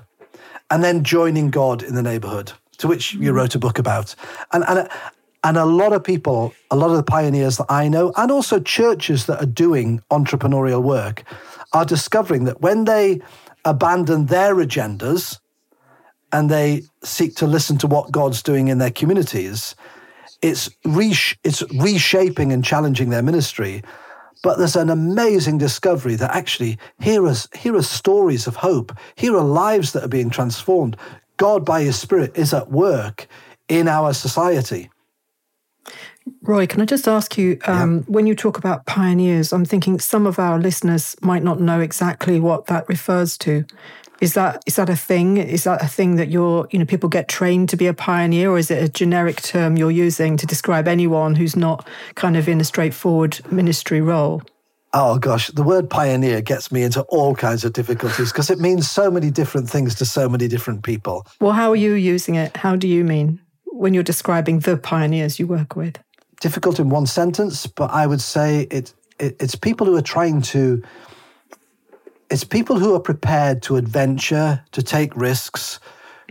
and 0.71 0.85
then 0.85 1.03
joining 1.03 1.51
God 1.51 1.83
in 1.83 1.97
the 1.97 2.03
neighborhood 2.03 2.53
to 2.79 2.89
which 2.89 3.15
you 3.15 3.33
mm. 3.33 3.37
wrote 3.37 3.55
a 3.55 3.59
book 3.59 3.79
about. 3.79 4.15
And, 4.53 4.65
and, 4.69 4.89
and 5.43 5.57
a 5.57 5.65
lot 5.65 5.93
of 5.93 6.03
people, 6.03 6.55
a 6.71 6.77
lot 6.77 6.91
of 6.91 6.97
the 6.97 7.03
pioneers 7.03 7.59
that 7.59 7.67
I 7.69 7.89
know, 7.89 8.13
and 8.17 8.31
also 8.31 8.61
churches 8.61 9.27
that 9.27 9.43
are 9.43 9.47
doing 9.47 10.03
entrepreneurial 10.11 10.83
work, 10.83 11.25
are 11.73 11.85
discovering 11.85 12.45
that 12.45 12.61
when 12.61 12.85
they 12.85 13.21
abandon 13.65 14.27
their 14.27 14.55
agendas 14.57 15.39
and 16.33 16.51
they 16.51 16.83
seek 17.03 17.37
to 17.37 17.47
listen 17.47 17.79
to 17.79 17.87
what 17.87 18.11
God's 18.11 18.43
doing 18.43 18.69
in 18.69 18.79
their 18.79 18.91
communities, 18.91 19.75
it's, 20.43 20.71
resh- 20.85 21.39
it's 21.45 21.63
reshaping 21.75 22.53
and 22.53 22.65
challenging 22.65 23.11
their 23.11 23.23
ministry. 23.23 23.83
But 24.43 24.59
there's 24.59 24.77
an 24.77 24.91
amazing 24.91 25.59
discovery 25.59 26.17
that 26.17 26.35
actually 26.35 26.79
here 27.01 27.27
are, 27.27 27.35
here 27.55 27.77
are 27.77 27.83
stories 27.83 28.47
of 28.47 28.57
hope. 28.57 28.93
Here 29.15 29.35
are 29.37 29.45
lives 29.45 29.93
that 29.93 30.05
are 30.05 30.09
being 30.09 30.29
transformed. 30.29 30.97
God, 31.37 31.65
by 31.65 31.83
His 31.83 31.99
Spirit, 31.99 32.37
is 32.37 32.55
at 32.55 32.71
work 32.71 33.27
in 33.69 33.89
our 33.89 34.13
society. 34.13 34.91
Roy, 36.43 36.67
can 36.67 36.81
I 36.81 36.87
just 36.87 37.07
ask 37.07 37.37
you, 37.37 37.59
um, 37.67 37.97
yeah. 37.97 38.03
when 38.07 38.27
you 38.27 38.35
talk 38.35 38.57
about 38.57 38.87
pioneers, 38.87 39.53
I'm 39.53 39.65
thinking 39.65 39.99
some 39.99 40.27
of 40.27 40.39
our 40.39 40.59
listeners 40.59 41.17
might 41.21 41.43
not 41.43 41.61
know 41.61 41.81
exactly 41.81 42.41
what 42.41 42.67
that 42.67 42.89
refers 42.89 43.37
to. 43.39 43.65
Is 44.21 44.35
that 44.35 44.63
is 44.65 44.77
that 44.77 44.89
a 44.89 44.97
thing? 44.97 45.37
Is 45.37 45.65
that 45.65 45.83
a 45.83 45.89
thing 45.89 46.17
that 46.17 46.31
you're, 46.31 46.67
you 46.71 46.79
know, 46.79 46.85
people 46.87 47.09
get 47.09 47.29
trained 47.29 47.69
to 47.71 47.77
be 47.77 47.87
a 47.87 47.95
pioneer, 47.95 48.51
or 48.51 48.59
is 48.59 48.71
it 48.71 48.83
a 48.83 48.89
generic 48.89 49.43
term 49.43 49.77
you're 49.77 49.91
using 49.91 50.37
to 50.37 50.47
describe 50.47 50.89
anyone 50.89 51.35
who's 51.35 51.57
not 51.57 51.87
kind 52.15 52.37
of 52.37 52.49
in 52.49 52.61
a 52.61 52.65
straightforward 52.65 53.41
ministry 53.51 54.01
role? 54.01 54.41
Oh 54.97 55.19
gosh, 55.19 55.49
the 55.49 55.65
word 55.65 55.91
pioneer 55.91 56.41
gets 56.41 56.71
me 56.71 56.85
into 56.85 57.03
all 57.03 57.35
kinds 57.35 57.65
of 57.65 57.73
difficulties 57.73 58.31
because 58.31 58.49
it 58.49 58.61
means 58.61 58.89
so 58.89 59.11
many 59.11 59.29
different 59.29 59.69
things 59.69 59.97
to 59.97 60.05
so 60.05 60.29
many 60.29 60.47
different 60.47 60.85
people. 60.85 61.27
Well, 61.41 61.51
how 61.51 61.73
are 61.73 61.77
you 61.77 61.95
using 61.95 62.37
it? 62.37 62.57
How 62.57 62.77
do 62.77 62.87
you 62.87 63.03
mean 63.03 63.41
when 63.67 63.93
you're 63.93 64.05
describing 64.05 64.61
the 64.61 64.77
pioneers 64.77 65.41
you 65.41 65.49
work 65.49 65.75
with? 65.75 65.99
Difficult 66.41 66.79
in 66.79 66.91
one 66.91 67.07
sentence, 67.07 67.67
but 67.67 67.91
I 67.91 68.07
would 68.07 68.21
say 68.21 68.69
it, 68.71 68.95
it 69.19 69.37
it's 69.41 69.57
people 69.57 69.85
who 69.85 69.97
are 69.97 70.03
trying 70.03 70.43
to 70.43 70.81
it's 72.31 72.45
people 72.45 72.79
who 72.79 72.95
are 72.95 73.01
prepared 73.01 73.63
to 73.63 73.77
adventure, 73.77 74.63
to 74.73 74.83
take 74.83 75.15
risks, 75.17 75.81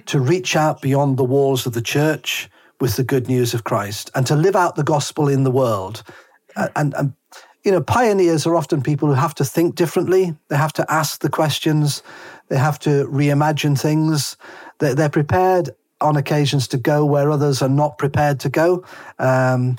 to 0.05 0.22
reach 0.22 0.55
out 0.55 0.82
beyond 0.82 1.18
the 1.18 1.24
walls 1.26 1.66
of 1.66 1.74
the 1.74 1.82
church 1.82 2.49
with 2.80 2.95
the 2.95 3.03
good 3.03 3.28
news 3.28 3.53
of 3.53 3.66
Christ 3.66 4.09
and 4.16 4.26
to 4.28 4.36
live 4.38 4.55
out 4.55 4.76
the 4.76 4.84
gospel 4.84 5.28
in 5.28 5.43
the 5.43 5.51
world. 5.51 6.03
And, 6.76 6.93
and 6.95 7.14
you 7.64 7.72
know, 7.72 7.82
pioneers 7.82 8.45
are 8.45 8.55
often 8.55 8.82
people 8.82 9.07
who 9.07 9.14
have 9.14 9.36
to 9.36 9.45
think 9.45 9.76
differently. 9.76 10.36
They 10.49 10.57
have 10.57 10.74
to 10.74 10.86
ask 10.91 11.22
the 11.22 11.30
questions. 11.30 12.03
They 12.49 12.57
have 12.57 12.78
to 12.80 13.05
reimagine 13.07 13.80
things. 13.80 14.38
They're, 14.80 14.93
they're 14.93 15.09
prepared 15.09 15.70
on 16.01 16.18
occasions 16.18 16.68
to 16.70 16.78
go 16.78 17.05
where 17.05 17.32
others 17.32 17.61
are 17.61 17.70
not 17.70 17.97
prepared 17.97 18.39
to 18.41 18.49
go. 18.49 18.84
Um, 19.18 19.78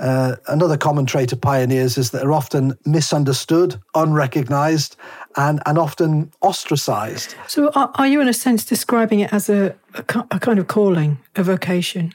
uh, 0.00 0.34
another 0.48 0.76
common 0.76 1.06
trait 1.06 1.32
of 1.32 1.40
pioneers 1.40 1.96
is 1.96 2.10
that 2.10 2.18
they're 2.18 2.32
often 2.32 2.76
misunderstood, 2.84 3.80
unrecognized, 3.94 4.96
and, 5.36 5.62
and 5.66 5.78
often 5.78 6.32
ostracized. 6.40 7.36
So, 7.46 7.70
are, 7.76 7.92
are 7.94 8.06
you, 8.08 8.20
in 8.20 8.26
a 8.26 8.32
sense, 8.32 8.64
describing 8.64 9.20
it 9.20 9.32
as 9.32 9.48
a, 9.48 9.76
a, 9.94 10.04
a 10.32 10.40
kind 10.40 10.58
of 10.58 10.66
calling, 10.66 11.18
a 11.36 11.44
vocation? 11.44 12.12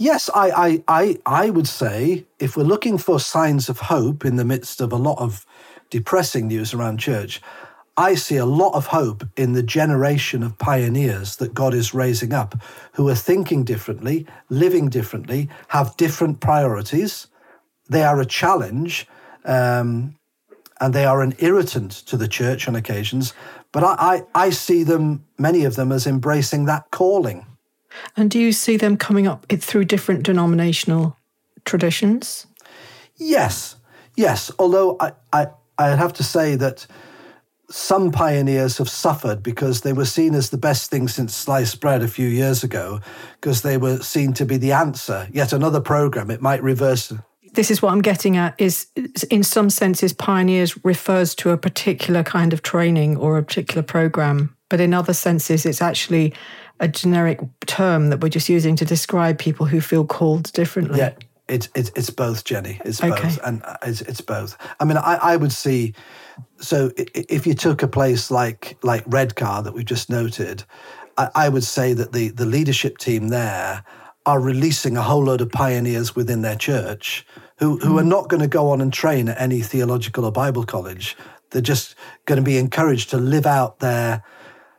Yes, 0.00 0.30
I, 0.32 0.50
I, 0.50 0.84
I, 0.86 1.18
I 1.26 1.50
would 1.50 1.66
say 1.66 2.24
if 2.38 2.56
we're 2.56 2.62
looking 2.62 2.98
for 2.98 3.18
signs 3.18 3.68
of 3.68 3.80
hope 3.80 4.24
in 4.24 4.36
the 4.36 4.44
midst 4.44 4.80
of 4.80 4.92
a 4.92 4.96
lot 4.96 5.18
of 5.18 5.44
depressing 5.90 6.46
news 6.46 6.72
around 6.72 6.98
church, 6.98 7.42
I 7.96 8.14
see 8.14 8.36
a 8.36 8.46
lot 8.46 8.74
of 8.74 8.86
hope 8.86 9.24
in 9.36 9.54
the 9.54 9.62
generation 9.62 10.44
of 10.44 10.56
pioneers 10.56 11.34
that 11.38 11.52
God 11.52 11.74
is 11.74 11.94
raising 11.94 12.32
up 12.32 12.54
who 12.92 13.08
are 13.08 13.16
thinking 13.16 13.64
differently, 13.64 14.24
living 14.48 14.88
differently, 14.88 15.48
have 15.66 15.96
different 15.96 16.38
priorities. 16.38 17.26
They 17.88 18.04
are 18.04 18.20
a 18.20 18.26
challenge 18.26 19.04
um, 19.44 20.14
and 20.80 20.94
they 20.94 21.06
are 21.06 21.22
an 21.22 21.34
irritant 21.40 21.90
to 22.06 22.16
the 22.16 22.28
church 22.28 22.68
on 22.68 22.76
occasions. 22.76 23.34
But 23.72 23.82
I, 23.82 23.96
I, 23.98 24.46
I 24.46 24.50
see 24.50 24.84
them, 24.84 25.24
many 25.38 25.64
of 25.64 25.74
them, 25.74 25.90
as 25.90 26.06
embracing 26.06 26.66
that 26.66 26.92
calling. 26.92 27.46
And 28.16 28.30
do 28.30 28.38
you 28.38 28.52
see 28.52 28.76
them 28.76 28.96
coming 28.96 29.26
up 29.26 29.46
through 29.50 29.84
different 29.84 30.22
denominational 30.22 31.16
traditions? 31.64 32.46
Yes, 33.16 33.76
yes. 34.16 34.50
Although 34.58 34.96
I, 35.00 35.12
I, 35.32 35.46
I'd 35.78 35.98
have 35.98 36.12
to 36.14 36.24
say 36.24 36.56
that 36.56 36.86
some 37.70 38.10
pioneers 38.10 38.78
have 38.78 38.88
suffered 38.88 39.42
because 39.42 39.82
they 39.82 39.92
were 39.92 40.06
seen 40.06 40.34
as 40.34 40.50
the 40.50 40.56
best 40.56 40.90
thing 40.90 41.06
since 41.06 41.36
sliced 41.36 41.80
bread 41.80 42.02
a 42.02 42.08
few 42.08 42.26
years 42.26 42.64
ago, 42.64 43.00
because 43.40 43.62
they 43.62 43.76
were 43.76 43.98
seen 43.98 44.32
to 44.34 44.46
be 44.46 44.56
the 44.56 44.72
answer. 44.72 45.28
Yet 45.32 45.52
another 45.52 45.80
program, 45.80 46.30
it 46.30 46.40
might 46.40 46.62
reverse. 46.62 47.12
This 47.52 47.70
is 47.70 47.82
what 47.82 47.92
I'm 47.92 48.02
getting 48.02 48.36
at 48.36 48.54
is 48.58 48.86
in 49.30 49.42
some 49.42 49.68
senses, 49.68 50.12
pioneers 50.12 50.82
refers 50.84 51.34
to 51.36 51.50
a 51.50 51.58
particular 51.58 52.22
kind 52.22 52.52
of 52.52 52.62
training 52.62 53.16
or 53.16 53.36
a 53.36 53.42
particular 53.42 53.82
program. 53.82 54.56
But 54.70 54.80
in 54.80 54.94
other 54.94 55.14
senses, 55.14 55.66
it's 55.66 55.82
actually 55.82 56.34
a 56.80 56.88
generic 56.88 57.40
term 57.66 58.10
that 58.10 58.20
we're 58.20 58.28
just 58.28 58.48
using 58.48 58.76
to 58.76 58.84
describe 58.84 59.38
people 59.38 59.66
who 59.66 59.80
feel 59.80 60.06
called 60.06 60.52
differently. 60.52 60.98
Yeah, 60.98 61.12
it's 61.48 61.68
it's, 61.74 61.90
it's 61.96 62.10
both, 62.10 62.44
Jenny. 62.44 62.80
It's 62.84 63.02
okay. 63.02 63.22
both, 63.22 63.38
and 63.44 63.62
uh, 63.64 63.76
it's, 63.82 64.02
it's 64.02 64.20
both. 64.20 64.56
I 64.80 64.84
mean, 64.84 64.98
I, 64.98 65.14
I 65.16 65.36
would 65.36 65.52
see. 65.52 65.94
So 66.60 66.92
if 66.96 67.46
you 67.46 67.54
took 67.54 67.82
a 67.82 67.88
place 67.88 68.30
like 68.30 68.76
like 68.82 69.04
Redcar 69.06 69.62
that 69.62 69.72
we've 69.72 69.84
just 69.84 70.10
noted, 70.10 70.64
I, 71.16 71.30
I 71.34 71.48
would 71.48 71.64
say 71.64 71.94
that 71.94 72.12
the 72.12 72.28
the 72.28 72.46
leadership 72.46 72.98
team 72.98 73.28
there 73.28 73.84
are 74.26 74.40
releasing 74.40 74.96
a 74.96 75.02
whole 75.02 75.24
load 75.24 75.40
of 75.40 75.50
pioneers 75.50 76.14
within 76.14 76.42
their 76.42 76.56
church 76.56 77.26
who 77.58 77.78
who 77.78 77.94
mm. 77.94 78.00
are 78.00 78.04
not 78.04 78.28
going 78.28 78.42
to 78.42 78.48
go 78.48 78.70
on 78.70 78.80
and 78.80 78.92
train 78.92 79.28
at 79.28 79.40
any 79.40 79.60
theological 79.60 80.24
or 80.24 80.32
Bible 80.32 80.64
college. 80.64 81.16
They're 81.50 81.62
just 81.62 81.94
going 82.26 82.36
to 82.36 82.44
be 82.44 82.58
encouraged 82.58 83.08
to 83.10 83.16
live 83.16 83.46
out 83.46 83.78
their 83.78 84.22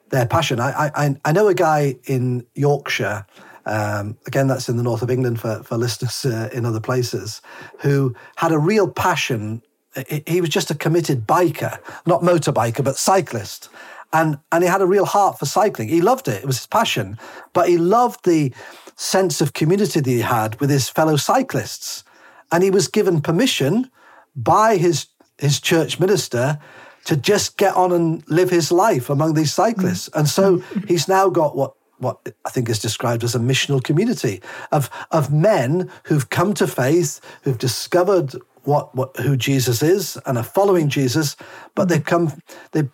their 0.09 0.25
passion. 0.25 0.59
I, 0.59 0.91
I, 0.95 1.15
I 1.25 1.31
know 1.31 1.47
a 1.47 1.53
guy 1.53 1.95
in 2.05 2.45
Yorkshire. 2.55 3.25
Um, 3.65 4.17
again, 4.25 4.47
that's 4.47 4.69
in 4.69 4.77
the 4.77 4.83
north 4.83 5.01
of 5.01 5.11
England 5.11 5.39
for, 5.39 5.61
for 5.63 5.77
listeners 5.77 6.25
uh, 6.25 6.49
in 6.51 6.65
other 6.65 6.79
places, 6.79 7.41
who 7.79 8.15
had 8.35 8.51
a 8.51 8.57
real 8.57 8.89
passion. 8.89 9.61
He 10.25 10.41
was 10.41 10.49
just 10.49 10.71
a 10.71 10.75
committed 10.75 11.27
biker, 11.27 11.77
not 12.05 12.21
motorbiker, 12.21 12.83
but 12.83 12.97
cyclist. 12.97 13.69
And, 14.11 14.39
and 14.51 14.63
he 14.63 14.69
had 14.69 14.81
a 14.81 14.87
real 14.87 15.05
heart 15.05 15.37
for 15.37 15.45
cycling. 15.45 15.89
He 15.89 16.01
loved 16.01 16.27
it. 16.27 16.41
It 16.41 16.47
was 16.47 16.57
his 16.57 16.67
passion. 16.67 17.19
But 17.53 17.69
he 17.69 17.77
loved 17.77 18.25
the 18.25 18.51
sense 18.95 19.39
of 19.39 19.53
community 19.53 19.99
that 19.99 20.09
he 20.09 20.21
had 20.21 20.59
with 20.59 20.69
his 20.69 20.89
fellow 20.89 21.15
cyclists. 21.15 22.03
And 22.51 22.63
he 22.63 22.71
was 22.71 22.87
given 22.87 23.21
permission 23.21 23.91
by 24.35 24.77
his, 24.77 25.07
his 25.37 25.59
church 25.59 25.99
minister 25.99 26.59
to 27.09 27.17
just 27.17 27.57
get 27.57 27.73
on 27.75 27.91
and 27.91 28.23
live 28.29 28.51
his 28.51 28.71
life 28.71 29.09
among 29.09 29.33
these 29.33 29.51
cyclists. 29.51 30.11
And 30.13 30.29
so 30.29 30.59
he's 30.87 31.07
now 31.07 31.27
got 31.27 31.55
what 31.55 31.73
what 31.97 32.19
I 32.45 32.51
think 32.51 32.69
is 32.69 32.77
described 32.77 33.23
as 33.23 33.33
a 33.33 33.39
missional 33.39 33.83
community 33.83 34.43
of 34.71 34.91
of 35.09 35.33
men 35.33 35.89
who've 36.03 36.29
come 36.29 36.53
to 36.53 36.67
faith, 36.67 37.19
who've 37.41 37.57
discovered 37.57 38.35
what, 38.61 38.93
what 38.95 39.17
who 39.17 39.35
Jesus 39.35 39.81
is 39.81 40.19
and 40.27 40.37
are 40.37 40.43
following 40.43 40.87
Jesus, 40.87 41.35
but 41.73 41.89
they've 41.89 42.05
come 42.05 42.39
they've 42.73 42.91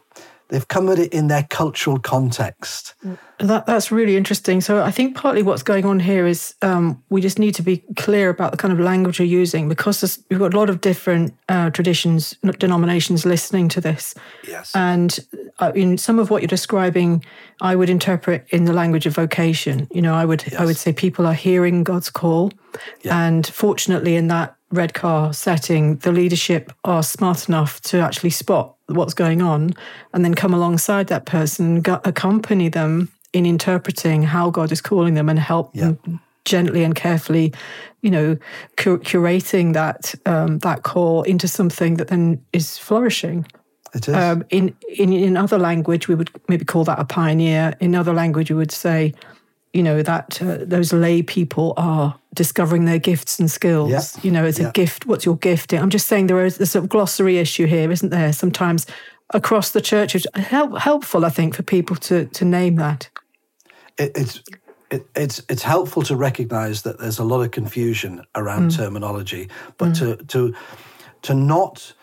they've 0.50 0.68
come 0.68 0.90
at 0.90 1.00
it 1.00 1.12
in 1.14 1.28
their 1.28 1.44
cultural 1.44 2.00
context. 2.00 2.94
That, 3.40 3.66
that's 3.66 3.92
really 3.92 4.16
interesting. 4.16 4.62
So 4.62 4.84
I 4.84 4.92
think 4.92 5.16
partly 5.16 5.44
what's 5.44 5.64
going 5.64 5.86
on 5.86 6.00
here 6.00 6.26
is 6.26 6.56
um, 6.62 7.04
we 7.10 7.20
just 7.22 7.40
need 7.40 7.56
to 7.56 7.64
be 7.64 7.84
clear 7.98 8.30
about 8.30 8.52
the 8.52 8.58
kind 8.58 8.72
of 8.72 8.80
language 8.80 9.20
you're 9.20 9.28
using 9.28 9.68
because 9.68 10.24
we've 10.30 10.40
got 10.40 10.54
a 10.54 10.58
lot 10.58 10.70
of 10.70 10.82
different 10.82 11.34
uh, 11.50 11.70
traditions, 11.72 12.36
denominations 12.60 13.26
listening 13.26 13.68
to 13.70 13.82
this. 13.82 14.14
Yes. 14.48 14.72
And 14.76 15.20
uh, 15.60 15.72
in 15.76 15.98
some 15.98 16.20
of 16.20 16.30
what 16.30 16.42
you're 16.42 16.48
describing, 16.48 17.26
I 17.62 17.76
would 17.76 17.90
interpret 17.90 18.46
in 18.50 18.66
the 18.66 18.74
language 18.74 19.06
of 19.06 19.16
vocation. 19.16 19.88
You 19.92 20.02
know, 20.02 20.14
I 20.14 20.26
would 20.26 20.44
yes. 20.44 20.56
I 20.56 20.66
would 20.66 20.78
say 20.78 20.94
people 20.94 21.26
are 21.26 21.34
hearing 21.34 21.84
God's 21.84 22.10
call, 22.10 22.52
yeah. 23.04 23.26
and 23.26 23.48
fortunately, 23.48 24.16
in 24.16 24.28
that 24.28 24.56
Redcar 24.76 25.34
setting, 25.34 25.98
the 25.98 26.12
leadership 26.12 26.72
are 26.84 27.04
smart 27.04 27.48
enough 27.48 27.82
to 27.82 28.00
actually 28.00 28.30
spot 28.30 28.76
what's 28.88 29.14
going 29.14 29.42
on 29.42 29.74
and 30.14 30.24
then 30.24 30.36
come 30.36 30.54
alongside 30.54 31.08
that 31.08 31.26
person, 31.26 31.84
accompany 31.88 32.70
them 32.70 33.10
in 33.34 33.46
interpreting 33.46 34.24
how 34.24 34.50
God 34.50 34.72
is 34.72 34.82
calling 34.82 35.16
them 35.16 35.30
and 35.30 35.40
help 35.40 35.72
yeah. 35.74 35.92
them 36.04 36.22
gently 36.46 36.84
and 36.84 36.96
carefully, 36.96 37.54
you 38.02 38.12
know, 38.12 38.38
cur- 38.78 39.00
curating 39.00 39.74
that 39.74 40.16
um, 40.26 40.60
that 40.60 40.84
call 40.84 41.24
into 41.24 41.48
something 41.48 41.96
that 41.96 42.08
then 42.08 42.42
is 42.54 42.78
flourishing. 42.78 43.46
It 43.94 44.08
is. 44.08 44.16
Um, 44.16 44.44
in, 44.50 44.76
in 44.98 45.12
in 45.12 45.38
other 45.38 45.58
language, 45.58 46.08
we 46.08 46.16
would 46.16 46.30
maybe 46.48 46.66
call 46.66 46.84
that 46.86 47.00
a 47.00 47.06
pioneer. 47.06 47.74
In 47.80 47.96
other 47.96 48.14
language, 48.14 48.52
we 48.52 48.58
would 48.58 48.72
say 48.72 49.14
you 49.76 49.84
know 49.84 50.02
that 50.02 50.42
uh, 50.42 50.58
those 50.62 50.94
lay 50.94 51.22
people 51.22 51.74
are 51.76 52.18
discovering 52.34 52.86
their 52.86 53.00
gifts 53.00 53.40
and 53.40 53.52
skills 53.52 53.92
yeah. 53.92 54.02
you 54.24 54.32
know 54.32 54.46
it's 54.46 54.60
yeah. 54.60 54.70
a 54.70 54.72
gift 54.72 55.06
what's 55.06 55.26
your 55.26 55.38
gift 55.38 55.74
i'm 55.74 55.90
just 55.90 56.08
saying 56.08 56.28
there 56.28 56.46
is 56.46 56.60
a 56.60 56.66
sort 56.66 56.84
of 56.84 56.90
glossary 56.90 57.38
issue 57.38 57.66
here 57.66 57.92
isn't 57.92 58.10
there 58.10 58.32
sometimes 58.32 58.88
across 59.34 59.72
the 59.72 59.82
church 59.82 60.16
it's 60.16 60.26
help, 60.36 60.78
helpful 60.78 61.26
i 61.26 61.30
think 61.30 61.54
for 61.54 61.64
people 61.64 61.96
to 61.96 62.26
to 62.28 62.46
name 62.46 62.76
that 62.76 63.10
it, 63.98 64.12
it's 64.16 64.42
it, 64.92 65.08
it's 65.16 65.42
it's 65.50 65.64
helpful 65.64 66.04
to 66.04 66.16
recognize 66.16 66.84
that 66.84 67.00
there's 67.00 67.20
a 67.20 67.24
lot 67.24 67.42
of 67.42 67.52
confusion 67.52 68.24
around 68.36 68.72
mm. 68.72 68.78
terminology 68.78 69.50
but 69.78 69.90
mm. 69.90 70.00
to 70.00 70.26
to 70.26 70.56
to 71.22 71.34
not 71.34 71.94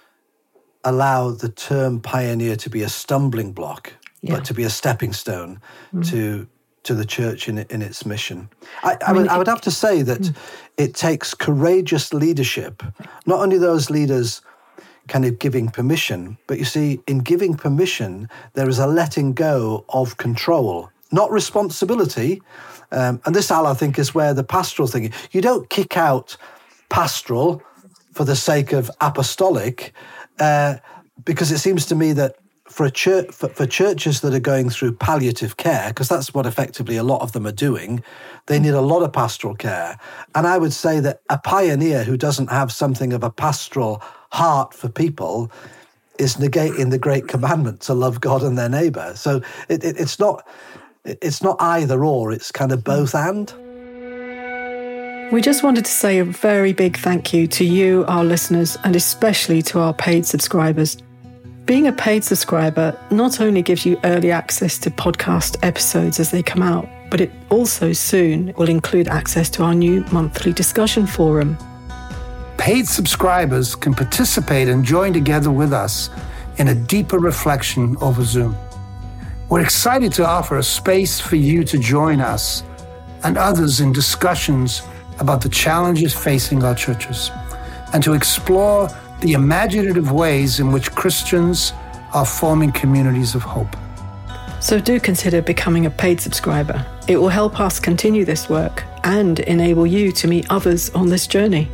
allow 0.85 1.31
the 1.31 1.49
term 1.49 2.01
pioneer 2.01 2.57
to 2.57 2.69
be 2.69 2.83
a 2.83 2.89
stumbling 2.89 3.53
block 3.53 3.93
yeah. 4.21 4.35
but 4.35 4.45
to 4.45 4.53
be 4.53 4.65
a 4.65 4.71
stepping 4.71 5.13
stone 5.13 5.61
mm. 5.95 6.09
to 6.11 6.49
to 6.85 6.95
the 6.95 7.05
church 7.05 7.49
in, 7.49 7.59
in 7.59 7.83
its 7.83 8.05
mission. 8.05 8.49
I, 8.83 8.93
I, 8.93 8.97
I, 9.07 9.13
mean, 9.13 9.23
would, 9.23 9.31
I 9.31 9.39
would 9.39 9.47
have 9.47 9.61
to 9.63 9.71
say 9.71 10.03
that 10.03 10.21
mm. 10.21 10.37
it 10.77 10.95
takes 10.95 11.35
courageous 11.35 12.13
leadership, 12.13 12.83
not 13.27 13.41
only 13.41 13.59
those 13.59 13.91
leaders 13.91 14.43
kind 15.09 15.25
of 15.25 15.39
giving 15.39 15.69
permission, 15.69 16.39
but 16.47 16.59
you 16.59 16.65
see, 16.65 17.01
in 17.07 17.19
giving 17.19 17.55
permission, 17.55 18.29
there 18.55 18.69
is 18.69 18.79
a 18.79 18.87
letting 18.87 19.33
go 19.33 19.85
of 19.89 20.17
control, 20.17 20.91
not 21.11 21.31
responsibility. 21.31 22.41
Um, 22.91 23.21
and 23.25 23.35
this, 23.35 23.51
Al, 23.51 23.67
I 23.67 23.75
think, 23.75 23.99
is 23.99 24.15
where 24.15 24.35
the 24.35 24.45
pastoral 24.45 24.89
thing, 24.89 25.13
you 25.33 25.41
don't 25.41 25.69
kick 25.71 25.97
out 25.97 26.37
pastoral 26.89 27.63
for 28.13 28.25
the 28.25 28.37
sake 28.37 28.73
of 28.73 28.91
apostolic, 29.01 29.93
uh, 30.39 30.77
because 31.25 31.51
it 31.51 31.59
seems 31.59 31.87
to 31.87 31.95
me 31.95 32.13
that 32.13 32.37
for 32.73 32.87
a 32.87 32.91
church 32.91 33.31
for, 33.31 33.49
for, 33.49 33.67
churches 33.67 34.21
that 34.23 34.35
are 34.35 34.41
going 34.41 34.71
through 34.71 34.93
palliative 34.93 35.57
care 35.57 35.89
because 35.89 36.09
that's 36.09 36.33
what 36.35 36.47
effectively 36.47 36.97
a 36.97 37.03
lot 37.03 37.21
of 37.21 37.33
them 37.33 37.47
are 37.47 37.53
doing 37.53 38.03
they 38.47 38.59
need 38.59 38.75
a 38.75 38.81
lot 38.81 39.03
of 39.03 39.13
pastoral 39.13 39.55
care. 39.55 39.99
And 40.35 40.47
i 40.47 40.59
would 40.59 40.73
say 40.73 41.01
that 41.01 41.23
a 41.29 41.39
pioneer 41.39 42.05
who 42.05 42.17
doesn't 42.17 42.51
have 42.51 42.73
something 42.73 43.13
of 43.13 43.23
a 43.23 43.31
pastoral 43.31 44.03
heart 44.31 44.75
for 44.75 44.89
people 44.89 45.53
is 46.19 46.37
negating 46.37 46.91
the 46.91 46.99
great 46.99 47.29
commandment 47.29 47.81
to 47.83 47.95
love 47.95 48.21
god 48.21 48.43
and 48.43 48.57
their 48.57 48.69
neighbor. 48.69 49.13
So 49.15 49.43
it, 49.69 49.85
it, 49.85 49.99
it's 49.99 50.19
not 50.19 50.47
it's 51.05 51.43
not 51.43 51.57
either 51.61 52.05
or 52.05 52.33
it's 52.33 52.53
kind 52.53 52.73
of 52.73 52.85
both 52.85 53.15
and. 53.15 53.53
We 55.33 55.41
just 55.41 55.63
wanted 55.63 55.87
to 55.87 55.91
say 55.91 56.19
a 56.19 56.25
very 56.25 56.75
big 56.75 56.99
thank 56.99 57.33
you 57.33 57.47
to 57.47 57.65
you, 57.65 58.05
our 58.07 58.23
listeners, 58.23 58.77
and 58.85 58.95
especially 58.95 59.63
to 59.63 59.81
our 59.81 59.95
paid 59.95 60.27
subscribers. 60.27 60.99
Being 61.65 61.87
a 61.87 61.93
paid 61.93 62.25
subscriber 62.25 62.99
not 63.13 63.41
only 63.41 63.63
gives 63.63 63.87
you 63.87 63.97
early 64.03 64.33
access 64.33 64.79
to 64.79 64.91
podcast 64.91 65.57
episodes 65.63 66.19
as 66.19 66.33
they 66.33 66.43
come 66.43 66.61
out, 66.61 66.89
but 67.09 67.21
it 67.21 67.31
also 67.51 67.93
soon 67.93 68.53
will 68.57 68.69
include 68.69 69.07
access 69.07 69.49
to 69.51 69.63
our 69.63 69.73
new 69.73 70.05
monthly 70.11 70.53
discussion 70.53 71.07
forum. 71.07 71.57
Paid 72.59 72.89
subscribers 72.89 73.77
can 73.77 73.95
participate 73.95 74.67
and 74.67 74.85
join 74.85 75.13
together 75.13 75.53
with 75.53 75.73
us 75.73 76.11
in 76.59 76.67
a 76.67 76.75
deeper 76.75 77.21
reflection 77.21 77.97
over 78.01 78.25
Zoom. 78.25 78.57
We're 79.49 79.61
excited 79.63 80.13
to 80.15 80.27
offer 80.27 80.59
a 80.59 80.65
space 80.65 81.21
for 81.21 81.37
you 81.37 81.63
to 81.63 81.79
join 81.79 82.21
us 82.21 82.65
and 83.23 83.39
others 83.39 83.81
in 83.81 83.93
discussions 83.93 84.83
about 85.21 85.41
the 85.41 85.49
challenges 85.49 86.13
facing 86.13 86.65
our 86.65 86.75
churches 86.75 87.31
and 87.93 88.03
to 88.03 88.15
explore 88.15 88.89
the 89.23 89.33
imaginative 89.33 90.13
ways 90.13 90.61
in 90.61 90.71
which 90.73 90.93
Christians 90.93 91.73
are 92.13 92.27
forming 92.27 92.71
communities 92.73 93.35
of 93.35 93.43
hope. 93.43 93.75
So 94.61 94.79
do 94.79 95.01
consider 95.01 95.41
becoming 95.43 95.87
a 95.87 95.91
paid 95.91 96.21
subscriber. 96.21 96.87
It 97.09 97.17
will 97.17 97.31
help 97.31 97.59
us 97.59 97.81
continue 97.81 98.25
this 98.25 98.49
work 98.49 98.85
and 99.05 99.41
enable 99.41 99.87
you 99.87 100.13
to 100.13 100.29
meet 100.29 100.47
others 100.51 100.91
on 100.91 101.09
this 101.09 101.27
journey. 101.27 101.69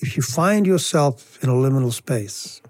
if 0.00 0.16
you 0.16 0.22
find 0.22 0.66
yourself 0.66 1.42
in 1.42 1.48
a 1.48 1.52
liminal 1.52 1.92
space, 1.92 2.60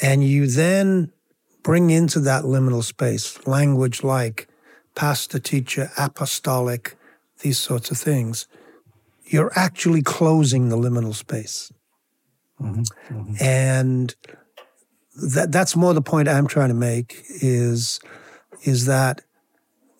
and 0.00 0.24
you 0.24 0.46
then 0.46 1.12
bring 1.62 1.90
into 1.90 2.20
that 2.20 2.44
liminal 2.44 2.82
space 2.82 3.46
language 3.46 4.02
like 4.02 4.48
pastor, 4.94 5.38
teacher, 5.38 5.90
apostolic, 5.98 6.96
these 7.40 7.58
sorts 7.58 7.90
of 7.90 7.98
things. 7.98 8.46
You're 9.24 9.52
actually 9.54 10.02
closing 10.02 10.68
the 10.68 10.76
liminal 10.76 11.14
space. 11.14 11.72
Mm-hmm. 12.60 12.82
Mm-hmm. 13.14 13.34
And 13.40 14.14
that 15.32 15.52
that's 15.52 15.76
more 15.76 15.94
the 15.94 16.02
point 16.02 16.28
I'm 16.28 16.46
trying 16.46 16.68
to 16.68 16.74
make 16.74 17.22
is 17.28 18.00
is 18.64 18.86
that 18.86 19.20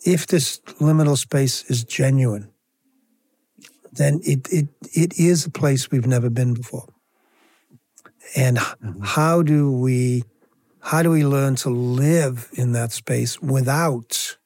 if 0.04 0.26
this 0.26 0.60
liminal 0.80 1.16
space 1.16 1.64
is 1.70 1.84
genuine, 1.84 2.50
then 3.92 4.20
it 4.24 4.48
it 4.52 4.68
it 4.94 5.18
is 5.18 5.46
a 5.46 5.50
place 5.50 5.90
we've 5.90 6.06
never 6.06 6.30
been 6.30 6.54
before 6.54 6.88
and 8.38 8.58
mm-hmm. 8.58 9.02
how 9.02 9.42
do 9.42 9.70
we 9.72 10.22
how 10.80 11.02
do 11.02 11.10
we 11.10 11.24
learn 11.24 11.56
to 11.56 11.70
live 11.70 12.48
in 12.52 12.72
that 12.72 12.92
space 12.92 13.42
without 13.42 14.38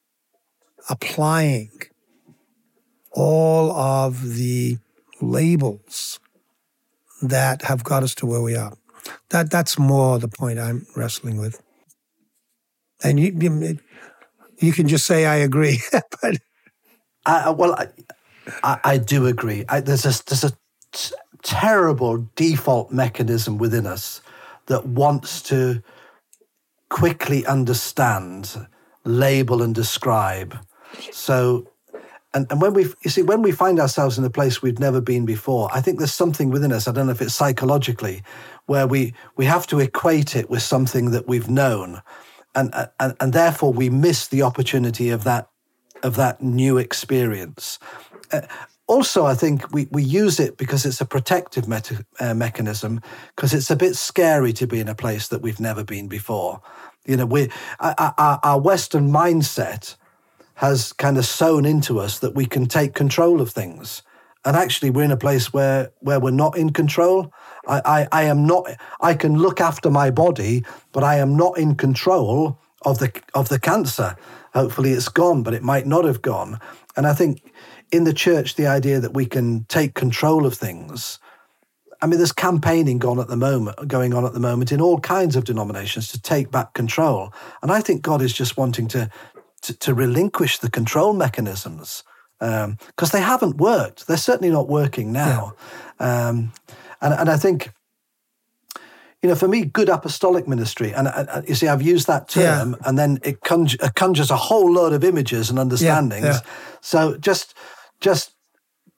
applying 0.89 1.71
all 3.11 3.71
of 3.71 4.33
the 4.33 4.77
labels 5.21 6.19
that 7.21 7.61
have 7.61 7.83
got 7.83 8.03
us 8.03 8.15
to 8.15 8.25
where 8.25 8.41
we 8.41 8.55
are. 8.55 8.73
That 9.29 9.51
that's 9.51 9.77
more 9.77 10.17
the 10.17 10.27
point 10.27 10.59
I'm 10.59 10.85
wrestling 10.95 11.37
with. 11.37 11.61
And 13.03 13.19
you 13.19 13.31
you, 13.39 13.79
you 14.57 14.73
can 14.73 14.87
just 14.87 15.05
say 15.05 15.25
I 15.25 15.35
agree, 15.35 15.79
but 16.21 16.37
I, 17.25 17.51
well, 17.51 17.73
I, 17.73 17.87
I, 18.63 18.79
I 18.83 18.97
do 18.97 19.27
agree. 19.27 19.65
I, 19.69 19.81
there's 19.81 20.05
a 20.05 20.23
there's 20.25 20.43
a 20.43 20.51
terrible 21.43 22.27
default 22.35 22.91
mechanism 22.91 23.57
within 23.57 23.85
us 23.85 24.21
that 24.67 24.85
wants 24.85 25.41
to 25.43 25.83
quickly 26.89 27.45
understand, 27.45 28.67
label, 29.03 29.61
and 29.61 29.75
describe. 29.75 30.57
So 31.11 31.67
and, 32.33 32.47
and 32.49 32.61
when 32.61 32.73
we 32.73 32.83
you 33.03 33.09
see 33.09 33.21
when 33.21 33.41
we 33.41 33.51
find 33.51 33.79
ourselves 33.79 34.17
in 34.17 34.23
a 34.23 34.29
place 34.29 34.61
we've 34.61 34.79
never 34.79 35.01
been 35.01 35.25
before 35.25 35.69
i 35.73 35.81
think 35.81 35.99
there's 35.99 36.13
something 36.13 36.49
within 36.49 36.71
us 36.71 36.87
i 36.87 36.91
don't 36.91 37.05
know 37.05 37.11
if 37.11 37.21
it's 37.21 37.35
psychologically 37.35 38.23
where 38.65 38.87
we 38.87 39.13
we 39.35 39.45
have 39.45 39.67
to 39.67 39.79
equate 39.79 40.35
it 40.35 40.49
with 40.49 40.61
something 40.61 41.11
that 41.11 41.27
we've 41.27 41.49
known 41.49 42.01
and 42.55 42.73
and, 42.99 43.15
and 43.19 43.33
therefore 43.33 43.71
we 43.71 43.89
miss 43.89 44.27
the 44.27 44.41
opportunity 44.41 45.09
of 45.09 45.23
that 45.23 45.49
of 46.01 46.15
that 46.15 46.41
new 46.41 46.77
experience 46.77 47.79
uh, 48.31 48.41
also 48.87 49.25
i 49.25 49.33
think 49.33 49.71
we, 49.73 49.87
we 49.91 50.03
use 50.03 50.39
it 50.39 50.57
because 50.57 50.85
it's 50.85 51.01
a 51.01 51.05
protective 51.05 51.67
meta, 51.67 52.05
uh, 52.19 52.33
mechanism 52.33 53.01
because 53.35 53.53
it's 53.53 53.71
a 53.71 53.75
bit 53.75 53.95
scary 53.95 54.53
to 54.53 54.67
be 54.67 54.79
in 54.79 54.87
a 54.87 54.95
place 54.95 55.27
that 55.27 55.41
we've 55.41 55.59
never 55.59 55.83
been 55.83 56.07
before 56.07 56.61
you 57.05 57.17
know 57.17 57.25
we 57.25 57.49
our, 57.79 58.39
our 58.43 58.59
western 58.59 59.09
mindset 59.09 59.95
has 60.55 60.93
kind 60.93 61.17
of 61.17 61.25
sewn 61.25 61.65
into 61.65 61.99
us 61.99 62.19
that 62.19 62.35
we 62.35 62.45
can 62.45 62.65
take 62.65 62.93
control 62.93 63.41
of 63.41 63.51
things. 63.51 64.03
And 64.45 64.55
actually, 64.55 64.89
we're 64.89 65.03
in 65.03 65.11
a 65.11 65.17
place 65.17 65.53
where, 65.53 65.91
where 65.99 66.19
we're 66.19 66.31
not 66.31 66.57
in 66.57 66.71
control. 66.71 67.33
I, 67.67 67.81
I, 67.85 68.07
I 68.11 68.23
am 68.23 68.45
not, 68.45 68.69
I 68.99 69.13
can 69.13 69.37
look 69.37 69.61
after 69.61 69.89
my 69.89 70.11
body, 70.11 70.65
but 70.91 71.03
I 71.03 71.17
am 71.17 71.35
not 71.37 71.57
in 71.57 71.75
control 71.75 72.59
of 72.83 72.99
the, 72.99 73.11
of 73.33 73.49
the 73.49 73.59
cancer. 73.59 74.15
Hopefully, 74.53 74.91
it's 74.91 75.07
gone, 75.07 75.43
but 75.43 75.53
it 75.53 75.63
might 75.63 75.87
not 75.87 76.03
have 76.03 76.21
gone. 76.21 76.59
And 76.95 77.07
I 77.07 77.13
think 77.13 77.53
in 77.93 78.03
the 78.03 78.13
church, 78.13 78.55
the 78.55 78.67
idea 78.67 78.99
that 78.99 79.13
we 79.13 79.25
can 79.25 79.65
take 79.65 79.93
control 79.93 80.45
of 80.45 80.55
things. 80.55 81.19
I 82.01 82.07
mean, 82.07 82.17
there's 82.17 82.33
campaigning 82.33 82.99
going 82.99 83.19
at 83.19 83.27
the 83.27 83.37
moment, 83.37 83.87
going 83.87 84.13
on 84.13 84.25
at 84.25 84.33
the 84.33 84.39
moment 84.39 84.71
in 84.71 84.81
all 84.81 84.99
kinds 84.99 85.35
of 85.35 85.45
denominations 85.45 86.07
to 86.09 86.21
take 86.21 86.51
back 86.51 86.73
control. 86.73 87.33
And 87.61 87.71
I 87.71 87.79
think 87.79 88.01
God 88.01 88.21
is 88.21 88.33
just 88.33 88.57
wanting 88.57 88.87
to 88.89 89.09
to, 89.61 89.73
to 89.79 89.93
relinquish 89.93 90.59
the 90.59 90.69
control 90.69 91.13
mechanisms 91.13 92.03
because 92.39 92.65
um, 92.65 93.09
they 93.13 93.21
haven't 93.21 93.55
worked. 93.57 94.07
They're 94.07 94.17
certainly 94.17 94.51
not 94.51 94.67
working 94.67 95.13
now. 95.13 95.53
Yeah. 95.99 96.27
Um, 96.27 96.51
and, 96.99 97.13
and 97.13 97.29
I 97.29 97.37
think, 97.37 97.71
you 99.21 99.29
know, 99.29 99.35
for 99.35 99.47
me, 99.47 99.63
good 99.63 99.87
apostolic 99.87 100.47
ministry, 100.47 100.93
and, 100.93 101.07
and 101.07 101.47
you 101.47 101.55
see, 101.55 101.69
I've 101.69 101.81
used 101.81 102.07
that 102.07 102.27
term, 102.27 102.71
yeah. 102.71 102.87
and 102.89 102.99
then 102.99 103.19
it, 103.23 103.39
conj- 103.41 103.95
conjures 103.95 104.29
a 104.31 104.35
whole 104.35 104.69
load 104.69 104.91
of 104.91 105.05
images 105.05 105.49
and 105.49 105.57
understandings. 105.57 106.25
Yeah, 106.25 106.39
so 106.81 107.17
just, 107.17 107.53
just 108.03 108.35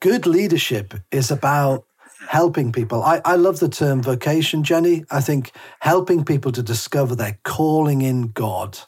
good 0.01 0.25
leadership 0.25 0.95
is 1.11 1.29
about 1.29 1.85
helping 2.27 2.71
people. 2.71 3.03
I, 3.03 3.21
I 3.23 3.35
love 3.35 3.59
the 3.59 3.69
term 3.69 4.01
vocation, 4.01 4.63
Jenny. 4.63 5.05
I 5.11 5.21
think 5.21 5.51
helping 5.79 6.25
people 6.25 6.51
to 6.53 6.63
discover 6.63 7.15
their 7.15 7.37
calling 7.43 8.01
in 8.01 8.31
God 8.31 8.79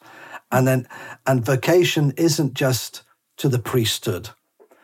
and 0.51 0.67
then, 0.67 0.87
and 1.27 1.45
vocation 1.45 2.13
isn't 2.17 2.55
just 2.55 3.03
to 3.37 3.47
the 3.47 3.59
priesthood, 3.59 4.29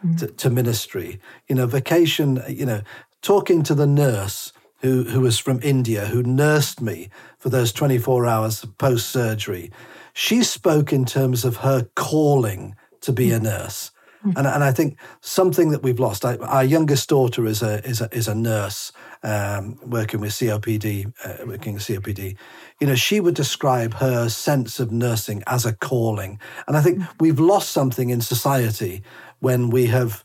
mm. 0.05 0.17
to, 0.19 0.27
to, 0.27 0.49
ministry. 0.51 1.19
You 1.47 1.55
know, 1.55 1.65
vocation, 1.65 2.43
you 2.47 2.65
know, 2.65 2.81
talking 3.23 3.63
to 3.63 3.73
the 3.73 3.87
nurse 3.87 4.53
who, 4.81 5.05
who 5.05 5.21
was 5.21 5.39
from 5.39 5.59
India, 5.63 6.05
who 6.05 6.21
nursed 6.21 6.79
me 6.79 7.09
for 7.39 7.49
those 7.49 7.73
24 7.73 8.27
hours 8.27 8.65
post 8.77 9.09
surgery, 9.09 9.71
she 10.13 10.43
spoke 10.43 10.93
in 10.93 11.05
terms 11.05 11.43
of 11.43 11.57
her 11.57 11.87
calling 11.95 12.75
to 13.01 13.11
be 13.11 13.31
a 13.31 13.39
mm. 13.39 13.43
nurse. 13.43 13.89
Mm. 14.25 14.33
And, 14.37 14.47
and 14.47 14.63
I 14.63 14.71
think 14.71 14.97
something 15.21 15.71
that 15.71 15.83
we've 15.83 15.99
lost. 15.99 16.25
I, 16.25 16.37
our 16.37 16.63
youngest 16.63 17.09
daughter 17.09 17.45
is 17.45 17.61
a 17.61 17.85
is 17.87 18.01
a 18.01 18.09
is 18.15 18.27
a 18.27 18.35
nurse 18.35 18.91
um, 19.21 19.79
working 19.85 20.21
with 20.21 20.31
COPD, 20.31 21.13
uh, 21.25 21.45
working 21.45 21.73
with 21.73 21.83
COPD. 21.83 22.35
You 22.79 22.87
know, 22.87 22.95
she 22.95 23.19
would 23.19 23.35
describe 23.35 23.95
her 23.95 24.29
sense 24.29 24.79
of 24.79 24.91
nursing 24.91 25.43
as 25.47 25.65
a 25.65 25.73
calling, 25.73 26.39
and 26.67 26.77
I 26.77 26.81
think 26.81 26.99
mm. 26.99 27.09
we've 27.19 27.39
lost 27.39 27.71
something 27.71 28.09
in 28.09 28.21
society 28.21 29.03
when 29.39 29.69
we 29.69 29.87
have 29.87 30.23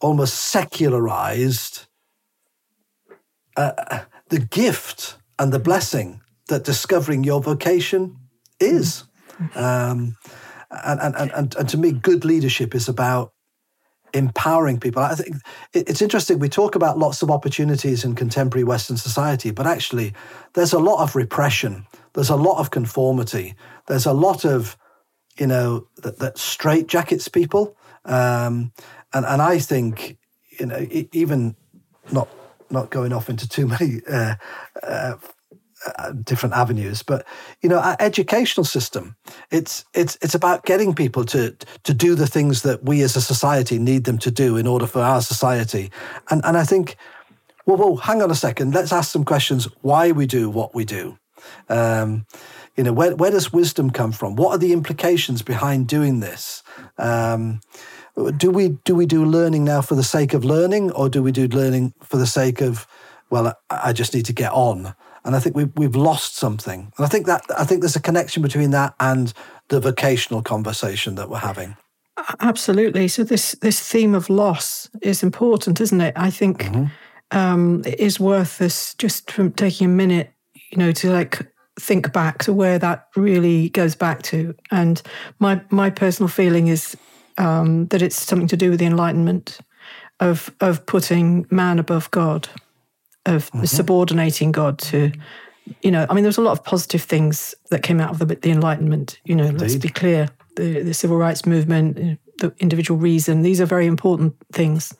almost 0.00 0.34
secularized 0.34 1.86
uh, 3.56 4.00
the 4.28 4.40
gift 4.40 5.18
and 5.38 5.52
the 5.52 5.58
blessing 5.58 6.20
that 6.48 6.64
discovering 6.64 7.24
your 7.24 7.40
vocation 7.40 8.16
is. 8.58 9.04
Mm. 9.38 9.56
Um, 9.56 10.16
and, 10.70 11.00
and, 11.00 11.30
and, 11.32 11.54
and 11.56 11.68
to 11.68 11.78
me, 11.78 11.92
good 11.92 12.24
leadership 12.24 12.74
is 12.74 12.88
about 12.88 13.32
empowering 14.12 14.80
people. 14.80 15.02
I 15.02 15.14
think 15.14 15.36
it's 15.72 16.02
interesting. 16.02 16.38
We 16.38 16.48
talk 16.48 16.74
about 16.74 16.98
lots 16.98 17.22
of 17.22 17.30
opportunities 17.30 18.04
in 18.04 18.14
contemporary 18.14 18.64
Western 18.64 18.96
society, 18.96 19.50
but 19.50 19.66
actually, 19.66 20.14
there's 20.54 20.72
a 20.72 20.78
lot 20.78 21.02
of 21.02 21.14
repression. 21.14 21.86
There's 22.14 22.30
a 22.30 22.36
lot 22.36 22.58
of 22.58 22.70
conformity. 22.70 23.54
There's 23.86 24.06
a 24.06 24.12
lot 24.12 24.44
of, 24.44 24.76
you 25.38 25.46
know, 25.46 25.86
that, 26.02 26.18
that 26.18 26.38
straight 26.38 26.88
jackets 26.88 27.28
people. 27.28 27.76
Um, 28.04 28.72
and 29.12 29.26
and 29.26 29.42
I 29.42 29.58
think, 29.58 30.18
you 30.58 30.66
know, 30.66 30.86
even 31.12 31.56
not 32.10 32.28
not 32.70 32.90
going 32.90 33.12
off 33.12 33.28
into 33.28 33.48
too 33.48 33.66
many 33.66 34.00
uh, 34.08 34.34
uh, 34.82 35.14
uh, 35.98 36.12
different 36.12 36.54
avenues. 36.54 37.02
But 37.02 37.26
you 37.62 37.68
know 37.68 37.78
our 37.78 37.96
educational 38.00 38.64
system 38.64 39.16
it's 39.50 39.84
it's 39.94 40.18
it's 40.22 40.34
about 40.34 40.64
getting 40.64 40.94
people 40.94 41.24
to 41.26 41.56
to 41.84 41.94
do 41.94 42.14
the 42.14 42.26
things 42.26 42.62
that 42.62 42.84
we 42.84 43.02
as 43.02 43.16
a 43.16 43.20
society 43.20 43.78
need 43.78 44.04
them 44.04 44.18
to 44.18 44.30
do 44.30 44.56
in 44.56 44.66
order 44.66 44.86
for 44.86 45.00
our 45.00 45.22
society. 45.22 45.90
And 46.30 46.44
and 46.44 46.56
i 46.56 46.64
think 46.64 46.96
well, 47.66 47.76
well 47.76 47.96
hang 47.96 48.22
on 48.22 48.30
a 48.30 48.34
second. 48.34 48.74
Let's 48.74 48.92
ask 48.92 49.10
some 49.10 49.24
questions 49.24 49.68
why 49.82 50.12
we 50.12 50.26
do 50.26 50.50
what 50.50 50.74
we 50.74 50.84
do. 50.84 51.18
Um, 51.68 52.26
you 52.76 52.84
know 52.84 52.92
where, 52.92 53.14
where 53.16 53.30
does 53.30 53.52
wisdom 53.52 53.90
come 53.90 54.12
from? 54.12 54.36
What 54.36 54.50
are 54.52 54.58
the 54.58 54.72
implications 54.72 55.42
behind 55.42 55.88
doing 55.88 56.20
this? 56.20 56.62
Um, 56.98 57.60
do 58.36 58.50
we 58.50 58.70
do 58.84 58.94
we 58.94 59.06
do 59.06 59.24
learning 59.24 59.64
now 59.64 59.80
for 59.80 59.94
the 59.94 60.02
sake 60.02 60.34
of 60.34 60.44
learning 60.44 60.90
or 60.92 61.08
do 61.08 61.22
we 61.22 61.32
do 61.32 61.46
learning 61.48 61.94
for 62.02 62.16
the 62.16 62.26
sake 62.26 62.60
of 62.60 62.86
well 63.30 63.54
i 63.70 63.92
just 63.92 64.14
need 64.14 64.26
to 64.26 64.32
get 64.32 64.52
on 64.52 64.94
and 65.24 65.36
I 65.36 65.40
think 65.40 65.56
we've 65.56 65.72
we've 65.76 65.96
lost 65.96 66.36
something. 66.36 66.92
And 66.96 67.06
I 67.06 67.08
think 67.08 67.26
that 67.26 67.42
I 67.56 67.64
think 67.64 67.80
there's 67.80 67.96
a 67.96 68.02
connection 68.02 68.42
between 68.42 68.70
that 68.70 68.94
and 69.00 69.32
the 69.68 69.80
vocational 69.80 70.42
conversation 70.42 71.14
that 71.16 71.28
we're 71.28 71.38
having. 71.38 71.76
Absolutely. 72.40 73.08
So 73.08 73.24
this 73.24 73.52
this 73.60 73.80
theme 73.80 74.14
of 74.14 74.30
loss 74.30 74.88
is 75.02 75.22
important, 75.22 75.80
isn't 75.80 76.00
it? 76.00 76.14
I 76.16 76.30
think 76.30 76.64
mm-hmm. 76.64 76.86
um, 77.36 77.82
it 77.86 77.98
is 77.98 78.20
worth 78.20 78.60
us 78.60 78.94
just 78.94 79.30
from 79.30 79.52
taking 79.52 79.86
a 79.86 79.90
minute, 79.90 80.32
you 80.70 80.78
know, 80.78 80.92
to 80.92 81.10
like 81.10 81.46
think 81.78 82.12
back 82.12 82.38
to 82.38 82.52
where 82.52 82.78
that 82.78 83.08
really 83.16 83.70
goes 83.70 83.94
back 83.94 84.22
to. 84.22 84.54
And 84.70 85.00
my 85.38 85.60
my 85.70 85.90
personal 85.90 86.28
feeling 86.28 86.68
is 86.68 86.96
um, 87.38 87.86
that 87.86 88.02
it's 88.02 88.20
something 88.20 88.48
to 88.48 88.56
do 88.56 88.70
with 88.70 88.80
the 88.80 88.86
Enlightenment 88.86 89.58
of 90.18 90.54
of 90.60 90.84
putting 90.86 91.46
man 91.50 91.78
above 91.78 92.10
God 92.10 92.48
of 93.26 93.50
mm-hmm. 93.50 93.64
subordinating 93.64 94.52
God 94.52 94.78
to, 94.78 95.12
you 95.82 95.90
know, 95.90 96.06
I 96.08 96.14
mean, 96.14 96.24
there 96.24 96.28
was 96.28 96.38
a 96.38 96.42
lot 96.42 96.52
of 96.52 96.64
positive 96.64 97.02
things 97.02 97.54
that 97.70 97.82
came 97.82 98.00
out 98.00 98.10
of 98.10 98.18
the, 98.18 98.34
the 98.34 98.50
Enlightenment. 98.50 99.20
You 99.24 99.36
know, 99.36 99.44
Indeed. 99.44 99.60
let's 99.60 99.76
be 99.76 99.88
clear: 99.88 100.28
the, 100.56 100.82
the 100.82 100.94
civil 100.94 101.16
rights 101.16 101.46
movement, 101.46 102.18
the 102.38 102.52
individual 102.58 102.98
reason. 102.98 103.42
These 103.42 103.60
are 103.60 103.66
very 103.66 103.86
important 103.86 104.34
things, 104.52 104.94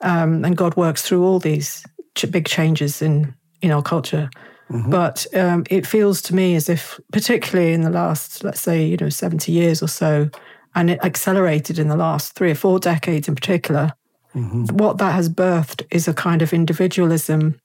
um, 0.00 0.44
and 0.44 0.56
God 0.56 0.76
works 0.76 1.02
through 1.02 1.24
all 1.24 1.38
these 1.38 1.84
ch- 2.14 2.30
big 2.30 2.46
changes 2.46 3.02
in 3.02 3.34
in 3.60 3.70
our 3.70 3.82
culture. 3.82 4.30
Mm-hmm. 4.70 4.90
But 4.90 5.26
um, 5.34 5.64
it 5.70 5.86
feels 5.86 6.20
to 6.22 6.34
me 6.34 6.54
as 6.54 6.68
if, 6.68 7.00
particularly 7.10 7.72
in 7.72 7.80
the 7.80 7.90
last, 7.90 8.44
let's 8.44 8.60
say, 8.60 8.84
you 8.84 8.96
know, 8.98 9.08
seventy 9.08 9.52
years 9.52 9.82
or 9.82 9.88
so, 9.88 10.28
and 10.74 10.90
it 10.90 11.00
accelerated 11.02 11.78
in 11.78 11.88
the 11.88 11.96
last 11.96 12.34
three 12.34 12.50
or 12.50 12.54
four 12.54 12.78
decades 12.78 13.28
in 13.28 13.34
particular, 13.34 13.92
Mm-hmm. 14.38 14.76
What 14.76 14.98
that 14.98 15.12
has 15.12 15.28
birthed 15.28 15.86
is 15.90 16.08
a 16.08 16.14
kind 16.14 16.42
of 16.42 16.52
individualism, 16.52 17.60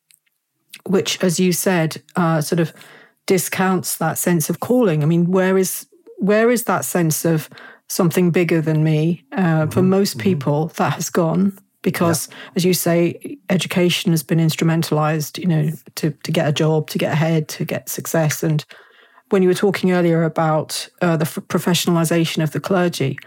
which, 0.86 1.24
as 1.24 1.40
you 1.40 1.52
said, 1.52 2.02
uh, 2.16 2.42
sort 2.42 2.60
of 2.60 2.74
discounts 3.26 3.98
that 3.98 4.18
sense 4.18 4.50
of 4.50 4.60
calling. 4.60 5.04
I 5.04 5.06
mean, 5.06 5.32
where 5.32 5.58
is 5.58 5.88
where 6.18 6.50
is 6.50 6.64
that 6.66 6.86
sense 6.86 7.26
of 7.26 7.50
something 7.90 8.32
bigger 8.32 8.62
than 8.62 8.84
me? 8.84 9.24
Uh, 9.32 9.38
mm-hmm. 9.38 9.70
For 9.70 9.82
most 9.82 10.18
mm-hmm. 10.18 10.24
people, 10.24 10.68
that 10.76 10.94
has 10.94 11.10
gone 11.10 11.58
because, 11.82 12.30
yeah. 12.30 12.36
as 12.56 12.66
you 12.66 12.74
say, 12.74 13.38
education 13.50 14.12
has 14.12 14.24
been 14.24 14.40
instrumentalized. 14.40 15.38
You 15.38 15.48
know, 15.48 15.72
to 15.96 16.12
to 16.12 16.32
get 16.32 16.48
a 16.48 16.54
job, 16.54 16.90
to 16.90 16.98
get 16.98 17.14
ahead, 17.14 17.48
to 17.50 17.66
get 17.66 17.90
success. 17.90 18.44
And 18.44 18.66
when 19.30 19.42
you 19.42 19.50
were 19.50 19.56
talking 19.56 19.92
earlier 19.92 20.24
about 20.24 20.88
uh, 21.02 21.18
the 21.18 21.26
f- 21.26 21.40
professionalization 21.48 22.44
of 22.44 22.52
the 22.52 22.60
clergy, 22.60 23.18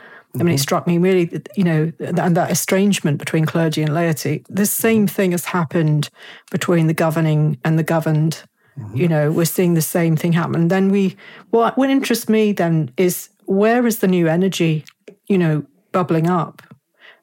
I 0.40 0.44
mean, 0.44 0.54
it 0.54 0.60
struck 0.60 0.86
me 0.86 0.98
really, 0.98 1.42
you 1.56 1.64
know, 1.64 1.92
and 2.00 2.36
that 2.36 2.50
estrangement 2.50 3.18
between 3.18 3.46
clergy 3.46 3.82
and 3.82 3.94
laity. 3.94 4.44
The 4.48 4.66
same 4.66 5.06
thing 5.06 5.32
has 5.32 5.44
happened 5.46 6.10
between 6.50 6.86
the 6.86 6.94
governing 6.94 7.58
and 7.64 7.78
the 7.78 7.82
governed. 7.82 8.42
Mm-hmm. 8.78 8.96
You 8.96 9.08
know, 9.08 9.32
we're 9.32 9.44
seeing 9.46 9.74
the 9.74 9.82
same 9.82 10.16
thing 10.16 10.32
happen. 10.32 10.68
Then 10.68 10.90
we, 10.90 11.16
what 11.50 11.78
what 11.78 11.90
interests 11.90 12.28
me 12.28 12.52
then 12.52 12.90
is 12.96 13.30
where 13.46 13.86
is 13.86 13.98
the 14.00 14.08
new 14.08 14.28
energy, 14.28 14.84
you 15.28 15.38
know, 15.38 15.64
bubbling 15.92 16.28
up? 16.28 16.62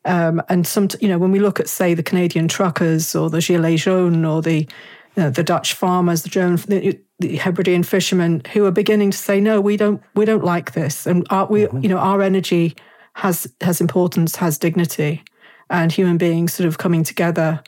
Um, 0.05 0.41
and 0.49 0.68
some, 0.68 0.89
you 0.99 1.07
know, 1.07 1.18
when 1.18 1.32
we 1.32 1.39
look 1.39 1.59
at, 1.59 1.70
say, 1.70 1.93
the 1.93 2.03
Canadian 2.03 2.47
truckers 2.47 3.16
or 3.16 3.30
the 3.30 3.38
Gilets 3.38 3.84
jaunes 3.84 4.26
or 4.26 4.41
the 4.41 4.68
you 5.16 5.24
know, 5.24 5.30
the 5.30 5.43
Dutch 5.43 5.74
farmers, 5.74 6.24
the 6.24 6.30
German, 6.30 6.57
the, 6.68 6.99
the 7.20 7.38
Hebridean 7.38 7.84
fishermen, 7.84 8.41
who 8.51 8.66
are 8.66 8.72
beginning 8.72 9.11
to 9.11 9.18
say, 9.18 9.39
no, 9.39 9.61
we 9.61 9.78
don't, 9.78 10.01
we 10.16 10.26
don't 10.26 10.43
like 10.43 10.74
this, 10.74 11.05
and 11.05 11.26
our, 11.30 11.45
we, 11.45 11.61
mm-hmm. 11.61 11.80
you 11.82 11.89
know, 11.89 11.97
our 11.97 12.22
energy 12.22 12.76
has 13.14 13.47
has 13.61 13.82
importance, 13.82 14.36
has 14.36 14.57
dignity, 14.57 15.24
and 15.70 15.91
human 15.91 16.18
beings 16.18 16.53
sort 16.53 16.68
of 16.68 16.78
coming 16.78 17.03
together, 17.03 17.61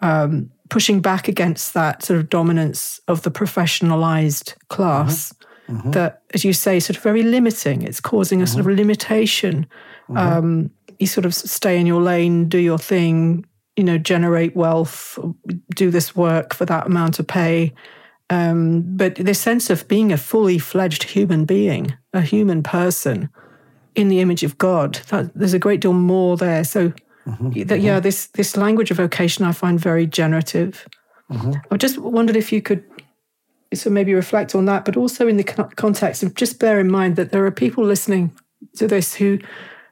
um, 0.00 0.50
pushing 0.68 1.00
back 1.00 1.28
against 1.28 1.74
that 1.74 2.02
sort 2.02 2.18
of 2.18 2.28
dominance 2.28 3.00
of 3.08 3.22
the 3.22 3.30
professionalized 3.30 4.54
class. 4.68 5.32
Mm-hmm. 5.32 5.40
mm-hmm. 5.76 5.90
That, 5.92 6.22
as 6.34 6.44
you 6.44 6.52
say, 6.52 6.80
sort 6.80 6.96
of 6.96 7.02
very 7.02 7.22
limiting. 7.22 7.82
It's 7.82 8.00
causing 8.00 8.42
a 8.42 8.46
sort 8.46 8.60
of 8.60 8.66
mm-hmm. 8.66 8.78
limitation. 8.78 9.66
Mm-hmm. 10.08 10.16
Um, 10.16 10.70
you 10.98 11.06
sort 11.06 11.24
of 11.24 11.34
stay 11.34 11.78
in 11.78 11.86
your 11.86 12.02
lane, 12.02 12.48
do 12.48 12.58
your 12.58 12.78
thing, 12.78 13.46
you 13.76 13.84
know, 13.84 13.96
generate 13.96 14.54
wealth, 14.54 15.18
do 15.74 15.90
this 15.90 16.14
work 16.14 16.52
for 16.54 16.66
that 16.66 16.86
amount 16.86 17.18
of 17.18 17.26
pay. 17.26 17.72
Um, 18.28 18.82
but 18.96 19.14
this 19.14 19.40
sense 19.40 19.70
of 19.70 19.88
being 19.88 20.12
a 20.12 20.18
fully 20.18 20.58
fledged 20.58 21.04
human 21.04 21.46
being, 21.46 21.94
a 22.12 22.20
human 22.20 22.62
person 22.62 23.30
in 24.00 24.08
the 24.08 24.20
image 24.20 24.42
of 24.42 24.58
God, 24.58 24.96
that, 25.08 25.32
there's 25.34 25.54
a 25.54 25.58
great 25.58 25.80
deal 25.80 25.92
more 25.92 26.36
there. 26.36 26.64
So, 26.64 26.92
mm-hmm. 27.26 27.62
that, 27.64 27.80
yeah, 27.80 28.00
this 28.00 28.26
this 28.28 28.56
language 28.56 28.90
of 28.90 28.96
vocation 28.96 29.44
I 29.44 29.52
find 29.52 29.78
very 29.78 30.06
generative. 30.06 30.86
Mm-hmm. 31.30 31.52
I 31.70 31.76
just 31.76 31.98
wondered 31.98 32.36
if 32.36 32.52
you 32.52 32.62
could 32.62 32.82
so 33.72 33.90
maybe 33.90 34.14
reflect 34.14 34.54
on 34.54 34.64
that, 34.64 34.84
but 34.84 34.96
also 34.96 35.28
in 35.28 35.36
the 35.36 35.44
context 35.76 36.22
of 36.22 36.34
just 36.34 36.58
bear 36.58 36.80
in 36.80 36.90
mind 36.90 37.16
that 37.16 37.30
there 37.30 37.46
are 37.46 37.52
people 37.52 37.84
listening 37.84 38.32
to 38.76 38.88
this 38.88 39.14
who 39.14 39.38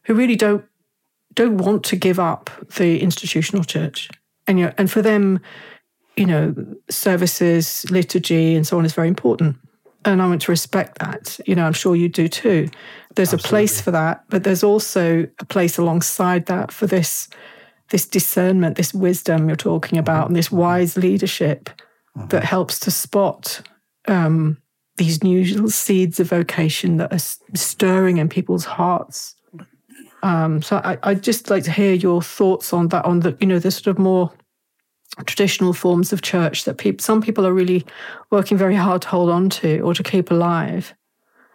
who 0.04 0.14
really 0.14 0.36
don't 0.36 0.64
don't 1.34 1.58
want 1.58 1.84
to 1.84 1.96
give 1.96 2.18
up 2.18 2.50
the 2.76 3.00
institutional 3.00 3.64
church. 3.64 4.08
And, 4.48 4.58
you 4.58 4.64
know, 4.66 4.72
and 4.78 4.90
for 4.90 5.02
them, 5.02 5.40
you 6.16 6.26
know, 6.26 6.54
services, 6.90 7.86
liturgy, 7.90 8.56
and 8.56 8.66
so 8.66 8.78
on 8.78 8.84
is 8.84 8.94
very 8.94 9.08
important. 9.08 9.56
And 10.04 10.22
I 10.22 10.26
want 10.26 10.42
to 10.42 10.52
respect 10.52 10.98
that. 11.00 11.38
You 11.46 11.54
know, 11.54 11.66
I'm 11.66 11.72
sure 11.72 11.96
you 11.96 12.08
do 12.08 12.28
too. 12.28 12.68
There's 13.14 13.32
Absolutely. 13.32 13.48
a 13.48 13.50
place 13.50 13.80
for 13.80 13.90
that, 13.90 14.24
but 14.28 14.44
there's 14.44 14.62
also 14.62 15.26
a 15.40 15.44
place 15.44 15.78
alongside 15.78 16.46
that 16.46 16.72
for 16.72 16.86
this 16.86 17.28
this 17.90 18.06
discernment, 18.06 18.76
this 18.76 18.92
wisdom 18.92 19.48
you're 19.48 19.56
talking 19.56 19.98
about, 19.98 20.24
mm-hmm. 20.24 20.26
and 20.28 20.36
this 20.36 20.52
wise 20.52 20.96
leadership 20.98 21.70
mm-hmm. 22.16 22.28
that 22.28 22.44
helps 22.44 22.78
to 22.80 22.90
spot 22.90 23.62
um, 24.06 24.58
these 24.98 25.24
new 25.24 25.68
seeds 25.68 26.20
of 26.20 26.28
vocation 26.28 26.98
that 26.98 27.12
are 27.12 27.56
stirring 27.56 28.18
in 28.18 28.28
people's 28.28 28.66
hearts 28.66 29.36
um, 30.22 30.62
so 30.62 30.78
I, 30.78 30.98
I'd 31.02 31.22
just 31.22 31.50
like 31.50 31.64
to 31.64 31.70
hear 31.70 31.94
your 31.94 32.22
thoughts 32.22 32.72
on 32.72 32.88
that, 32.88 33.04
on 33.04 33.20
the, 33.20 33.36
you 33.40 33.46
know, 33.46 33.58
the 33.58 33.70
sort 33.70 33.86
of 33.86 33.98
more 33.98 34.32
traditional 35.26 35.72
forms 35.72 36.12
of 36.12 36.22
church 36.22 36.64
that 36.64 36.78
people, 36.78 37.02
some 37.02 37.20
people 37.20 37.46
are 37.46 37.52
really 37.52 37.84
working 38.30 38.56
very 38.56 38.74
hard 38.74 39.02
to 39.02 39.08
hold 39.08 39.30
on 39.30 39.50
to 39.50 39.80
or 39.80 39.94
to 39.94 40.02
keep 40.02 40.30
alive. 40.30 40.94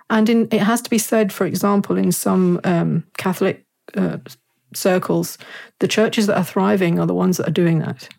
And 0.09 0.29
in, 0.29 0.47
it 0.51 0.61
has 0.61 0.81
to 0.81 0.89
be 0.89 0.97
said, 0.97 1.31
for 1.31 1.45
example, 1.45 1.97
in 1.97 2.11
some 2.11 2.59
um, 2.63 3.03
Catholic 3.17 3.65
uh, 3.95 4.17
circles, 4.73 5.37
the 5.79 5.87
churches 5.87 6.27
that 6.27 6.37
are 6.37 6.43
thriving 6.43 6.99
are 6.99 7.07
the 7.07 7.13
ones 7.13 7.37
that 7.37 7.47
are 7.47 7.51
doing 7.51 7.79
that. 7.79 8.09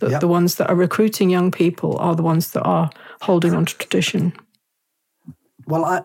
The, 0.00 0.10
yep. 0.10 0.20
the 0.20 0.28
ones 0.28 0.56
that 0.56 0.68
are 0.68 0.74
recruiting 0.74 1.30
young 1.30 1.50
people 1.50 1.96
are 1.98 2.14
the 2.14 2.22
ones 2.22 2.52
that 2.52 2.62
are 2.62 2.90
holding 3.22 3.54
on 3.54 3.64
to 3.64 3.78
tradition. 3.78 4.32
Well, 5.66 5.84
I, 5.84 6.02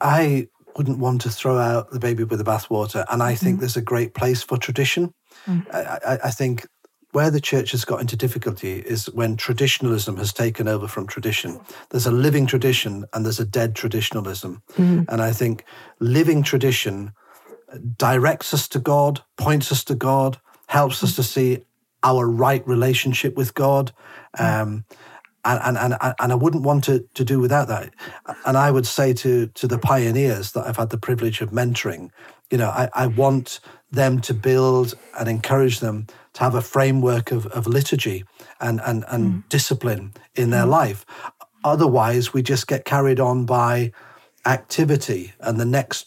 I 0.00 0.48
wouldn't 0.76 0.98
want 0.98 1.20
to 1.22 1.30
throw 1.30 1.58
out 1.58 1.90
the 1.90 1.98
baby 1.98 2.24
with 2.24 2.38
the 2.38 2.44
bathwater. 2.44 3.04
And 3.10 3.22
I 3.22 3.34
think 3.34 3.56
mm. 3.56 3.60
there's 3.60 3.76
a 3.76 3.82
great 3.82 4.14
place 4.14 4.42
for 4.42 4.56
tradition. 4.56 5.12
Mm. 5.46 5.66
I, 5.74 6.18
I, 6.24 6.30
think 6.30 6.66
where 7.18 7.32
the 7.32 7.40
church 7.40 7.72
has 7.72 7.84
got 7.84 8.00
into 8.00 8.16
difficulty 8.16 8.74
is 8.78 9.06
when 9.06 9.36
traditionalism 9.36 10.18
has 10.18 10.32
taken 10.32 10.68
over 10.68 10.86
from 10.86 11.04
tradition. 11.04 11.60
There's 11.90 12.06
a 12.06 12.12
living 12.12 12.46
tradition 12.46 13.06
and 13.12 13.24
there's 13.24 13.40
a 13.40 13.44
dead 13.44 13.74
traditionalism. 13.74 14.62
Mm. 14.76 15.04
And 15.08 15.20
I 15.20 15.32
think 15.32 15.64
living 15.98 16.44
tradition 16.44 17.12
directs 17.96 18.54
us 18.54 18.68
to 18.68 18.78
God, 18.78 19.20
points 19.36 19.72
us 19.72 19.82
to 19.86 19.96
God, 19.96 20.38
helps 20.68 21.02
us 21.02 21.16
to 21.16 21.24
see 21.24 21.58
our 22.04 22.24
right 22.24 22.64
relationship 22.68 23.36
with 23.36 23.52
God. 23.52 23.90
Mm. 24.38 24.62
Um, 24.62 24.84
and, 25.44 25.76
and, 25.76 25.94
and, 26.00 26.14
and 26.20 26.32
I 26.32 26.36
wouldn't 26.36 26.62
want 26.62 26.84
to, 26.84 27.04
to 27.14 27.24
do 27.24 27.40
without 27.40 27.66
that. 27.66 27.92
And 28.46 28.56
I 28.56 28.70
would 28.70 28.86
say 28.86 29.12
to, 29.14 29.48
to 29.48 29.66
the 29.66 29.78
pioneers 29.78 30.52
that 30.52 30.68
I've 30.68 30.76
had 30.76 30.90
the 30.90 30.98
privilege 30.98 31.40
of 31.40 31.50
mentoring, 31.50 32.10
you 32.50 32.58
know, 32.58 32.68
I, 32.68 32.88
I 32.94 33.06
want 33.06 33.60
them 33.90 34.20
to 34.20 34.34
build 34.34 34.94
and 35.18 35.28
encourage 35.28 35.80
them 35.80 36.06
to 36.34 36.40
have 36.40 36.54
a 36.54 36.62
framework 36.62 37.32
of, 37.32 37.46
of 37.46 37.66
liturgy 37.66 38.24
and, 38.60 38.80
and, 38.84 39.04
and 39.08 39.24
mm. 39.24 39.48
discipline 39.48 40.14
in 40.34 40.50
their 40.50 40.64
mm. 40.64 40.70
life. 40.70 41.06
Otherwise, 41.64 42.32
we 42.32 42.42
just 42.42 42.66
get 42.66 42.84
carried 42.84 43.18
on 43.18 43.44
by 43.44 43.92
activity 44.46 45.32
and 45.40 45.58
the 45.58 45.64
next 45.64 46.06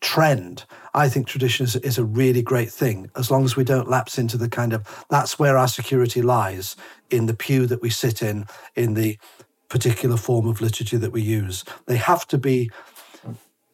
trend. 0.00 0.64
I 0.94 1.08
think 1.08 1.26
tradition 1.26 1.64
is, 1.64 1.76
is, 1.76 1.98
a 1.98 2.04
really 2.04 2.42
great 2.42 2.70
thing 2.70 3.10
as 3.16 3.30
long 3.30 3.44
as 3.44 3.56
we 3.56 3.64
don't 3.64 3.88
lapse 3.88 4.18
into 4.18 4.36
the 4.36 4.48
kind 4.48 4.72
of 4.72 5.04
that's 5.10 5.38
where 5.38 5.56
our 5.56 5.68
security 5.68 6.22
lies 6.22 6.76
in 7.10 7.26
the 7.26 7.34
pew 7.34 7.66
that 7.66 7.82
we 7.82 7.90
sit 7.90 8.22
in, 8.22 8.46
in 8.74 8.94
the 8.94 9.18
particular 9.68 10.16
form 10.16 10.46
of 10.46 10.60
liturgy 10.60 10.96
that 10.96 11.12
we 11.12 11.22
use. 11.22 11.64
They 11.86 11.96
have 11.96 12.26
to 12.28 12.38
be 12.38 12.70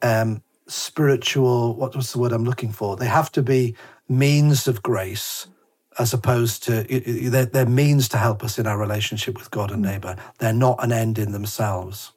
um, 0.03 0.43
spiritual, 0.67 1.75
what 1.75 1.95
was 1.95 2.13
the 2.13 2.19
word 2.19 2.33
I'm 2.33 2.45
looking 2.45 2.73
for? 2.73 2.97
They 2.97 3.07
have 3.07 3.31
to 3.33 3.43
be 3.43 3.77
means 4.09 4.67
of 4.67 4.83
grace 4.83 5.47
as 5.99 6.13
opposed 6.13 6.63
to 6.65 6.83
they're, 7.31 7.47
they're 7.47 7.67
means 7.67 8.09
to 8.09 8.19
help 8.19 8.43
us 8.43 8.59
in 8.59 8.67
our 8.67 8.79
relationship 8.79 9.39
with 9.39 9.51
God 9.51 9.71
and 9.71 9.83
neighbor. 9.83 10.17
They're 10.39 10.53
not 10.53 10.83
an 10.83 10.93
end 10.93 11.19
in 11.19 11.33
themselves. 11.33 12.13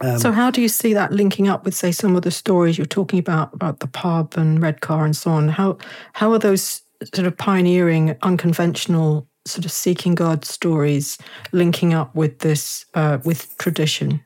Um, 0.00 0.18
so, 0.18 0.32
how 0.32 0.50
do 0.50 0.60
you 0.60 0.68
see 0.68 0.92
that 0.92 1.12
linking 1.12 1.48
up 1.48 1.64
with, 1.64 1.74
say, 1.74 1.92
some 1.92 2.14
of 2.16 2.22
the 2.22 2.30
stories 2.30 2.76
you're 2.76 2.86
talking 2.86 3.18
about 3.18 3.54
about 3.54 3.80
the 3.80 3.86
pub 3.86 4.34
and 4.36 4.60
Redcar 4.60 5.04
and 5.04 5.16
so 5.16 5.30
on? 5.30 5.48
How 5.48 5.78
how 6.12 6.32
are 6.32 6.38
those 6.38 6.82
sort 7.14 7.26
of 7.26 7.36
pioneering, 7.36 8.16
unconventional, 8.22 9.26
sort 9.46 9.64
of 9.64 9.72
seeking 9.72 10.14
God 10.14 10.44
stories 10.44 11.16
linking 11.52 11.94
up 11.94 12.14
with 12.14 12.40
this 12.40 12.84
uh, 12.94 13.18
with 13.24 13.56
tradition 13.56 14.22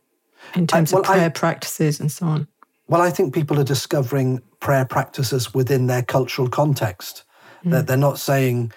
in 0.57 0.67
terms 0.67 0.93
I, 0.93 0.97
well, 0.97 1.03
of 1.03 1.07
prayer 1.07 1.27
I, 1.27 1.29
practices 1.29 2.01
and 2.01 2.11
so 2.11 2.27
on? 2.27 2.49
Well, 2.89 3.03
I 3.03 3.11
think 3.11 3.35
people 3.35 3.59
are 3.59 3.65
discovering 3.65 4.43
prayer 4.61 4.85
practices 4.85 5.53
within 5.53 5.87
their 5.87 6.03
cultural 6.03 6.49
context. 6.49 7.25
Mm. 7.65 7.71
That 7.73 7.87
they're 7.87 7.97
not 7.97 8.19
saying 8.19 8.73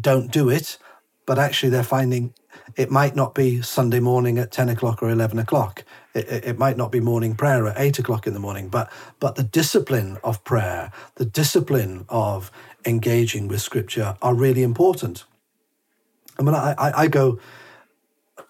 don't 0.00 0.30
do 0.30 0.48
it, 0.48 0.78
but 1.26 1.38
actually 1.38 1.70
they're 1.70 1.82
finding 1.82 2.34
it 2.76 2.90
might 2.90 3.14
not 3.14 3.34
be 3.34 3.62
Sunday 3.62 4.00
morning 4.00 4.38
at 4.38 4.50
10 4.50 4.68
o'clock 4.68 5.02
or 5.02 5.10
11 5.10 5.38
o'clock. 5.38 5.84
It, 6.14 6.44
it, 6.44 6.58
might 6.58 6.76
not 6.76 6.92
be 6.92 7.00
morning 7.00 7.34
prayer 7.34 7.66
at 7.66 7.78
8 7.78 7.98
o'clock 7.98 8.26
in 8.26 8.34
the 8.34 8.40
morning, 8.40 8.68
but, 8.68 8.90
but 9.20 9.34
the 9.34 9.42
discipline 9.42 10.18
of 10.22 10.42
prayer, 10.44 10.92
the 11.16 11.24
discipline 11.24 12.04
of 12.08 12.50
engaging 12.84 13.48
with 13.48 13.60
scripture 13.60 14.16
are 14.22 14.34
really 14.34 14.62
important. 14.62 15.24
I 16.38 16.42
mean, 16.42 16.54
I, 16.54 16.74
I, 16.78 17.02
I 17.02 17.06
go, 17.08 17.38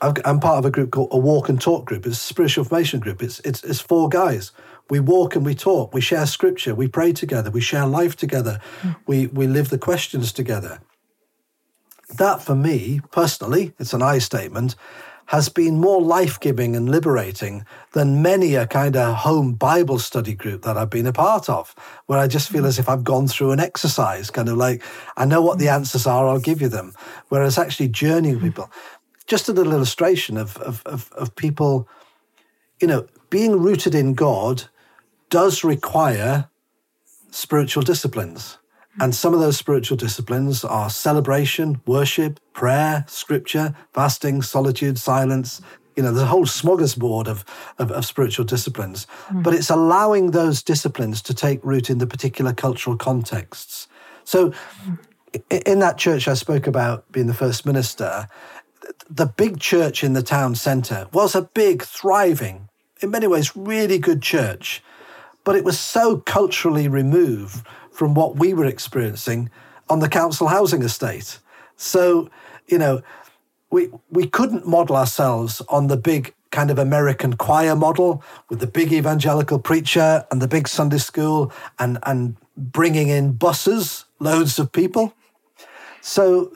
I'm 0.00 0.40
part 0.40 0.58
of 0.58 0.64
a 0.64 0.70
group 0.70 0.90
called 0.90 1.08
a 1.12 1.18
Walk 1.18 1.48
and 1.48 1.60
Talk 1.60 1.84
group. 1.84 2.06
It's 2.06 2.16
a 2.16 2.20
spiritual 2.20 2.64
formation 2.64 3.00
group. 3.00 3.22
It's, 3.22 3.40
it's, 3.40 3.62
it's 3.62 3.80
four 3.80 4.08
guys. 4.08 4.52
We 4.90 5.00
walk 5.00 5.36
and 5.36 5.44
we 5.44 5.54
talk. 5.54 5.94
We 5.94 6.00
share 6.00 6.26
scripture. 6.26 6.74
We 6.74 6.88
pray 6.88 7.12
together. 7.12 7.50
We 7.50 7.60
share 7.60 7.86
life 7.86 8.16
together. 8.16 8.60
Mm. 8.82 8.96
We, 9.06 9.26
we 9.28 9.46
live 9.46 9.70
the 9.70 9.78
questions 9.78 10.32
together 10.32 10.80
that 12.18 12.42
for 12.42 12.54
me 12.54 13.00
personally, 13.10 13.72
it's 13.78 13.92
an 13.92 14.02
I 14.02 14.18
statement, 14.18 14.76
has 15.26 15.48
been 15.48 15.80
more 15.80 16.02
life 16.02 16.38
giving 16.40 16.76
and 16.76 16.90
liberating 16.90 17.64
than 17.92 18.20
many 18.20 18.54
a 18.54 18.66
kind 18.66 18.96
of 18.96 19.14
home 19.16 19.54
Bible 19.54 19.98
study 19.98 20.34
group 20.34 20.62
that 20.62 20.76
I've 20.76 20.90
been 20.90 21.06
a 21.06 21.12
part 21.12 21.48
of, 21.48 21.74
where 22.06 22.18
I 22.18 22.26
just 22.26 22.50
feel 22.50 22.62
hmm. 22.62 22.66
as 22.66 22.78
if 22.78 22.88
I've 22.88 23.04
gone 23.04 23.28
through 23.28 23.52
an 23.52 23.60
exercise, 23.60 24.30
kind 24.30 24.48
of 24.48 24.56
like, 24.56 24.82
I 25.16 25.24
know 25.24 25.40
what 25.40 25.58
the 25.58 25.66
hmm. 25.66 25.74
answers 25.74 26.06
are, 26.06 26.28
I'll 26.28 26.38
give 26.38 26.60
you 26.60 26.68
them. 26.68 26.92
Whereas 27.28 27.56
actually 27.56 27.88
journeying 27.88 28.34
with 28.34 28.42
hmm. 28.42 28.48
people, 28.48 28.70
just 29.26 29.48
a 29.48 29.52
little 29.52 29.72
illustration 29.72 30.36
of, 30.36 30.56
of, 30.58 30.82
of, 30.84 31.10
of 31.12 31.34
people, 31.36 31.88
you 32.80 32.88
know, 32.88 33.06
being 33.30 33.58
rooted 33.58 33.94
in 33.94 34.14
God 34.14 34.64
does 35.32 35.64
require 35.64 36.50
spiritual 37.30 37.82
disciplines. 37.82 38.58
And 39.00 39.14
some 39.14 39.32
of 39.32 39.40
those 39.40 39.56
spiritual 39.56 39.96
disciplines 39.96 40.62
are 40.62 40.90
celebration, 40.90 41.80
worship, 41.86 42.38
prayer, 42.52 43.06
scripture, 43.08 43.74
fasting, 43.94 44.42
solitude, 44.42 44.98
silence, 44.98 45.62
You 45.96 46.02
know, 46.02 46.12
the 46.12 46.26
whole 46.26 46.46
smorgasbord 46.46 47.28
of, 47.28 47.44
of, 47.78 47.90
of 47.90 48.04
spiritual 48.04 48.44
disciplines, 48.44 49.06
mm. 49.28 49.42
but 49.42 49.52
it's 49.54 49.70
allowing 49.70 50.30
those 50.30 50.62
disciplines 50.62 51.20
to 51.22 51.34
take 51.34 51.64
root 51.64 51.90
in 51.90 51.98
the 51.98 52.06
particular 52.06 52.52
cultural 52.54 52.96
contexts. 52.96 53.88
So, 54.24 54.52
in 55.50 55.78
that 55.80 55.98
church 55.98 56.28
I 56.28 56.34
spoke 56.34 56.66
about 56.66 57.10
being 57.12 57.26
the 57.26 57.40
first 57.44 57.66
minister, 57.66 58.26
the 59.20 59.26
big 59.26 59.60
church 59.60 60.04
in 60.04 60.12
the 60.12 60.22
town 60.22 60.54
centre 60.54 61.08
was 61.12 61.34
a 61.34 61.42
big, 61.42 61.82
thriving, 61.82 62.68
in 63.00 63.10
many 63.10 63.26
ways, 63.26 63.56
really 63.56 63.98
good 63.98 64.22
church, 64.22 64.82
but 65.44 65.56
it 65.56 65.64
was 65.64 65.78
so 65.78 66.18
culturally 66.18 66.88
removed 66.88 67.66
from 67.90 68.14
what 68.14 68.36
we 68.36 68.54
were 68.54 68.66
experiencing 68.66 69.50
on 69.88 70.00
the 70.00 70.08
council 70.08 70.48
housing 70.48 70.82
estate. 70.82 71.38
So, 71.76 72.30
you 72.66 72.78
know, 72.78 73.02
we 73.70 73.90
we 74.10 74.26
couldn't 74.26 74.66
model 74.66 74.96
ourselves 74.96 75.60
on 75.68 75.88
the 75.88 75.96
big 75.96 76.34
kind 76.50 76.70
of 76.70 76.78
American 76.78 77.36
choir 77.36 77.74
model 77.74 78.22
with 78.48 78.60
the 78.60 78.66
big 78.66 78.92
evangelical 78.92 79.58
preacher 79.58 80.24
and 80.30 80.40
the 80.40 80.48
big 80.48 80.68
Sunday 80.68 80.98
school 80.98 81.52
and 81.78 81.98
and 82.04 82.36
bringing 82.56 83.08
in 83.08 83.32
buses, 83.32 84.04
loads 84.20 84.58
of 84.58 84.70
people. 84.72 85.14
So 86.00 86.52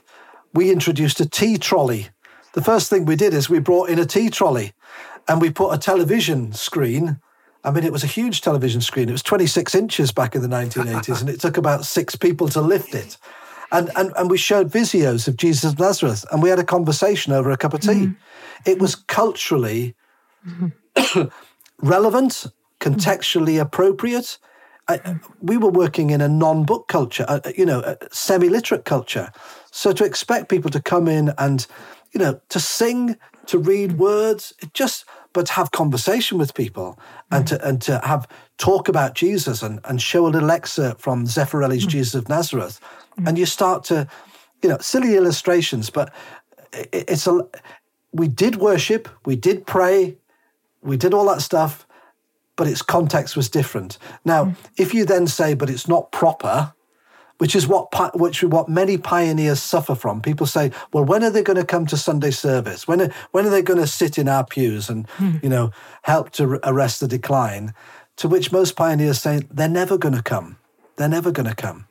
we 0.53 0.71
introduced 0.71 1.21
a 1.21 1.29
tea 1.29 1.57
trolley. 1.57 2.09
The 2.53 2.63
first 2.63 2.91
thing 2.91 3.05
we 3.05 3.17
did 3.17 3.35
is 3.35 3.49
we 3.51 3.59
brought 3.59 3.89
in 3.89 3.99
a 3.99 4.07
tea 4.07 4.31
trolley 4.31 4.73
and 5.29 5.41
we 5.41 5.51
put 5.51 5.71
a 5.73 5.79
television 5.79 6.53
screen. 6.53 7.21
I 7.67 7.73
mean, 7.73 7.83
it 7.83 7.93
was 7.93 8.05
a 8.05 8.09
huge 8.09 8.43
television 8.43 8.81
screen. 8.81 9.09
It 9.09 9.13
was 9.13 9.25
26 9.25 9.75
inches 9.75 10.13
back 10.13 10.37
in 10.37 10.43
the 10.43 10.49
1980s, 10.49 11.21
and 11.21 11.29
it 11.29 11.41
took 11.41 11.57
about 11.57 11.85
six 11.85 12.15
people 12.15 12.49
to 12.51 12.61
lift 12.61 12.95
it. 12.95 13.19
And, 13.73 13.91
and, 13.97 14.13
and 14.17 14.31
we 14.31 14.39
showed 14.39 14.71
videos 14.71 15.27
of 15.27 15.37
Jesus 15.37 15.73
of 15.73 15.79
Nazareth, 15.81 16.25
and 16.31 16.41
we 16.41 16.49
had 16.49 16.61
a 16.61 16.65
conversation 16.65 17.33
over 17.33 17.51
a 17.51 17.57
cup 17.57 17.75
of 17.75 17.81
tea. 17.81 17.89
Mm-hmm. 17.89 18.71
It 18.71 18.79
was 18.79 18.95
culturally 18.95 19.97
mm-hmm. 20.47 21.23
relevant, 21.87 22.47
contextually 22.79 23.61
appropriate. 23.61 24.39
I, 24.89 25.19
we 25.41 25.57
were 25.57 25.71
working 25.71 26.11
in 26.11 26.21
a 26.21 26.29
non-book 26.29 26.87
culture, 26.87 27.25
uh, 27.27 27.41
you 27.57 27.67
know, 27.67 27.81
a 27.81 27.97
semi-literate 28.13 28.85
culture. 28.85 29.33
So 29.73 29.93
to 29.93 30.05
expect 30.05 30.49
people 30.49 30.71
to 30.71 30.81
come 30.81 31.09
in 31.09 31.33
and, 31.39 31.67
you 32.13 32.21
know, 32.21 32.41
to 32.51 32.61
sing, 32.61 33.17
to 33.47 33.59
read 33.59 33.99
words, 33.99 34.55
it 34.61 34.73
just 34.73 35.05
but 35.37 35.45
to 35.45 35.53
have 35.53 35.71
conversation 35.71 36.39
with 36.39 36.55
people 36.55 36.99
and 37.31 37.45
mm. 37.45 37.49
to 37.49 37.69
and 37.69 37.83
to 37.83 38.01
have 38.03 38.27
talk 38.57 38.89
about 38.89 39.15
Jesus 39.15 39.63
and, 39.63 39.81
and 39.85 40.01
show 40.01 40.27
a 40.27 40.33
little 40.33 40.51
excerpt 40.51 41.03
from 41.03 41.27
Zeffirelli's 41.27 41.85
mm. 41.85 41.91
Jesus 41.91 42.15
of 42.15 42.31
Nazareth. 42.31 42.81
Mm. 43.21 43.29
And 43.29 43.39
you 43.39 43.45
start 43.45 43.85
to, 43.85 44.09
you 44.63 44.71
know, 44.71 44.79
silly 44.79 45.15
illustrations, 45.15 45.91
but 45.91 46.11
it, 46.73 46.89
it's 46.93 47.27
a 47.27 47.47
we 48.13 48.29
did 48.29 48.57
worship, 48.57 49.11
we 49.27 49.37
did 49.37 49.67
pray, 49.67 50.17
we 50.81 50.97
did 50.97 51.13
all 51.13 51.27
that 51.27 51.43
stuff, 51.43 51.87
but 52.57 52.67
its 52.67 52.81
context 52.81 53.37
was 53.37 53.51
different. 53.51 53.99
Now, 54.25 54.47
mm. 54.47 54.57
if 54.79 54.95
you 54.95 55.05
then 55.05 55.27
say, 55.27 55.53
but 55.53 55.69
it's 55.69 55.87
not 55.87 56.13
proper, 56.13 56.73
which 57.39 57.55
is 57.55 57.67
what 57.67 57.89
which 58.19 58.43
what 58.43 58.69
many 58.69 58.97
pioneers 58.97 59.63
suffer 59.63 59.95
from. 59.95 60.23
People 60.23 60.47
say, 60.47 60.73
"Well, 60.93 61.05
when 61.05 61.23
are 61.23 61.31
they 61.31 61.43
going 61.43 61.59
to 61.59 61.65
come 61.65 61.87
to 61.87 61.97
Sunday 61.97 62.31
service? 62.31 62.89
When 62.89 63.01
are, 63.01 63.11
when 63.33 63.47
are 63.47 63.51
they 63.51 63.63
going 63.63 63.81
to 63.81 63.87
sit 63.87 64.19
in 64.19 64.29
our 64.29 64.45
pews 64.45 64.89
and 64.89 65.09
hmm. 65.11 65.37
you 65.43 65.49
know 65.49 65.71
help 66.03 66.31
to 66.33 66.61
arrest 66.65 67.01
the 67.01 67.09
decline?" 67.09 67.75
To 68.17 68.29
which 68.29 68.53
most 68.53 68.77
pioneers 68.77 69.21
say, 69.21 69.43
"They're 69.51 69.69
never 69.69 69.99
going 69.99 70.15
to 70.15 70.23
come. 70.23 70.57
They're 70.97 71.09
never 71.09 71.31
going 71.31 71.49
to 71.49 71.55
come." 71.55 71.87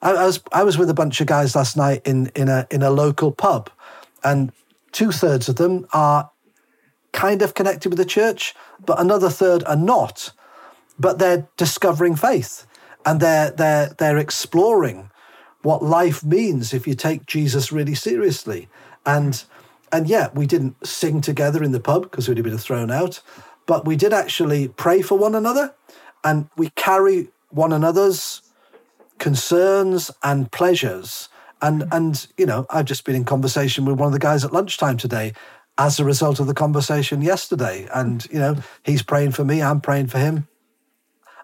I, 0.00 0.12
I, 0.12 0.26
was 0.26 0.40
I 0.52 0.64
was 0.64 0.78
with 0.78 0.88
a 0.88 0.94
bunch 0.94 1.20
of 1.20 1.26
guys 1.26 1.54
last 1.54 1.76
night 1.76 2.02
in 2.06 2.30
in 2.34 2.48
a 2.48 2.66
in 2.70 2.82
a 2.82 2.90
local 2.90 3.32
pub, 3.32 3.70
and 4.24 4.52
two 4.92 5.12
thirds 5.12 5.48
of 5.48 5.56
them 5.56 5.86
are 5.92 6.30
kind 7.12 7.42
of 7.42 7.54
connected 7.54 7.90
with 7.90 7.98
the 7.98 8.04
church, 8.04 8.54
but 8.84 9.00
another 9.00 9.28
third 9.28 9.64
are 9.64 9.76
not. 9.76 10.32
But 11.00 11.20
they're 11.20 11.46
discovering 11.56 12.16
faith 12.16 12.66
and 13.04 13.20
they're 13.20 13.50
they're 13.50 13.94
they're 13.98 14.18
exploring 14.18 15.10
what 15.62 15.82
life 15.82 16.24
means 16.24 16.72
if 16.72 16.86
you 16.86 16.94
take 16.94 17.26
Jesus 17.26 17.72
really 17.72 17.94
seriously. 17.94 18.68
And 19.04 19.42
and 19.92 20.06
yeah, 20.06 20.28
we 20.34 20.46
didn't 20.46 20.86
sing 20.86 21.20
together 21.20 21.62
in 21.62 21.72
the 21.72 21.80
pub 21.80 22.02
because 22.02 22.28
we'd 22.28 22.36
have 22.36 22.44
been 22.44 22.58
thrown 22.58 22.90
out, 22.90 23.20
but 23.66 23.86
we 23.86 23.96
did 23.96 24.12
actually 24.12 24.68
pray 24.68 25.02
for 25.02 25.16
one 25.16 25.34
another, 25.34 25.74
and 26.24 26.48
we 26.56 26.70
carry 26.70 27.28
one 27.50 27.72
another's 27.72 28.42
concerns 29.18 30.10
and 30.22 30.50
pleasures. 30.52 31.28
And 31.60 31.84
and 31.90 32.26
you 32.36 32.46
know, 32.46 32.66
I've 32.70 32.84
just 32.84 33.04
been 33.04 33.16
in 33.16 33.24
conversation 33.24 33.84
with 33.84 33.98
one 33.98 34.06
of 34.06 34.12
the 34.12 34.18
guys 34.18 34.44
at 34.44 34.52
lunchtime 34.52 34.96
today 34.96 35.32
as 35.76 35.98
a 35.98 36.04
result 36.04 36.40
of 36.40 36.46
the 36.46 36.54
conversation 36.54 37.22
yesterday. 37.22 37.88
And 37.94 38.26
you 38.30 38.38
know, 38.38 38.56
he's 38.84 39.02
praying 39.02 39.32
for 39.32 39.44
me, 39.44 39.62
I'm 39.62 39.80
praying 39.80 40.08
for 40.08 40.18
him. 40.18 40.48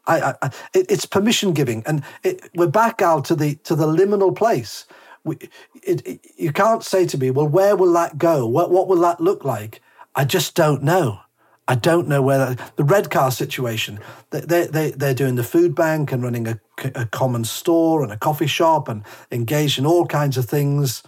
I, 0.07 0.35
I, 0.43 0.47
it, 0.75 0.91
it's 0.91 1.07
permission 1.07 1.53
giving, 1.53 1.83
and 1.87 2.03
it, 2.23 2.51
we're 2.55 2.67
back 2.67 3.03
out 3.03 3.25
to 3.27 3.35
the 3.35 3.57
to 3.57 3.75
the 3.75 3.87
liminal 3.87 4.35
place. 4.35 4.87
We, 5.25 5.39
it, 5.83 6.21
you 6.37 6.53
can't 6.53 6.85
say 6.85 7.07
to 7.07 7.19
me, 7.19 7.31
"Well, 7.31 7.49
where 7.49 7.77
will 7.77 7.93
that 7.95 8.19
go? 8.19 8.47
What 8.47 8.71
what 8.71 8.89
will 8.89 9.01
that 9.01 9.21
look 9.21 9.45
like?" 9.45 9.81
I 10.15 10.25
just 10.25 10.55
don't 10.55 10.83
know. 10.83 11.21
I 11.67 11.75
don't 11.75 12.09
know 12.09 12.21
where 12.21 12.39
that, 12.39 12.77
the 12.77 12.85
Redcar 12.85 13.31
situation. 13.31 13.99
They 14.31 14.67
they 14.67 14.91
they're 14.91 15.15
doing 15.15 15.37
the 15.37 15.45
food 15.45 15.75
bank 15.75 16.13
and 16.13 16.23
running 16.23 16.47
a, 16.47 16.61
a 16.95 17.07
common 17.07 17.45
store 17.45 18.03
and 18.03 18.13
a 18.13 18.19
coffee 18.19 18.47
shop 18.47 18.89
and 18.89 19.03
engaged 19.31 19.79
in 19.79 19.87
all 19.87 20.07
kinds 20.07 20.37
of 20.37 20.45
things. 20.45 21.03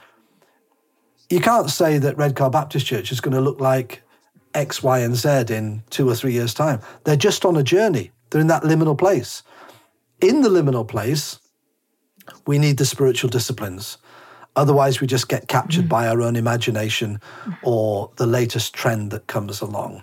You 1.28 1.40
can't 1.40 1.70
say 1.70 1.98
that 1.98 2.16
Redcar 2.16 2.50
Baptist 2.50 2.86
Church 2.86 3.12
is 3.12 3.20
going 3.20 3.34
to 3.34 3.40
look 3.40 3.60
like 3.60 4.02
X, 4.54 4.82
Y, 4.82 5.00
and 5.00 5.14
Z 5.14 5.54
in 5.54 5.82
two 5.90 6.08
or 6.08 6.14
three 6.14 6.32
years' 6.32 6.54
time. 6.54 6.80
They're 7.04 7.16
just 7.16 7.44
on 7.44 7.56
a 7.56 7.62
journey. 7.62 8.12
They're 8.30 8.40
in 8.40 8.46
that 8.48 8.62
liminal 8.62 8.96
place. 8.98 9.42
In 10.20 10.42
the 10.42 10.48
liminal 10.48 10.86
place, 10.86 11.38
we 12.46 12.58
need 12.58 12.78
the 12.78 12.86
spiritual 12.86 13.30
disciplines. 13.30 13.98
Otherwise, 14.56 15.00
we 15.00 15.06
just 15.06 15.28
get 15.28 15.48
captured 15.48 15.84
mm. 15.84 15.88
by 15.88 16.08
our 16.08 16.22
own 16.22 16.34
imagination 16.34 17.20
or 17.62 18.10
the 18.16 18.26
latest 18.26 18.74
trend 18.74 19.10
that 19.10 19.26
comes 19.26 19.60
along. 19.60 20.02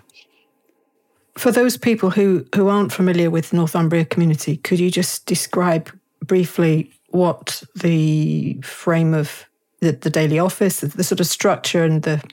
For 1.36 1.52
those 1.52 1.78
people 1.78 2.12
who, 2.12 2.46
who 2.54 2.68
aren't 2.68 2.94
familiar 2.94 3.32
with 3.32 3.54
Northumbria 3.54 4.06
community, 4.06 4.58
could 4.58 4.80
you 4.80 4.92
just 4.92 5.26
describe 5.26 5.90
briefly 6.24 6.92
what 7.10 7.64
the 7.76 8.60
frame 8.62 9.16
of 9.16 9.46
the, 9.80 9.92
the 9.92 10.12
daily 10.12 10.38
office, 10.38 10.80
the, 10.80 10.88
the, 10.88 11.04
sort 11.04 11.20
of 11.20 11.28
structure 11.28 11.84
and 11.84 12.04
the 12.04 12.24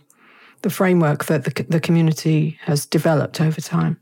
the 0.63 0.71
framework 0.71 1.25
that 1.25 1.45
the, 1.45 1.65
the 1.69 1.81
community 1.81 2.59
has 2.63 2.87
developed 2.87 3.41
over 3.41 3.61
time? 3.61 3.99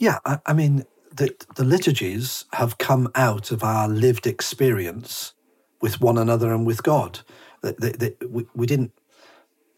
Yeah, 0.00 0.18
I, 0.24 0.38
I 0.46 0.52
mean, 0.54 0.84
the, 1.12 1.36
the 1.56 1.64
liturgies 1.64 2.46
have 2.54 2.78
come 2.78 3.10
out 3.14 3.50
of 3.52 3.62
our 3.62 3.86
lived 3.86 4.26
experience 4.26 5.34
with 5.82 6.00
one 6.00 6.16
another 6.16 6.52
and 6.52 6.66
with 6.66 6.82
God. 6.82 7.20
They, 7.62 8.16
we, 8.26 8.46
we 8.54 8.66
didn't 8.66 8.92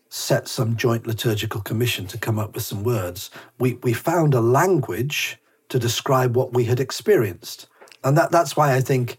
set 0.08 0.46
some 0.46 0.76
joint 0.76 1.08
liturgical 1.08 1.60
commission 1.60 2.06
to 2.06 2.18
come 2.18 2.38
up 2.38 2.54
with 2.54 2.62
some 2.62 2.84
words. 2.84 3.30
We, 3.58 3.74
we 3.82 3.92
found 3.92 4.34
a 4.34 4.40
language 4.40 5.38
to 5.70 5.78
describe 5.80 6.36
what 6.36 6.54
we 6.54 6.64
had 6.64 6.78
experienced. 6.78 7.66
And 8.04 8.16
that, 8.16 8.30
that's 8.30 8.56
why 8.56 8.74
I 8.76 8.80
think 8.80 9.18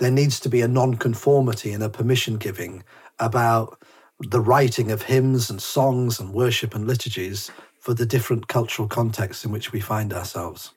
there 0.00 0.10
needs 0.10 0.38
to 0.40 0.50
be 0.50 0.60
a 0.60 0.68
non-conformity 0.68 1.72
and 1.72 1.82
a 1.82 1.88
permission 1.88 2.36
giving 2.36 2.84
about 3.18 3.80
the 4.20 4.40
writing 4.40 4.90
of 4.90 5.02
hymns 5.02 5.48
and 5.48 5.62
songs 5.62 6.20
and 6.20 6.34
worship 6.34 6.74
and 6.74 6.86
liturgies 6.86 7.50
for 7.80 7.94
the 7.94 8.06
different 8.06 8.46
cultural 8.46 8.86
contexts 8.86 9.44
in 9.44 9.50
which 9.50 9.72
we 9.72 9.80
find 9.80 10.12
ourselves. 10.12 10.72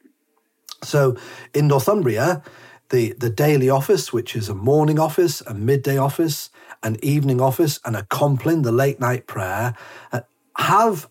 So 0.82 1.16
in 1.54 1.68
Northumbria, 1.68 2.42
the, 2.90 3.14
the 3.14 3.30
daily 3.30 3.70
office, 3.70 4.12
which 4.12 4.36
is 4.36 4.50
a 4.50 4.56
morning 4.56 5.00
office, 5.00 5.42
a 5.42 5.54
midday 5.54 5.98
office, 5.98 6.50
an 6.82 6.98
evening 7.04 7.42
office, 7.42 7.80
and 7.86 7.96
a 7.96 8.04
compline, 8.04 8.62
the 8.62 8.72
late 8.72 9.00
night 9.00 9.28
prayer, 9.28 9.76
uh, 10.12 10.22
have 10.58 11.10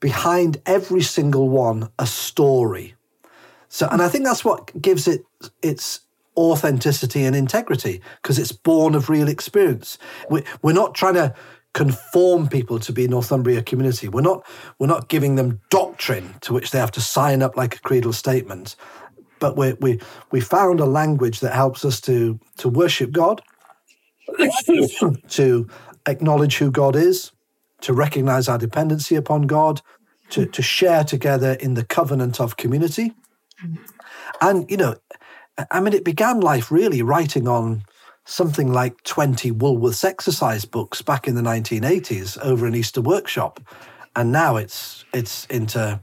behind 0.00 0.60
every 0.66 1.02
single 1.02 1.48
one 1.48 1.90
a 1.98 2.06
story. 2.06 2.94
So, 3.68 3.88
and 3.90 4.00
I 4.00 4.08
think 4.08 4.24
that's 4.24 4.44
what 4.44 4.80
gives 4.80 5.08
it 5.08 5.24
its 5.62 6.00
authenticity 6.36 7.24
and 7.24 7.34
integrity 7.34 8.02
because 8.22 8.38
it's 8.38 8.52
born 8.52 8.94
of 8.94 9.08
real 9.08 9.28
experience. 9.28 9.98
We, 10.30 10.42
we're 10.62 10.74
not 10.74 10.94
trying 10.94 11.14
to 11.14 11.34
conform 11.76 12.48
people 12.48 12.78
to 12.78 12.90
be 12.90 13.06
Northumbria 13.06 13.62
community. 13.62 14.08
We're 14.08 14.22
not 14.22 14.46
we're 14.78 14.86
not 14.86 15.10
giving 15.10 15.34
them 15.36 15.60
doctrine 15.68 16.34
to 16.40 16.54
which 16.54 16.70
they 16.70 16.78
have 16.78 16.90
to 16.92 17.02
sign 17.02 17.42
up 17.42 17.54
like 17.54 17.76
a 17.76 17.80
creedal 17.80 18.14
statement, 18.14 18.76
but 19.40 19.58
we 19.58 19.74
we 19.74 20.00
we 20.30 20.40
found 20.40 20.80
a 20.80 20.86
language 20.86 21.40
that 21.40 21.52
helps 21.52 21.84
us 21.84 22.00
to 22.02 22.40
to 22.56 22.70
worship 22.70 23.12
God, 23.12 23.42
to 25.28 25.68
acknowledge 26.06 26.56
who 26.56 26.70
God 26.70 26.96
is, 26.96 27.32
to 27.82 27.92
recognize 27.92 28.48
our 28.48 28.58
dependency 28.58 29.14
upon 29.14 29.42
God, 29.42 29.82
to 30.30 30.46
to 30.46 30.62
share 30.62 31.04
together 31.04 31.58
in 31.60 31.74
the 31.74 31.84
covenant 31.84 32.40
of 32.40 32.56
community, 32.56 33.12
and 34.40 34.70
you 34.70 34.78
know, 34.78 34.94
I 35.70 35.80
mean, 35.80 35.92
it 35.92 36.06
began 36.06 36.40
life 36.40 36.70
really 36.70 37.02
writing 37.02 37.46
on 37.46 37.82
something 38.26 38.72
like 38.72 39.02
20 39.04 39.52
Woolworths 39.52 40.04
exercise 40.04 40.64
books 40.66 41.00
back 41.00 41.26
in 41.26 41.36
the 41.36 41.42
1980s 41.42 42.36
over 42.42 42.66
an 42.66 42.74
Easter 42.74 43.00
workshop. 43.00 43.60
and 44.16 44.32
now 44.32 44.56
it's 44.56 45.04
it's 45.12 45.46
into 45.46 46.00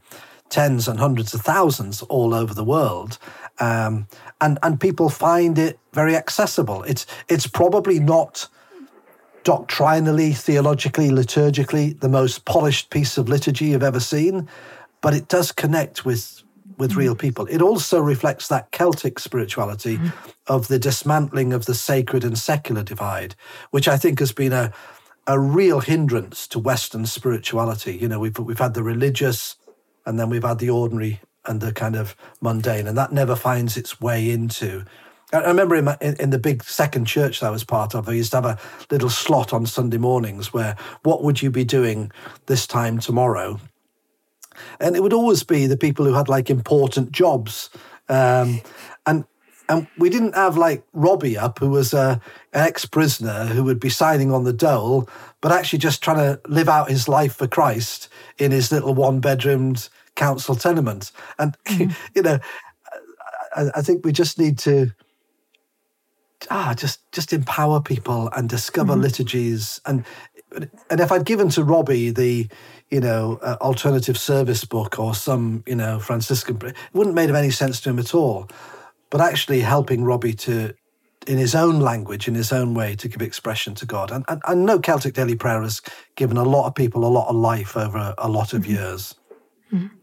tens 0.50 0.88
and 0.88 1.00
hundreds 1.00 1.34
of 1.34 1.42
thousands 1.42 2.04
all 2.04 2.34
over 2.34 2.54
the 2.54 2.64
world. 2.64 3.18
Um, 3.60 4.08
and 4.40 4.60
and 4.62 4.80
people 4.80 5.10
find 5.10 5.58
it 5.58 5.80
very 5.94 6.16
accessible. 6.16 6.84
It's 6.84 7.06
it's 7.28 7.48
probably 7.48 8.00
not 8.00 8.48
doctrinally, 9.44 10.32
theologically, 10.32 11.10
liturgically 11.10 12.00
the 12.00 12.08
most 12.08 12.46
polished 12.46 12.92
piece 12.92 13.18
of 13.18 13.28
liturgy 13.28 13.66
you've 13.66 13.84
ever 13.84 14.00
seen, 14.00 14.48
but 15.02 15.14
it 15.14 15.28
does 15.28 15.52
connect 15.52 16.06
with 16.06 16.43
with 16.78 16.92
mm-hmm. 16.92 17.00
real 17.00 17.16
people. 17.16 17.46
It 17.48 17.62
also 17.62 18.00
reflects 18.00 18.48
that 18.48 18.72
Celtic 18.72 19.20
spirituality 19.20 19.98
mm-hmm. 19.98 20.30
of 20.48 20.68
the 20.68 20.80
dismantling 20.80 21.54
of 21.54 21.66
the 21.66 21.76
sacred 21.76 22.24
and 22.24 22.38
secular 22.38 22.84
divide, 22.84 23.36
which 23.72 23.88
I 23.88 23.98
think 23.98 24.20
has 24.20 24.32
been 24.32 24.54
a 24.54 24.74
a 25.26 25.40
real 25.40 25.80
hindrance 25.80 26.48
to 26.48 26.60
Western 26.60 27.06
spirituality. 27.06 27.96
You 27.96 28.08
know, 28.08 28.20
we've 28.20 28.38
we've 28.38 28.60
had 28.60 28.74
the 28.74 28.84
religious, 28.84 29.56
and 30.06 30.20
then 30.20 30.30
we've 30.30 30.44
had 30.44 30.60
the 30.60 30.70
ordinary 30.70 31.22
and 31.46 31.62
the 31.62 31.74
kind 31.74 31.96
of 31.96 32.16
mundane, 32.42 32.88
and 32.88 32.98
that 32.98 33.12
never 33.12 33.36
finds 33.36 33.78
its 33.78 34.00
way 34.02 34.30
into. 34.30 34.86
I 35.34 35.48
remember 35.48 35.76
in, 35.76 35.86
my, 35.86 35.98
in, 36.00 36.16
in 36.20 36.30
the 36.30 36.38
big 36.38 36.64
second 36.64 37.06
church 37.06 37.40
that 37.40 37.48
I 37.48 37.50
was 37.50 37.64
part 37.64 37.96
of, 37.96 38.08
I 38.08 38.14
used 38.14 38.32
to 38.32 38.38
have 38.38 38.46
a 38.46 38.60
little 38.92 39.10
slot 39.10 39.52
on 39.52 39.66
Sunday 39.66 39.98
mornings 39.98 40.54
where, 40.54 40.76
what 41.02 41.24
would 41.24 41.42
you 41.42 41.50
be 41.50 41.66
doing 41.66 42.12
this 42.46 42.68
time 42.68 43.00
tomorrow? 43.00 43.60
And 44.80 44.96
it 44.96 45.04
would 45.04 45.14
always 45.14 45.44
be 45.44 45.68
the 45.68 45.78
people 45.78 46.06
who 46.06 46.14
had 46.14 46.30
like 46.30 46.50
important 46.50 47.12
jobs. 47.12 47.70
Um, 48.10 48.62
and 49.06 49.26
and 49.70 49.88
we 49.98 50.10
didn't 50.10 50.36
have 50.36 50.58
like 50.58 50.84
Robbie 50.94 51.38
up, 51.38 51.60
who 51.60 51.70
was 51.70 51.94
a, 51.94 52.22
an 52.54 52.68
ex 52.68 52.86
prisoner 52.86 53.46
who 53.46 53.64
would 53.64 53.80
be 53.80 53.90
signing 53.90 54.32
on 54.32 54.44
the 54.44 54.54
dole, 54.54 55.10
but 55.42 55.52
actually 55.52 55.80
just 55.80 56.04
trying 56.04 56.18
to 56.18 56.42
live 56.48 56.70
out 56.70 56.90
his 56.90 57.08
life 57.08 57.36
for 57.36 57.48
Christ 57.48 58.10
in 58.38 58.52
his 58.52 58.72
little 58.72 58.94
one 58.94 59.20
bedroomed 59.20 59.88
council 60.16 60.56
tenement. 60.56 61.12
And, 61.40 61.56
mm-hmm. 61.66 61.92
you 62.16 62.22
know, 62.22 62.40
I, 63.56 63.70
I, 63.76 63.82
think 63.82 64.06
we 64.06 64.12
just 64.12 64.38
need 64.38 64.58
to. 64.60 64.92
Ah, 66.52 66.74
just 66.78 67.10
just 67.14 67.32
empower 67.32 67.80
people 67.80 68.30
and 68.36 68.50
discover 68.50 68.94
mm-hmm. 68.94 69.04
liturgies 69.04 69.80
and 69.86 70.04
and 70.90 71.00
if 71.00 71.10
I'd 71.10 71.26
given 71.26 71.48
to 71.50 71.64
Robbie 71.64 72.12
the 72.12 72.50
you 72.94 73.02
know 73.02 73.40
uh, 73.42 73.58
alternative 73.60 74.18
service 74.18 74.64
book 74.66 75.00
or 75.00 75.14
some 75.16 75.64
you 75.68 75.76
know 75.76 76.00
Franciscan, 76.00 76.58
it 76.64 76.76
wouldn't 76.94 77.16
made 77.16 77.30
any 77.30 77.52
sense 77.52 77.82
to 77.82 77.90
him 77.90 78.00
at 78.00 78.14
all 78.16 78.48
but 79.14 79.22
actually 79.22 79.60
helping 79.60 80.04
Robbie 80.04 80.34
to, 80.34 80.74
in 81.28 81.38
his 81.38 81.54
own 81.54 81.80
language, 81.80 82.28
in 82.28 82.34
his 82.34 82.52
own 82.52 82.74
way, 82.74 82.96
to 82.96 83.08
give 83.08 83.22
expression 83.22 83.76
to 83.76 83.86
God. 83.86 84.10
And, 84.10 84.26
and 84.28 84.42
I 84.44 84.56
know 84.56 84.80
Celtic 84.80 85.14
Daily 85.14 85.36
Prayer 85.36 85.62
has 85.62 85.82
given 86.16 86.36
a 86.36 86.42
lot 86.42 86.66
of 86.66 86.74
people 86.74 87.06
a 87.06 87.14
lot 87.14 87.30
of 87.30 87.36
life 87.36 87.78
over 87.78 88.00
a, 88.00 88.16
a 88.18 88.28
lot 88.28 88.54
of 88.54 88.64
mm-hmm. 88.64 88.72
years. 88.72 89.14
Mm-hmm. 89.72 89.96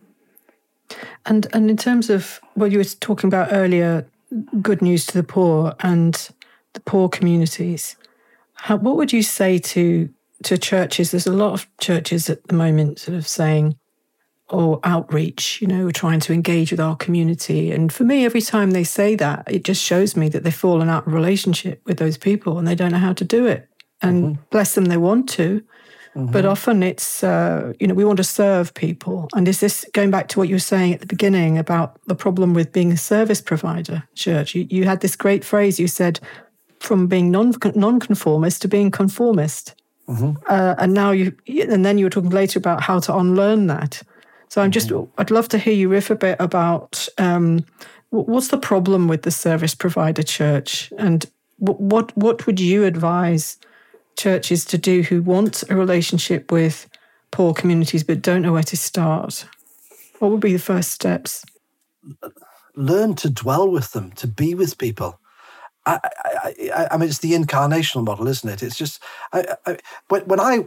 And 1.26 1.49
and 1.53 1.68
in 1.68 1.76
terms 1.76 2.09
of 2.09 2.41
what 2.55 2.70
you 2.70 2.78
were 2.78 2.84
talking 2.84 3.26
about 3.26 3.49
earlier, 3.51 4.07
good 4.62 4.80
news 4.80 5.07
to 5.07 5.14
the 5.14 5.24
poor 5.24 5.74
and 5.80 6.30
the 6.74 6.80
poor 6.80 7.09
communities, 7.09 7.97
how, 8.55 8.76
what 8.76 8.95
would 8.95 9.12
you 9.12 9.24
say 9.24 9.59
to 9.59 10.09
to 10.45 10.59
churches? 10.59 11.11
There's 11.11 11.26
a 11.26 11.32
lot 11.32 11.53
of 11.53 11.66
churches 11.78 12.30
at 12.30 12.47
the 12.49 12.55
moment 12.55 12.99
sort 12.99 13.16
of 13.16 13.26
saying, 13.26 13.78
or 14.49 14.80
outreach, 14.82 15.61
you 15.61 15.68
know, 15.68 15.84
we're 15.84 15.93
trying 15.93 16.20
to 16.20 16.32
engage 16.32 16.70
with 16.70 16.80
our 16.80 16.97
community. 16.97 17.70
And 17.70 17.93
for 17.93 18.05
me, 18.05 18.24
every 18.24 18.43
time 18.43 18.72
they 18.72 18.84
say 18.84 19.14
that, 19.16 19.45
it 19.47 19.64
just 19.64 19.82
shows 19.82 20.16
me 20.16 20.28
that 20.28 20.43
they've 20.43 20.55
fallen 20.55 20.88
out 20.88 21.07
of 21.07 21.12
relationship 21.12 21.80
with 21.86 21.99
those 21.99 22.18
people 22.18 22.59
and 22.59 22.66
they 22.66 22.74
don't 22.74 22.93
know 22.93 22.99
how 22.99 23.12
to 23.12 23.24
do 23.24 23.47
it. 23.47 23.68
And 24.03 24.24
mm-hmm. 24.24 24.43
bless 24.51 24.74
them, 24.74 24.86
they 24.86 24.97
want 24.97 25.28
to. 25.30 25.62
Mm-hmm. 26.16 26.32
But 26.32 26.45
often 26.45 26.82
it's, 26.82 27.22
uh, 27.22 27.72
you 27.78 27.86
know, 27.86 27.95
we 27.95 28.05
want 28.05 28.16
to 28.16 28.24
serve 28.24 28.74
people. 28.74 29.28
And 29.34 29.47
is 29.47 29.61
this 29.61 29.86
going 29.93 30.11
back 30.11 30.26
to 30.28 30.38
what 30.38 30.49
you 30.49 30.57
were 30.57 30.61
saying 30.61 30.95
at 30.95 31.01
the 31.01 31.07
beginning 31.07 31.57
about 31.57 32.01
the 32.07 32.16
problem 32.16 32.53
with 32.53 32.72
being 32.72 32.91
a 32.91 32.97
service 32.97 33.41
provider, 33.41 34.03
church? 34.14 34.55
You, 34.55 34.66
you 34.68 34.84
had 34.84 35.01
this 35.01 35.14
great 35.14 35.45
phrase 35.45 35.78
you 35.78 35.86
said 35.86 36.18
from 36.80 37.07
being 37.07 37.30
non 37.30 37.53
nonconformist 37.74 38.62
to 38.62 38.68
being 38.68 38.91
conformist. 38.91 39.74
Mm-hmm. 40.11 40.42
Uh, 40.48 40.74
and 40.78 40.92
now 40.92 41.12
you, 41.12 41.36
and 41.46 41.84
then 41.84 41.96
you 41.96 42.06
were 42.06 42.11
talking 42.11 42.30
later 42.30 42.58
about 42.58 42.82
how 42.82 42.98
to 42.98 43.16
unlearn 43.16 43.68
that. 43.68 44.02
So 44.48 44.61
I'm 44.61 44.72
just, 44.72 44.88
mm-hmm. 44.88 45.11
I'd 45.18 45.30
love 45.30 45.48
to 45.50 45.58
hear 45.58 45.72
you 45.72 45.88
riff 45.88 46.11
a 46.11 46.16
bit 46.16 46.36
about 46.40 47.08
um, 47.18 47.64
what's 48.11 48.48
the 48.48 48.58
problem 48.58 49.06
with 49.06 49.22
the 49.22 49.30
service 49.30 49.74
provider 49.74 50.24
church, 50.24 50.92
and 50.98 51.24
what 51.58 52.16
what 52.16 52.46
would 52.46 52.58
you 52.58 52.84
advise 52.84 53.58
churches 54.18 54.64
to 54.64 54.78
do 54.78 55.02
who 55.02 55.22
want 55.22 55.62
a 55.70 55.76
relationship 55.76 56.50
with 56.50 56.88
poor 57.30 57.54
communities 57.54 58.02
but 58.02 58.22
don't 58.22 58.42
know 58.42 58.52
where 58.52 58.64
to 58.64 58.76
start? 58.76 59.46
What 60.18 60.32
would 60.32 60.40
be 60.40 60.54
the 60.54 60.58
first 60.58 60.90
steps? 60.90 61.44
Learn 62.74 63.14
to 63.16 63.30
dwell 63.30 63.70
with 63.70 63.92
them, 63.92 64.11
to 64.12 64.26
be 64.26 64.54
with 64.54 64.78
people. 64.78 65.19
I, 65.86 65.98
I, 66.24 66.54
I, 66.74 66.88
I 66.92 66.96
mean, 66.96 67.08
it's 67.08 67.18
the 67.18 67.32
incarnational 67.32 68.04
model, 68.04 68.28
isn't 68.28 68.48
it? 68.48 68.62
It's 68.62 68.76
just 68.76 69.02
I, 69.32 69.44
I, 69.66 69.78
when, 70.08 70.22
when 70.22 70.40
I 70.40 70.66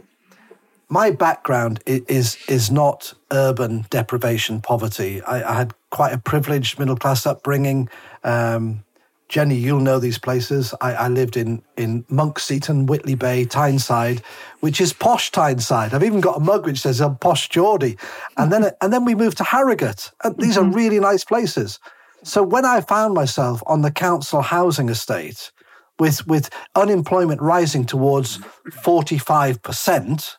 my 0.88 1.10
background 1.10 1.82
is 1.86 2.36
is 2.48 2.70
not 2.70 3.14
urban 3.32 3.86
deprivation, 3.90 4.60
poverty. 4.60 5.22
I, 5.22 5.52
I 5.52 5.54
had 5.54 5.74
quite 5.90 6.12
a 6.12 6.18
privileged 6.18 6.78
middle 6.78 6.96
class 6.96 7.26
upbringing. 7.26 7.88
Um, 8.22 8.84
Jenny, 9.28 9.56
you'll 9.56 9.80
know 9.80 9.98
these 9.98 10.18
places. 10.18 10.74
I, 10.80 10.94
I, 10.94 11.08
lived 11.08 11.36
in 11.36 11.62
in 11.76 12.04
Monkseaton, 12.04 12.86
Whitley 12.86 13.14
Bay, 13.14 13.44
Tyneside, 13.44 14.22
which 14.60 14.80
is 14.80 14.92
posh 14.92 15.30
Tyneside. 15.30 15.94
I've 15.94 16.04
even 16.04 16.20
got 16.20 16.36
a 16.36 16.40
mug 16.40 16.66
which 16.66 16.80
says 16.80 17.00
"I'm 17.00 17.16
posh 17.16 17.48
Geordie," 17.48 17.96
and 18.36 18.52
then 18.52 18.70
and 18.80 18.92
then 18.92 19.04
we 19.04 19.14
moved 19.14 19.38
to 19.38 19.44
Harrogate. 19.44 20.12
And 20.22 20.36
these 20.36 20.56
mm-hmm. 20.56 20.70
are 20.70 20.76
really 20.76 21.00
nice 21.00 21.24
places. 21.24 21.80
So 22.24 22.42
when 22.42 22.64
I 22.64 22.80
found 22.80 23.14
myself 23.14 23.62
on 23.66 23.82
the 23.82 23.90
council 23.90 24.42
housing 24.42 24.88
estate, 24.88 25.52
with 25.98 26.26
with 26.26 26.50
unemployment 26.74 27.40
rising 27.40 27.84
towards 27.84 28.38
mm-hmm. 28.38 28.70
forty 28.80 29.18
five 29.18 29.62
percent, 29.62 30.38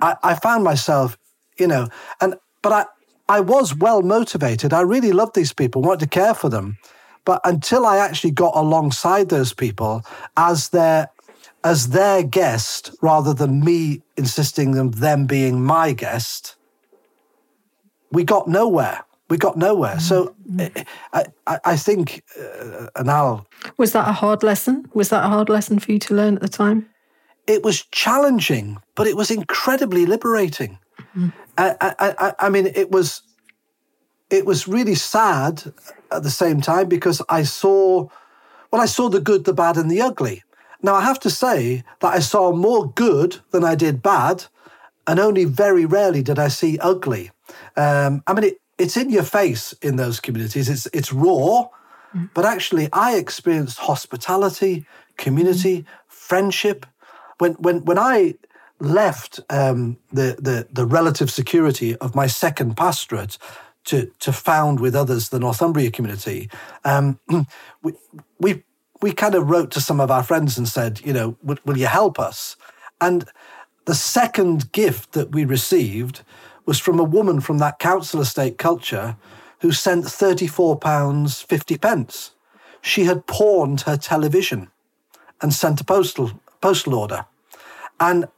I, 0.00 0.16
I 0.22 0.34
found 0.34 0.64
myself, 0.64 1.16
you 1.58 1.66
know, 1.66 1.88
and 2.20 2.34
but 2.62 2.72
I 2.72 2.84
I 3.36 3.40
was 3.40 3.76
well 3.76 4.02
motivated. 4.02 4.72
I 4.72 4.80
really 4.80 5.12
loved 5.12 5.34
these 5.34 5.52
people, 5.52 5.82
wanted 5.82 6.00
to 6.00 6.08
care 6.08 6.34
for 6.34 6.48
them. 6.48 6.78
But 7.24 7.40
until 7.44 7.86
I 7.86 7.98
actually 7.98 8.32
got 8.32 8.56
alongside 8.56 9.28
those 9.28 9.52
people 9.52 10.02
as 10.36 10.70
their 10.70 11.10
as 11.62 11.90
their 11.90 12.22
guest 12.22 12.90
rather 13.02 13.34
than 13.34 13.60
me 13.60 14.02
insisting 14.16 14.78
on 14.78 14.90
them 14.92 15.26
being 15.26 15.62
my 15.62 15.92
guest, 15.92 16.56
we 18.10 18.24
got 18.24 18.48
nowhere. 18.48 19.04
We 19.30 19.38
got 19.38 19.56
nowhere. 19.56 19.98
So 20.00 20.34
mm-hmm. 20.50 20.82
I, 21.12 21.24
I, 21.46 21.60
I 21.64 21.76
think, 21.76 22.22
uh, 22.38 22.88
and 22.96 23.10
I'll. 23.10 23.46
Was 23.78 23.92
that 23.92 24.08
a 24.08 24.12
hard 24.12 24.42
lesson? 24.42 24.90
Was 24.92 25.08
that 25.08 25.24
a 25.24 25.28
hard 25.28 25.48
lesson 25.48 25.78
for 25.78 25.92
you 25.92 25.98
to 26.00 26.14
learn 26.14 26.34
at 26.34 26.42
the 26.42 26.48
time? 26.48 26.90
it 27.50 27.64
was 27.64 27.82
challenging, 27.90 28.78
but 28.94 29.08
it 29.08 29.16
was 29.16 29.30
incredibly 29.30 30.06
liberating. 30.06 30.78
Mm-hmm. 31.16 31.28
I, 31.58 31.74
I, 31.80 32.34
I, 32.38 32.48
mean, 32.48 32.66
it 32.66 32.90
was 32.90 33.22
it 34.30 34.46
was 34.46 34.68
really 34.68 34.94
sad 34.94 35.74
at 36.12 36.22
the 36.22 36.30
same 36.30 36.60
time 36.60 36.88
because 36.88 37.20
I 37.28 37.42
saw, 37.42 38.08
well, 38.70 38.80
I 38.80 38.86
saw 38.86 39.08
the 39.08 39.20
good, 39.20 39.44
the 39.44 39.52
bad, 39.52 39.76
and 39.76 39.90
the 39.90 40.00
ugly. 40.00 40.44
Now 40.82 40.94
I 40.94 41.02
have 41.02 41.18
to 41.20 41.30
say 41.30 41.82
that 42.00 42.14
I 42.14 42.20
saw 42.20 42.52
more 42.52 42.90
good 42.92 43.40
than 43.50 43.64
I 43.64 43.74
did 43.74 44.00
bad, 44.00 44.44
and 45.06 45.18
only 45.18 45.44
very 45.44 45.84
rarely 45.84 46.22
did 46.22 46.38
I 46.38 46.48
see 46.48 46.78
ugly. 46.78 47.30
Um, 47.76 48.22
I 48.26 48.32
mean, 48.32 48.44
it, 48.44 48.60
it's 48.80 48.96
in 48.96 49.10
your 49.10 49.22
face 49.22 49.72
in 49.82 49.96
those 49.96 50.20
communities. 50.20 50.68
It's 50.68 50.86
it's 50.92 51.12
raw, 51.12 51.68
mm-hmm. 51.68 52.24
but 52.34 52.44
actually, 52.44 52.88
I 52.92 53.16
experienced 53.16 53.78
hospitality, 53.78 54.86
community, 55.16 55.80
mm-hmm. 55.80 55.90
friendship, 56.08 56.86
when 57.38 57.52
when 57.54 57.84
when 57.84 57.98
I 57.98 58.34
left 58.80 59.40
um, 59.50 59.98
the, 60.12 60.36
the 60.40 60.66
the 60.72 60.86
relative 60.86 61.30
security 61.30 61.94
of 61.96 62.14
my 62.14 62.26
second 62.26 62.76
pastorate 62.76 63.36
to 63.84 64.10
to 64.20 64.32
found 64.32 64.80
with 64.80 64.94
others 64.94 65.28
the 65.28 65.38
Northumbria 65.38 65.90
community, 65.90 66.50
um, 66.84 67.20
we 67.82 67.92
we 68.38 68.64
we 69.02 69.12
kind 69.12 69.34
of 69.34 69.48
wrote 69.48 69.70
to 69.72 69.80
some 69.80 70.00
of 70.00 70.10
our 70.10 70.22
friends 70.22 70.58
and 70.58 70.68
said, 70.68 71.00
you 71.04 71.12
know, 71.12 71.36
will, 71.42 71.58
will 71.64 71.78
you 71.78 71.86
help 71.86 72.18
us? 72.18 72.56
And 73.00 73.24
the 73.86 73.94
second 73.94 74.72
gift 74.72 75.12
that 75.12 75.32
we 75.32 75.44
received 75.44 76.22
was 76.70 76.78
from 76.78 77.00
a 77.00 77.04
woman 77.18 77.40
from 77.40 77.58
that 77.58 77.80
council 77.80 78.20
estate 78.20 78.56
culture 78.56 79.16
who 79.58 79.72
sent 79.72 80.04
£34 80.04 81.44
50 81.44 81.78
pence. 81.78 82.30
She 82.80 83.06
had 83.06 83.26
pawned 83.26 83.80
her 83.80 83.96
television 83.96 84.68
and 85.42 85.52
sent 85.52 85.80
a 85.80 85.84
postal 85.84 86.30
postal 86.60 86.94
order. 86.94 87.24
And 87.98 88.28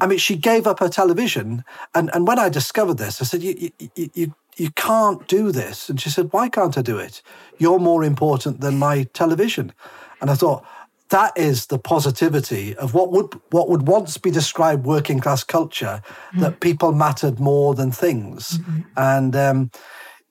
I 0.00 0.06
mean, 0.06 0.18
she 0.18 0.36
gave 0.36 0.68
up 0.68 0.78
her 0.78 0.88
television. 0.88 1.64
And, 1.92 2.10
and 2.14 2.28
when 2.28 2.38
I 2.38 2.48
discovered 2.48 2.98
this, 2.98 3.20
I 3.20 3.24
said, 3.24 3.42
you, 3.42 3.72
you, 3.96 4.10
you, 4.14 4.34
you 4.56 4.70
can't 4.76 5.26
do 5.26 5.50
this. 5.50 5.88
And 5.88 6.00
she 6.00 6.10
said, 6.10 6.32
Why 6.32 6.48
can't 6.48 6.78
I 6.78 6.82
do 6.82 6.96
it? 6.96 7.22
You're 7.58 7.80
more 7.80 8.04
important 8.04 8.60
than 8.60 8.78
my 8.78 9.02
television. 9.14 9.72
And 10.20 10.30
I 10.30 10.36
thought, 10.36 10.64
that 11.10 11.36
is 11.36 11.66
the 11.66 11.78
positivity 11.78 12.74
of 12.76 12.94
what 12.94 13.12
would 13.12 13.34
what 13.50 13.68
would 13.68 13.86
once 13.86 14.16
be 14.16 14.30
described 14.30 14.84
working 14.84 15.20
class 15.20 15.44
culture 15.44 16.02
mm-hmm. 16.02 16.40
that 16.40 16.60
people 16.60 16.92
mattered 16.92 17.38
more 17.38 17.74
than 17.74 17.92
things 17.92 18.58
mm-hmm. 18.58 18.80
and 18.96 19.36
um, 19.36 19.70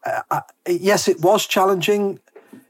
uh, 0.05 0.41
yes 0.67 1.07
it 1.07 1.21
was 1.21 1.45
challenging 1.45 2.19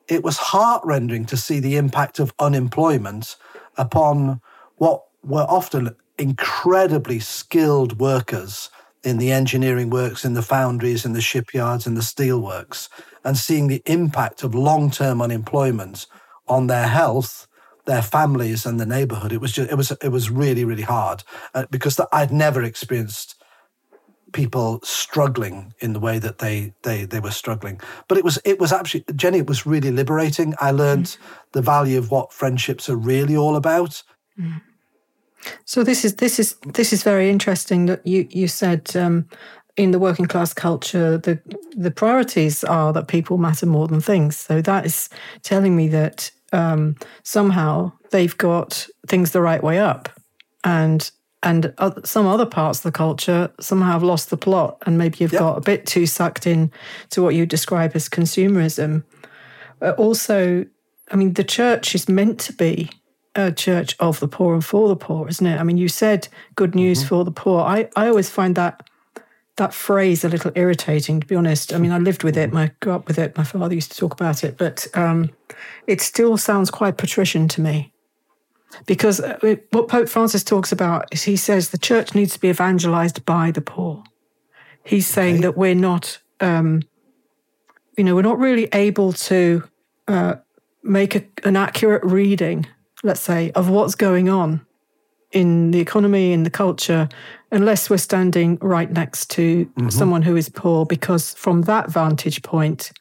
it 0.08 0.24
was 0.24 0.38
heart-rending 0.38 1.26
to 1.26 1.38
see 1.38 1.60
the 1.60 1.78
impact 1.78 2.20
of 2.20 2.34
unemployment 2.40 3.36
upon 3.78 4.42
what 4.78 5.04
were 5.24 5.46
often 5.48 5.96
incredibly 6.18 7.20
skilled 7.20 8.00
workers 8.00 8.70
in 9.04 9.18
the 9.18 9.32
engineering 9.32 9.90
works 9.90 10.26
in 10.26 10.34
the 10.34 10.42
foundries 10.42 11.06
in 11.06 11.14
the 11.14 11.22
shipyards 11.22 11.88
in 11.88 11.94
the 11.94 12.02
steelworks 12.02 12.90
and 13.24 13.38
seeing 13.38 13.68
the 13.68 13.82
impact 13.86 14.44
of 14.44 14.56
long-term 14.56 15.22
unemployment 15.22 16.08
on 16.48 16.68
their 16.68 16.88
health 16.88 17.48
their 17.86 18.02
families 18.02 18.66
and 18.66 18.80
the 18.80 18.86
neighborhood. 18.86 19.32
It 19.32 19.42
was 19.42 19.52
just, 19.52 19.72
it 19.72 19.76
was, 19.76 19.92
it 19.92 20.10
was 20.10 20.30
really, 20.30 20.66
really 20.66 20.84
hard 20.84 21.24
uh, 21.54 21.66
because 21.70 22.00
I'd 22.12 22.32
never 22.32 22.64
experienced 22.64 23.36
people 24.32 24.80
struggling 24.84 25.74
in 25.80 25.94
the 25.94 26.00
way 26.00 26.20
that 26.20 26.40
they 26.40 26.74
they 26.84 27.06
they 27.06 27.20
were 27.20 27.32
struggling. 27.32 27.80
But 28.08 28.18
it 28.18 28.24
was 28.24 28.40
it 28.46 28.60
was 28.60 28.72
actually 28.72 29.04
Jenny. 29.16 29.40
It 29.40 29.48
was 29.48 29.66
really 29.66 29.92
liberating. 29.92 30.54
I 30.60 30.72
learned 30.72 31.06
mm. 31.06 31.18
the 31.52 31.62
value 31.62 31.98
of 31.98 32.12
what 32.12 32.34
friendships 32.34 32.90
are 32.90 32.96
really 32.96 33.36
all 33.36 33.56
about. 33.56 34.04
Mm. 34.40 34.62
So 35.66 35.84
this 35.84 36.04
is 36.06 36.16
this 36.16 36.40
is 36.40 36.56
this 36.74 36.94
is 36.94 37.04
very 37.04 37.30
interesting 37.30 37.86
that 37.88 38.06
you 38.06 38.28
you 38.30 38.48
said. 38.48 38.96
Um, 38.96 39.28
in 39.78 39.92
the 39.92 40.00
working 40.00 40.26
class 40.26 40.54
culture, 40.54 41.18
the 41.18 41.40
the 41.72 41.92
priorities 41.92 42.66
are 42.66 42.92
that 42.92 43.08
people 43.08 43.38
matter 43.38 43.66
more 43.66 43.88
than 43.88 44.02
things. 44.02 44.36
So 44.36 44.62
that 44.62 44.86
is 44.86 45.10
telling 45.42 45.74
me 45.74 45.88
that 45.88 46.32
um, 46.52 46.96
somehow 47.24 47.92
they've 48.12 48.38
got 48.38 48.88
things 49.08 49.32
the 49.32 49.42
right 49.42 49.64
way 49.64 49.80
up, 49.80 50.10
and 50.64 51.10
and 51.42 51.74
some 52.04 52.28
other 52.28 52.46
parts 52.46 52.80
of 52.80 52.84
the 52.84 52.92
culture 52.92 53.50
somehow 53.60 53.94
have 53.94 54.04
lost 54.04 54.30
the 54.30 54.38
plot, 54.38 54.78
and 54.86 54.98
maybe 54.98 55.18
you've 55.20 55.34
yep. 55.34 55.40
got 55.40 55.58
a 55.58 55.62
bit 55.62 55.86
too 55.86 56.06
sucked 56.06 56.46
in 56.46 56.72
to 57.12 57.22
what 57.22 57.36
you 57.36 57.46
describe 57.46 57.92
as 57.96 58.10
consumerism. 58.10 59.04
But 59.80 59.98
also, 59.98 60.66
I 61.10 61.16
mean, 61.16 61.34
the 61.34 61.44
church 61.44 61.96
is 61.96 62.10
meant 62.10 62.40
to 62.42 62.54
be 62.54 62.90
a 63.36 63.52
church 63.52 63.96
of 64.00 64.20
the 64.20 64.28
poor 64.28 64.54
and 64.54 64.66
for 64.66 64.88
the 64.88 64.96
poor, 64.96 65.30
isn't 65.30 65.46
it? 65.46 65.60
I 65.60 65.64
mean, 65.64 65.78
you 65.78 65.88
said 65.88 66.28
good 66.56 66.76
news 66.76 67.00
mm-hmm. 67.00 67.08
for 67.08 67.24
the 67.24 67.32
poor. 67.32 67.62
I, 67.62 67.90
I 67.96 68.08
always 68.08 68.30
find 68.30 68.56
that 68.56 68.89
that 69.60 69.74
phrase 69.74 70.24
a 70.26 70.30
little 70.30 70.52
irritating, 70.56 71.20
to 71.20 71.28
be 71.28 71.36
honest. 71.36 71.74
I 71.74 71.78
mean, 71.78 71.92
I 71.92 72.00
lived 72.00 72.24
with 72.24 72.36
it, 72.38 72.54
I 72.54 72.72
grew 72.80 72.94
up 72.94 73.08
with 73.08 73.20
it. 73.20 73.38
My 73.38 73.44
father 73.44 73.76
used 73.76 73.92
to 73.92 73.98
talk 73.98 74.14
about 74.14 74.44
it, 74.44 74.58
but 74.58 74.88
um, 74.96 75.30
it 75.86 76.02
still 76.02 76.36
sounds 76.38 76.72
quite 76.72 76.98
patrician 76.98 77.48
to 77.50 77.62
me. 77.62 77.94
Because 78.86 79.20
uh, 79.20 79.38
what 79.72 79.88
Pope 79.88 80.10
Francis 80.10 80.44
talks 80.44 80.72
about 80.72 81.08
is 81.12 81.24
he 81.24 81.36
says 81.36 81.70
the 81.70 81.78
church 81.78 82.16
needs 82.16 82.34
to 82.34 82.40
be 82.40 82.50
evangelized 82.50 83.26
by 83.26 83.52
the 83.52 83.62
poor. 83.62 84.04
He's 84.84 85.08
saying 85.08 85.36
okay. 85.36 85.42
that 85.44 85.58
we're 85.58 85.76
not, 85.76 86.20
um, 86.40 86.82
you 87.98 88.04
know, 88.04 88.16
we're 88.16 88.22
not 88.22 88.40
really 88.40 88.68
able 88.74 89.14
to 89.14 89.64
uh, 90.08 90.36
make 90.84 91.16
a, 91.16 91.26
an 91.44 91.56
accurate 91.56 92.04
reading, 92.04 92.68
let's 93.04 93.22
say, 93.22 93.52
of 93.52 93.70
what's 93.70 93.96
going 93.96 94.30
on 94.30 94.66
in 95.32 95.72
the 95.72 95.80
economy, 95.80 96.34
in 96.34 96.44
the 96.44 96.50
culture, 96.50 97.08
unless 97.52 97.90
we're 97.90 97.98
standing 97.98 98.58
right 98.62 98.92
next 98.92 99.30
to 99.32 99.66
mm-hmm. 99.66 99.90
someone 99.90 100.22
who 100.22 100.36
is 100.36 100.50
poor, 100.50 100.86
because 100.86 101.34
from 101.36 101.64
that 101.64 101.90
vantage 101.90 102.42
point, 102.42 102.92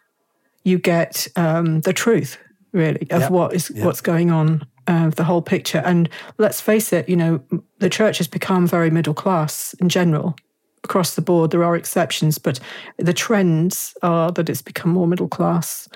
you 0.64 0.78
get 0.78 1.26
um, 1.36 1.80
the 1.82 1.92
truth, 1.92 2.38
really, 2.72 3.06
of 3.10 3.22
yep. 3.22 3.30
what 3.30 3.54
is 3.54 3.70
yep. 3.74 3.84
what's 3.84 4.00
going 4.00 4.30
on, 4.30 4.66
uh, 4.86 5.10
the 5.10 5.24
whole 5.24 5.42
picture. 5.42 5.82
And 5.84 6.08
let's 6.36 6.60
face 6.60 6.92
it, 6.92 7.08
you 7.08 7.16
know, 7.16 7.40
the 7.78 7.90
church 7.90 8.18
has 8.18 8.28
become 8.28 8.66
very 8.66 8.90
middle 8.90 9.14
class 9.14 9.74
in 9.80 9.88
general 9.88 10.36
across 10.84 11.14
the 11.14 11.22
board. 11.22 11.50
There 11.50 11.64
are 11.64 11.76
exceptions, 11.76 12.38
but 12.38 12.60
the 12.98 13.14
trends 13.14 13.94
are 14.02 14.30
that 14.32 14.48
it's 14.48 14.62
become 14.62 14.90
more 14.90 15.06
middle 15.06 15.28
class. 15.28 15.88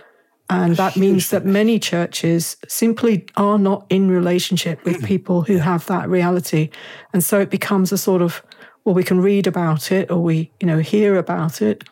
And 0.50 0.76
that 0.76 0.96
means 0.96 1.30
that 1.30 1.46
many 1.46 1.78
churches 1.78 2.56
simply 2.68 3.26
are 3.36 3.58
not 3.58 3.86
in 3.88 4.10
relationship 4.10 4.84
with 4.84 4.96
mm-hmm. 4.96 5.06
people 5.06 5.42
who 5.42 5.58
have 5.58 5.86
that 5.86 6.08
reality. 6.08 6.70
And 7.12 7.24
so 7.24 7.40
it 7.40 7.50
becomes 7.50 7.90
a 7.92 7.98
sort 7.98 8.22
of, 8.22 8.42
well, 8.84 8.94
we 8.94 9.04
can 9.04 9.20
read 9.20 9.46
about 9.46 9.90
it 9.90 10.10
or 10.10 10.18
we, 10.18 10.52
you 10.60 10.66
know, 10.66 10.78
hear 10.78 11.16
about 11.16 11.62
it, 11.62 11.84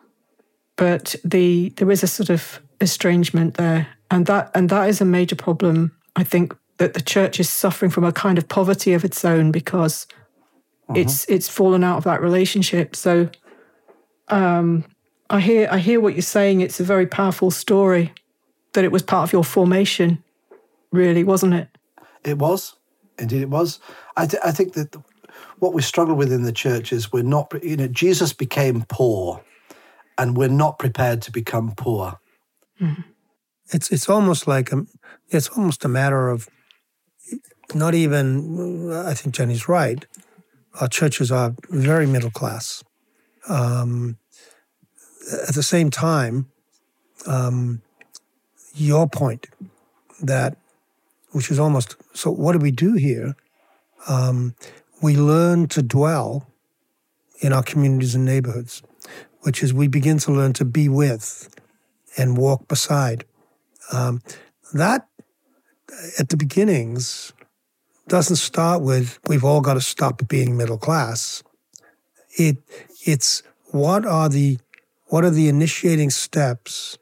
but 0.77 1.15
the 1.25 1.73
there 1.77 1.91
is 1.91 2.03
a 2.03 2.07
sort 2.07 2.31
of 2.31 2.61
estrangement 2.81 3.55
there. 3.55 3.89
And 4.11 4.27
that 4.27 4.51
and 4.55 4.69
that 4.69 4.89
is 4.89 5.01
a 5.01 5.07
major 5.07 5.37
problem. 5.37 5.97
I 6.17 6.25
think 6.25 6.55
that 6.79 6.95
the 6.95 7.01
church 7.01 7.41
is 7.41 7.49
suffering 7.49 7.91
from 7.91 8.05
a 8.05 8.13
kind 8.13 8.37
of 8.37 8.49
poverty 8.49 8.93
of 8.93 9.05
its 9.05 9.25
own 9.25 9.53
because 9.53 10.07
uh-huh. 10.89 11.01
it's 11.01 11.25
it's 11.29 11.49
fallen 11.49 11.85
out 11.85 11.99
of 11.99 12.05
that 12.05 12.21
relationship. 12.21 12.97
So 12.97 13.31
um 14.29 14.85
I 15.31 15.41
hear 15.41 15.69
I 15.71 15.79
hear 15.79 16.01
what 16.01 16.15
you're 16.15 16.23
saying. 16.23 16.61
It's 16.61 16.81
a 16.81 16.85
very 16.85 17.07
powerful 17.07 17.51
story 17.51 18.13
that 18.73 18.85
it 18.85 18.93
was 18.93 19.03
part 19.03 19.29
of 19.29 19.33
your 19.33 19.45
formation, 19.45 20.23
really, 20.93 21.25
wasn't 21.25 21.55
it? 21.55 21.69
It 22.25 22.39
was. 22.39 22.77
Indeed, 23.19 23.43
it 23.43 23.51
was. 23.51 23.81
I, 24.17 24.27
th- 24.27 24.43
I 24.45 24.53
think 24.53 24.75
that 24.75 24.97
what 25.59 25.75
we 25.75 25.83
struggle 25.83 26.15
with 26.15 26.33
in 26.33 26.43
the 26.43 26.53
church 26.53 26.93
is 26.93 27.13
we're 27.13 27.23
not, 27.23 27.53
you 27.63 27.77
know, 27.77 27.89
Jesus 27.89 28.33
became 28.33 28.85
poor 28.89 29.43
and 30.17 30.37
we're 30.37 30.49
not 30.49 30.79
prepared 30.79 31.23
to 31.23 31.31
become 31.31 31.75
poor. 31.77 32.19
Mm. 32.81 33.05
It's, 33.73 33.91
it's 33.91 34.09
almost 34.09 34.47
like, 34.47 34.73
a, 34.73 34.87
it's 35.29 35.49
almost 35.49 35.85
a 35.85 35.89
matter 35.89 36.29
of 36.29 36.49
not 37.75 37.95
even, 37.95 38.91
I 38.93 39.15
think 39.15 39.35
Jenny's 39.35 39.69
right. 39.69 40.05
Our 40.81 40.89
churches 40.89 41.31
are 41.31 41.55
very 41.69 42.07
middle 42.07 42.31
class. 42.31 42.83
Um, 43.49 44.19
at 45.47 45.55
the 45.55 45.63
same 45.63 45.91
time, 45.91 46.51
um, 47.27 47.83
your 48.75 49.09
point 49.09 49.49
that, 50.23 50.57
which 51.33 51.51
is 51.51 51.59
almost 51.59 51.97
so, 52.15 52.31
what 52.31 52.53
do 52.53 52.59
we 52.59 52.71
do 52.71 52.95
here? 52.95 53.37
Um, 54.09 54.55
we 55.03 55.17
learn 55.17 55.69
to 55.69 55.83
dwell 55.83 56.47
in 57.41 57.53
our 57.53 57.63
communities 57.63 58.15
and 58.15 58.25
neighborhoods, 58.25 58.83
which 59.41 59.63
is 59.63 59.73
we 59.73 59.89
begin 59.89 60.19
to 60.19 60.33
learn 60.33 60.53
to 60.55 60.65
be 60.65 60.89
with 60.89 61.55
and 62.17 62.37
walk 62.37 62.69
beside. 62.69 63.25
Um, 63.93 64.23
that, 64.73 65.09
at 66.19 66.29
the 66.29 66.37
beginnings, 66.37 67.33
doesn't 68.11 68.37
start 68.37 68.83
with 68.83 69.21
we've 69.29 69.45
all 69.45 69.61
got 69.61 69.75
to 69.75 69.81
stop 69.81 70.27
being 70.29 70.57
middle 70.57 70.79
class. 70.79 71.43
It 72.37 72.59
it's 73.07 73.43
what 73.67 74.05
are 74.05 74.29
the 74.29 74.59
what 75.07 75.25
are 75.25 75.31
the 75.31 75.49
initiating 75.49 76.11
steps 76.11 76.99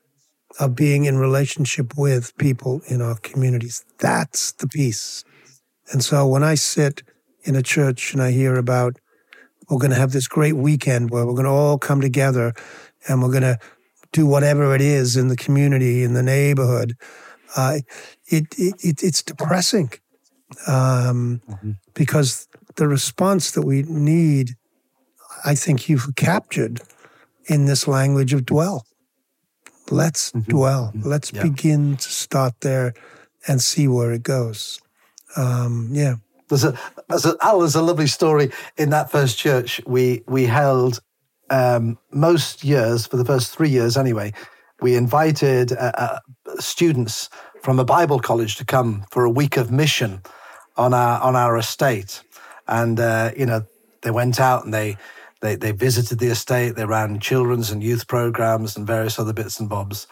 of 0.59 0.75
being 0.75 1.05
in 1.05 1.19
relationship 1.19 1.97
with 1.97 2.37
people 2.37 2.81
in 2.89 3.01
our 3.01 3.17
communities. 3.17 3.85
That's 3.99 4.53
the 4.53 4.67
piece. 4.67 5.25
And 5.93 6.03
so 6.03 6.27
when 6.27 6.43
I 6.43 6.55
sit 6.55 7.03
in 7.45 7.55
a 7.55 7.63
church 7.63 8.13
and 8.13 8.23
I 8.23 8.33
hear 8.33 8.57
about 8.57 8.97
we're 9.71 9.79
going 9.79 9.91
to 9.91 9.97
have 9.97 10.13
this 10.13 10.29
great 10.29 10.57
weekend 10.57 11.11
where 11.11 11.27
we're 11.27 11.35
going 11.35 11.45
to 11.45 11.51
all 11.51 11.79
come 11.79 12.01
together 12.01 12.55
and 13.07 13.23
we're 13.23 13.31
going 13.31 13.43
to 13.43 13.59
do 14.13 14.27
whatever 14.27 14.75
it 14.75 14.81
is 14.81 15.17
in 15.17 15.29
the 15.29 15.37
community, 15.37 16.03
in 16.03 16.15
the 16.15 16.23
neighborhood, 16.23 16.95
uh, 17.57 17.79
it, 18.27 18.47
it, 18.57 19.03
it's 19.03 19.23
depressing 19.23 19.91
um, 20.67 21.43
mm-hmm. 21.49 21.73
because 21.95 22.49
the 22.77 22.89
response 22.89 23.51
that 23.53 23.63
we 23.63 23.83
need, 23.83 24.57
I 25.45 25.55
think 25.55 25.89
you've 25.89 26.15
captured 26.17 26.81
in 27.47 27.67
this 27.67 27.89
language 27.89 28.33
of 28.33 28.47
dwell. 28.47 28.85
Let's 29.91 30.32
mm-hmm. 30.32 30.51
dwell. 30.51 30.93
Mm-hmm. 30.95 31.09
Let's 31.09 31.32
yeah. 31.32 31.43
begin 31.43 31.97
to 31.97 32.11
start 32.11 32.55
there 32.61 32.94
and 33.47 33.60
see 33.60 33.89
where 33.89 34.12
it 34.12 34.23
goes. 34.23 34.81
Um, 35.36 35.89
yeah. 35.93 36.16
There's 36.48 36.65
a, 36.65 36.78
there's 37.09 37.27
a, 37.27 37.36
Al, 37.43 37.60
there's 37.60 37.74
a 37.74 37.82
lovely 37.82 38.06
story 38.06 38.51
in 38.77 38.90
that 38.90 39.10
first 39.10 39.39
church 39.39 39.81
we 39.86 40.23
we 40.27 40.47
held 40.47 41.01
um, 41.51 41.98
most 42.10 42.65
years 42.65 43.06
for 43.06 43.16
the 43.16 43.24
first 43.24 43.55
three 43.55 43.69
years 43.69 43.97
anyway. 43.97 44.32
We 44.81 44.97
invited 44.97 45.73
uh, 45.73 45.93
uh, 45.94 46.19
students 46.59 47.28
from 47.62 47.78
a 47.78 47.85
Bible 47.85 48.20
college 48.20 48.56
to 48.56 48.65
come 48.65 49.05
for 49.10 49.24
a 49.24 49.31
week 49.31 49.56
of 49.56 49.70
mission 49.70 50.23
on 50.77 50.94
our 50.94 51.20
on 51.20 51.36
our 51.36 51.56
estate, 51.59 52.23
and 52.66 52.98
uh, 52.98 53.32
you 53.36 53.44
know 53.44 53.66
they 54.02 54.10
went 54.10 54.40
out 54.40 54.65
and 54.65 54.73
they 54.73 54.97
they, 55.40 55.55
they 55.55 55.73
visited 55.73 56.19
the 56.19 56.28
estate, 56.28 56.77
they 56.77 56.85
ran 56.85 57.20
children's 57.20 57.70
and 57.70 57.82
youth 57.82 58.06
programs 58.09 58.77
and 58.77 58.86
various 58.86 59.19
other 59.19 59.32
bits 59.32 59.60
and 59.60 59.69
bobs. 59.69 60.06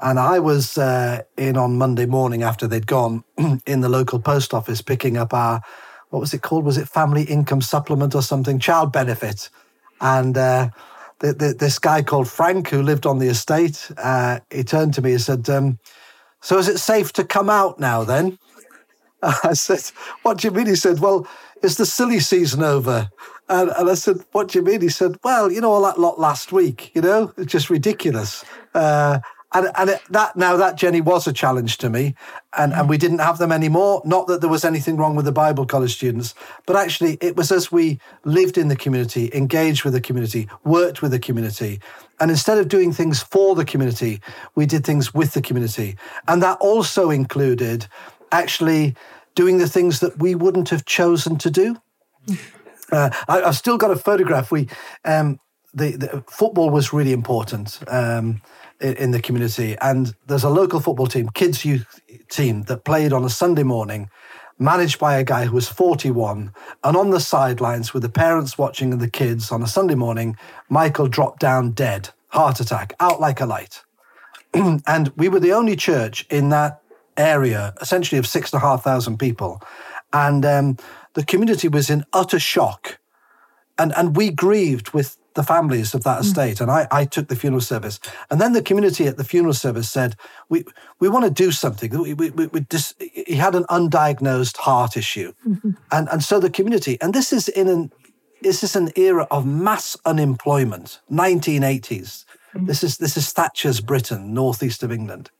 And 0.00 0.18
I 0.18 0.38
was 0.40 0.78
uh, 0.78 1.22
in 1.36 1.56
on 1.56 1.78
Monday 1.78 2.06
morning 2.06 2.42
after 2.42 2.66
they'd 2.66 2.86
gone 2.86 3.22
in 3.66 3.80
the 3.80 3.88
local 3.88 4.18
post 4.18 4.52
office 4.52 4.82
picking 4.82 5.16
up 5.16 5.32
our, 5.32 5.60
what 6.10 6.20
was 6.20 6.34
it 6.34 6.42
called? 6.42 6.64
Was 6.64 6.78
it 6.78 6.88
family 6.88 7.22
income 7.22 7.60
supplement 7.60 8.14
or 8.14 8.22
something? 8.22 8.58
Child 8.58 8.92
benefit. 8.92 9.48
And 10.00 10.36
uh, 10.36 10.70
the, 11.20 11.32
the, 11.32 11.54
this 11.56 11.78
guy 11.78 12.02
called 12.02 12.28
Frank, 12.28 12.68
who 12.68 12.82
lived 12.82 13.06
on 13.06 13.18
the 13.18 13.28
estate, 13.28 13.90
uh, 13.96 14.40
he 14.50 14.64
turned 14.64 14.94
to 14.94 15.02
me 15.02 15.12
and 15.12 15.20
said, 15.20 15.48
um, 15.48 15.78
So 16.40 16.58
is 16.58 16.68
it 16.68 16.78
safe 16.78 17.12
to 17.14 17.24
come 17.24 17.48
out 17.48 17.78
now 17.78 18.02
then? 18.02 18.38
I 19.22 19.52
said, 19.52 19.82
What 20.22 20.38
do 20.38 20.48
you 20.48 20.52
mean? 20.52 20.66
He 20.66 20.74
said, 20.74 20.98
Well, 20.98 21.28
is 21.62 21.76
the 21.76 21.86
silly 21.86 22.18
season 22.18 22.62
over? 22.62 23.08
And, 23.52 23.70
and 23.76 23.90
I 23.90 23.94
said, 23.94 24.16
What 24.32 24.48
do 24.48 24.58
you 24.58 24.64
mean? 24.64 24.80
He 24.80 24.88
said, 24.88 25.18
Well, 25.22 25.52
you 25.52 25.60
know, 25.60 25.70
all 25.70 25.82
that 25.82 26.00
lot 26.00 26.18
last 26.18 26.52
week, 26.52 26.90
you 26.94 27.02
know, 27.02 27.32
it's 27.36 27.52
just 27.52 27.68
ridiculous. 27.68 28.44
Uh, 28.74 29.20
and 29.52 29.70
and 29.76 29.90
it, 29.90 30.00
that 30.08 30.34
now 30.36 30.56
that 30.56 30.76
Jenny 30.76 31.02
was 31.02 31.26
a 31.26 31.32
challenge 31.34 31.76
to 31.78 31.90
me, 31.90 32.14
and, 32.56 32.72
and 32.72 32.88
we 32.88 32.96
didn't 32.96 33.18
have 33.18 33.36
them 33.36 33.52
anymore. 33.52 34.00
Not 34.06 34.26
that 34.28 34.40
there 34.40 34.48
was 34.48 34.64
anything 34.64 34.96
wrong 34.96 35.14
with 35.14 35.26
the 35.26 35.32
Bible 35.32 35.66
college 35.66 35.94
students, 35.94 36.34
but 36.64 36.76
actually 36.76 37.18
it 37.20 37.36
was 37.36 37.52
as 37.52 37.70
we 37.70 38.00
lived 38.24 38.56
in 38.56 38.68
the 38.68 38.76
community, 38.76 39.30
engaged 39.34 39.84
with 39.84 39.92
the 39.92 40.00
community, 40.00 40.48
worked 40.64 41.02
with 41.02 41.10
the 41.10 41.18
community, 41.18 41.78
and 42.20 42.30
instead 42.30 42.56
of 42.56 42.68
doing 42.68 42.90
things 42.90 43.22
for 43.22 43.54
the 43.54 43.66
community, 43.66 44.22
we 44.54 44.64
did 44.64 44.86
things 44.86 45.12
with 45.12 45.34
the 45.34 45.42
community, 45.42 45.96
and 46.26 46.42
that 46.42 46.56
also 46.60 47.10
included 47.10 47.86
actually 48.30 48.96
doing 49.34 49.58
the 49.58 49.68
things 49.68 50.00
that 50.00 50.18
we 50.18 50.34
wouldn't 50.34 50.70
have 50.70 50.86
chosen 50.86 51.36
to 51.36 51.50
do. 51.50 51.76
Uh, 52.92 53.10
I, 53.26 53.40
have 53.40 53.56
still 53.56 53.78
got 53.78 53.90
a 53.90 53.96
photograph. 53.96 54.52
We 54.52 54.68
um, 55.04 55.40
the, 55.74 55.96
the, 55.96 56.24
football 56.28 56.70
was 56.70 56.92
really 56.92 57.12
important 57.12 57.80
um, 57.88 58.42
in, 58.80 58.94
in, 58.96 59.10
the 59.10 59.20
community, 59.20 59.76
and 59.80 60.14
there's 60.26 60.44
a 60.44 60.50
local 60.50 60.80
football 60.80 61.06
team, 61.06 61.30
kids 61.30 61.64
youth 61.64 62.00
team, 62.28 62.64
that 62.64 62.84
played 62.84 63.12
on 63.12 63.24
a 63.24 63.30
Sunday 63.30 63.62
morning, 63.62 64.10
managed 64.58 64.98
by 64.98 65.16
a 65.16 65.24
guy 65.24 65.46
who 65.46 65.54
was 65.54 65.68
41. 65.68 66.52
And 66.84 66.96
on 66.96 67.10
the 67.10 67.20
sidelines, 67.20 67.94
with 67.94 68.02
the 68.02 68.10
parents 68.10 68.58
watching 68.58 68.92
and 68.92 69.00
the 69.00 69.10
kids 69.10 69.50
on 69.50 69.62
a 69.62 69.66
Sunday 69.66 69.94
morning, 69.94 70.36
Michael 70.68 71.08
dropped 71.08 71.40
down 71.40 71.70
dead, 71.70 72.10
heart 72.28 72.60
attack, 72.60 72.92
out 73.00 73.20
like 73.20 73.40
a 73.40 73.46
light. 73.46 73.82
and 74.54 75.12
we 75.16 75.28
were 75.28 75.40
the 75.40 75.52
only 75.52 75.76
church 75.76 76.26
in 76.28 76.50
that 76.50 76.82
area, 77.16 77.72
essentially 77.80 78.18
of 78.18 78.26
six 78.26 78.52
and 78.52 78.62
a 78.62 78.66
half 78.66 78.84
thousand 78.84 79.18
people, 79.18 79.62
and 80.12 80.44
um, 80.44 80.76
the 81.14 81.24
community 81.24 81.68
was 81.68 81.90
in 81.90 82.04
utter 82.12 82.38
shock. 82.38 82.98
And, 83.78 83.92
and 83.96 84.16
we 84.16 84.30
grieved 84.30 84.90
with 84.90 85.16
the 85.34 85.42
families 85.42 85.94
of 85.94 86.04
that 86.04 86.18
mm. 86.18 86.24
estate. 86.24 86.60
And 86.60 86.70
I, 86.70 86.86
I 86.90 87.04
took 87.04 87.28
the 87.28 87.36
funeral 87.36 87.60
service. 87.60 87.98
And 88.30 88.40
then 88.40 88.52
the 88.52 88.62
community 88.62 89.06
at 89.06 89.16
the 89.16 89.24
funeral 89.24 89.54
service 89.54 89.88
said, 89.88 90.16
we, 90.48 90.64
we 91.00 91.08
want 91.08 91.24
to 91.24 91.30
do 91.30 91.50
something. 91.52 91.90
We, 91.90 92.14
we, 92.14 92.30
we, 92.30 92.46
we 92.48 92.60
dis- 92.60 92.94
he 92.98 93.34
had 93.34 93.54
an 93.54 93.64
undiagnosed 93.64 94.58
heart 94.58 94.96
issue. 94.96 95.32
Mm-hmm. 95.46 95.70
And, 95.90 96.08
and 96.08 96.22
so 96.22 96.40
the 96.40 96.50
community, 96.50 96.98
and 97.00 97.12
this 97.12 97.32
is 97.32 97.48
in 97.48 97.68
an, 97.68 97.92
this 98.40 98.62
is 98.62 98.76
an 98.76 98.90
era 98.96 99.26
of 99.30 99.46
mass 99.46 99.96
unemployment, 100.06 101.00
1980s. 101.10 102.24
Mm-hmm. 102.54 102.66
This 102.66 102.82
is, 102.82 102.96
this 102.96 103.16
is 103.16 103.32
Thatcher's 103.32 103.80
Britain, 103.80 104.32
northeast 104.32 104.82
of 104.82 104.90
England 104.90 105.30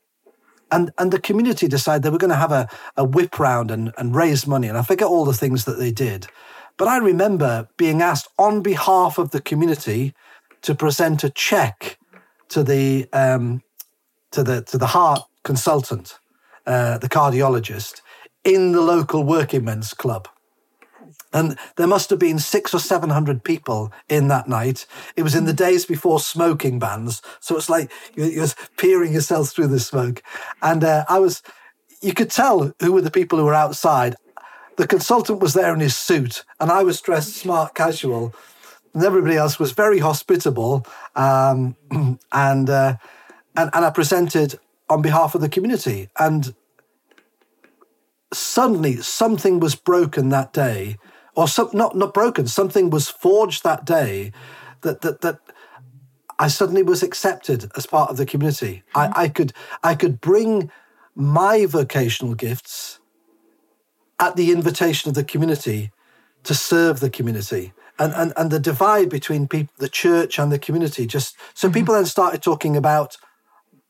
and 0.73 0.91
and 0.99 1.13
the 1.13 1.21
community 1.21 1.69
decided 1.69 2.03
they 2.03 2.11
were 2.11 2.19
going 2.19 2.31
to 2.31 2.37
have 2.37 2.53
a, 2.53 2.69
a 2.97 3.05
whip 3.05 3.39
round 3.39 3.71
and, 3.71 3.93
and 3.99 4.17
raise 4.17 4.47
money. 4.47 4.69
And 4.69 4.77
I 4.77 4.83
forget 4.83 5.07
all 5.07 5.25
the 5.25 5.33
things 5.33 5.65
that 5.67 5.79
they 5.79 5.93
did. 5.93 6.27
But 6.79 6.89
I 6.89 6.97
remember 6.97 7.69
being 7.77 8.03
asked 8.03 8.29
on 8.39 8.63
behalf 8.63 9.19
of 9.19 9.31
the 9.31 9.41
community 9.41 10.15
to 10.63 10.75
present 10.75 11.23
a 11.23 11.31
check 11.31 11.99
to 12.49 12.65
the 12.65 13.09
um, 13.13 13.63
to 14.33 14.43
the 14.43 14.63
to 14.63 14.79
the 14.79 14.89
heart 14.89 15.23
consultant, 15.45 16.19
uh, 16.67 16.99
the 16.99 17.09
cardiologist, 17.09 18.01
in 18.45 18.73
the 18.73 18.81
local 18.81 19.25
working 19.25 19.65
men's 19.65 19.95
club. 19.95 20.29
And 21.33 21.57
there 21.77 21.87
must 21.87 22.11
have 22.11 22.19
been 22.19 22.39
six 22.39 22.75
or 22.75 22.79
700 22.79 23.43
people 23.43 23.93
in 24.09 24.29
that 24.29 24.49
night. 24.49 24.87
It 25.17 25.23
was 25.23 25.35
in 25.35 25.47
the 25.47 25.53
days 25.53 25.87
before 25.87 26.21
smoking 26.21 26.79
bans. 26.79 27.23
So 27.41 27.57
it's 27.57 27.71
like 27.71 27.91
you're, 28.15 28.47
peering 28.77 29.15
yourself 29.15 29.51
through 29.51 29.69
the 29.69 29.81
smoke. 29.81 30.23
And 30.61 30.85
uh, 30.85 31.05
I 31.09 31.19
was, 31.19 31.43
you 32.01 32.13
could 32.13 32.31
tell 32.31 32.73
who 32.81 32.93
were 32.93 33.01
the 33.01 33.11
people 33.11 33.39
who 33.39 33.45
were 33.45 33.55
outside. 33.55 34.17
The 34.77 34.87
consultant 34.87 35.41
was 35.41 35.55
there 35.55 35.73
in 35.73 35.81
his 35.81 35.97
suit, 35.97 36.45
and 36.59 36.71
I 36.71 36.83
was 36.83 37.01
dressed 37.01 37.37
smart 37.37 37.75
casual. 37.75 38.35
And 38.95 39.05
everybody 39.05 39.37
else 39.37 39.59
was 39.59 39.73
very 39.73 40.01
hospitable. 40.01 40.87
Um, 41.15 41.77
and, 42.33 42.71
uh, 42.71 42.97
and, 43.57 43.71
and 43.73 43.85
I 43.85 43.91
presented 43.91 44.59
on 44.89 45.03
behalf 45.03 45.35
of 45.35 45.41
the 45.41 45.49
community. 45.49 46.09
And 46.19 46.55
suddenly 48.33 48.97
something 48.97 49.61
was 49.61 49.75
broken 49.75 50.31
that 50.31 50.53
day 50.53 50.99
or 51.35 51.49
some, 51.49 51.71
not 51.73 51.97
not 51.97 52.15
broken. 52.15 52.47
Something 52.47 52.91
was 52.91 53.09
forged 53.09 53.65
that 53.65 53.85
day 53.85 54.33
that 54.83 55.01
that 55.01 55.21
that 55.23 55.39
I 56.39 56.49
suddenly 56.49 56.83
was 56.83 57.03
accepted 57.03 57.71
as 57.77 57.87
part 57.87 58.11
of 58.11 58.17
the 58.17 58.27
community. 58.27 58.83
Mm-hmm. 58.95 59.19
I, 59.19 59.23
I 59.25 59.29
could 59.29 59.53
I 59.83 59.95
could 59.95 60.21
bring 60.21 60.71
my 61.15 61.67
vocational 61.67 62.35
gifts 62.35 62.99
at 64.19 64.37
the 64.37 64.51
invitation 64.53 65.09
of 65.09 65.15
the 65.15 65.25
community 65.25 65.91
to 66.45 66.55
serve 66.55 67.01
the 67.01 67.11
community. 67.11 67.73
And, 67.99 68.13
and, 68.15 68.33
and 68.37 68.51
the 68.51 68.59
divide 68.59 69.11
between 69.11 69.47
people, 69.47 69.75
the 69.79 69.89
church 69.89 70.39
and 70.39 70.51
the 70.51 70.59
community 70.59 71.07
just 71.07 71.37
so 71.55 71.69
mm-hmm. 71.69 71.75
people 71.75 71.95
then 71.95 72.07
started 72.07 72.43
talking 72.43 72.77
about 72.77 73.17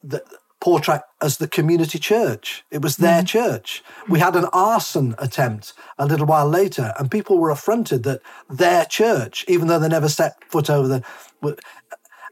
the, 0.02 0.23
Portrack 0.62 1.02
as 1.20 1.39
the 1.39 1.48
community 1.48 1.98
church. 1.98 2.64
It 2.70 2.82
was 2.82 2.97
their 2.97 3.22
mm. 3.22 3.26
church. 3.26 3.82
We 4.09 4.20
had 4.20 4.36
an 4.36 4.47
arson 4.52 5.16
attempt 5.18 5.72
a 5.98 6.06
little 6.06 6.26
while 6.26 6.48
later, 6.48 6.94
and 6.98 7.10
people 7.10 7.39
were 7.39 7.51
affronted 7.51 8.05
that 8.05 8.20
their 8.48 8.84
church, 8.84 9.44
even 9.48 9.66
though 9.66 9.80
they 9.80 9.89
never 9.89 10.09
set 10.09 10.43
foot 10.44 10.70
over 10.70 10.86
the. 10.86 11.56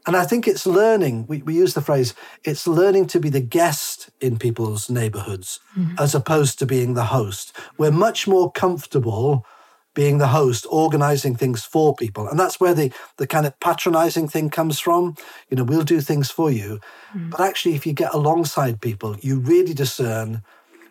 And 0.07 0.15
I 0.15 0.25
think 0.25 0.47
it's 0.47 0.65
learning, 0.65 1.27
we, 1.27 1.43
we 1.43 1.53
use 1.53 1.73
the 1.73 1.81
phrase, 1.81 2.15
it's 2.43 2.65
learning 2.65 3.05
to 3.07 3.19
be 3.19 3.29
the 3.29 3.41
guest 3.41 4.09
in 4.19 4.39
people's 4.39 4.89
neighborhoods 4.89 5.59
mm. 5.77 5.93
as 5.99 6.15
opposed 6.15 6.57
to 6.59 6.65
being 6.65 6.95
the 6.95 7.05
host. 7.05 7.55
We're 7.77 7.91
much 7.91 8.27
more 8.27 8.51
comfortable 8.51 9.45
being 9.93 10.17
the 10.17 10.27
host, 10.27 10.65
organizing 10.69 11.35
things 11.35 11.63
for 11.63 11.95
people. 11.95 12.27
And 12.27 12.39
that's 12.39 12.59
where 12.59 12.73
the, 12.73 12.91
the 13.17 13.27
kind 13.27 13.45
of 13.45 13.59
patronizing 13.59 14.27
thing 14.27 14.49
comes 14.49 14.79
from. 14.79 15.15
You 15.49 15.57
know, 15.57 15.63
we'll 15.63 15.83
do 15.83 16.01
things 16.01 16.31
for 16.31 16.49
you. 16.49 16.79
Mm. 17.15 17.31
But 17.31 17.41
actually, 17.41 17.75
if 17.75 17.85
you 17.85 17.93
get 17.93 18.13
alongside 18.13 18.81
people, 18.81 19.17
you 19.21 19.39
really 19.39 19.73
discern. 19.73 20.43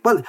Well, 0.04 0.22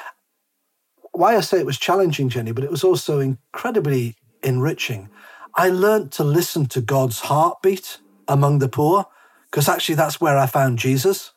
why 1.12 1.36
I 1.36 1.42
say 1.42 1.60
it 1.60 1.66
was 1.66 1.78
challenging, 1.78 2.30
Jenny, 2.30 2.52
but 2.52 2.64
it 2.64 2.72
was 2.72 2.84
also 2.84 3.20
incredibly 3.20 4.16
enriching. 4.44 5.10
I 5.56 5.70
learned 5.70 6.12
to 6.14 6.24
listen 6.24 6.66
to 6.68 6.82
God's 6.82 7.20
heartbeat 7.22 7.98
among 8.28 8.60
the 8.60 8.70
poor, 8.70 9.06
because 9.50 9.68
actually 9.68 9.96
that's 9.96 10.22
where 10.22 10.38
I 10.38 10.46
found 10.46 10.80
Jesus. 10.80 11.34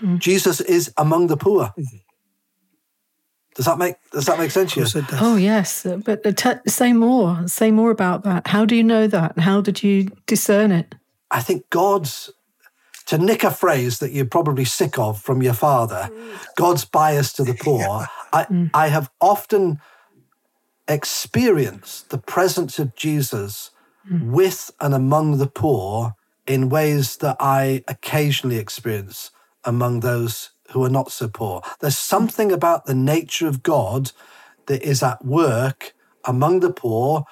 Mm. 0.00 0.20
Jesus 0.20 0.60
is 0.60 0.92
among 0.96 1.26
the 1.26 1.36
poor. 1.36 1.72
Mm. 1.76 2.02
Does 3.56 3.64
that 3.64 3.78
make 3.78 3.96
Does 4.12 4.26
that 4.26 4.38
make 4.38 4.50
sense 4.50 4.74
to 4.74 4.80
you? 4.80 5.06
Oh 5.12 5.36
yes, 5.36 5.86
but 6.04 6.36
t- 6.36 6.70
say 6.70 6.92
more. 6.92 7.48
Say 7.48 7.70
more 7.70 7.90
about 7.90 8.22
that. 8.24 8.46
How 8.46 8.66
do 8.66 8.76
you 8.76 8.84
know 8.84 9.06
that? 9.06 9.38
How 9.38 9.62
did 9.62 9.82
you 9.82 10.10
discern 10.26 10.70
it? 10.72 10.94
I 11.30 11.40
think 11.40 11.68
God's 11.70 12.30
to 13.06 13.18
nick 13.18 13.44
a 13.44 13.50
phrase 13.50 13.98
that 14.00 14.12
you're 14.12 14.26
probably 14.26 14.64
sick 14.64 14.98
of 14.98 15.20
from 15.20 15.42
your 15.42 15.54
father. 15.54 16.10
God's 16.56 16.84
bias 16.84 17.32
to 17.34 17.44
the 17.44 17.54
poor. 17.60 18.06
I 18.32 18.44
mm. 18.44 18.70
I 18.74 18.88
have 18.88 19.10
often 19.22 19.80
experienced 20.86 22.10
the 22.10 22.18
presence 22.18 22.78
of 22.78 22.94
Jesus 22.94 23.70
mm. 24.10 24.30
with 24.30 24.70
and 24.80 24.92
among 24.92 25.38
the 25.38 25.48
poor 25.48 26.14
in 26.46 26.68
ways 26.68 27.16
that 27.18 27.36
I 27.40 27.82
occasionally 27.88 28.58
experience 28.58 29.30
among 29.64 30.00
those 30.00 30.50
who 30.70 30.84
are 30.84 30.90
not 30.90 31.12
so 31.12 31.28
poor. 31.28 31.62
There's 31.80 31.98
something 31.98 32.52
about 32.52 32.86
the 32.86 32.94
nature 32.94 33.46
of 33.46 33.62
God 33.62 34.12
that 34.66 34.82
is 34.82 35.02
at 35.02 35.24
work 35.24 35.94
among 36.24 36.60
the 36.60 36.72
poor, 36.72 37.24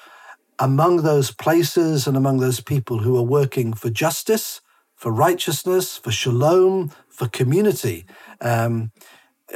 among 0.59 0.99
those 0.99 1.31
places 1.31 2.07
and 2.07 2.17
among 2.17 2.39
those 2.39 2.61
people 2.61 2.99
who 2.99 3.17
are 3.17 3.23
working 3.23 3.75
for 3.75 3.91
justice, 3.91 4.61
for 4.95 5.13
righteousness, 5.13 5.99
for 5.99 6.13
shalom, 6.13 6.91
for 7.09 7.29
community. 7.29 8.07
Um, 8.41 8.93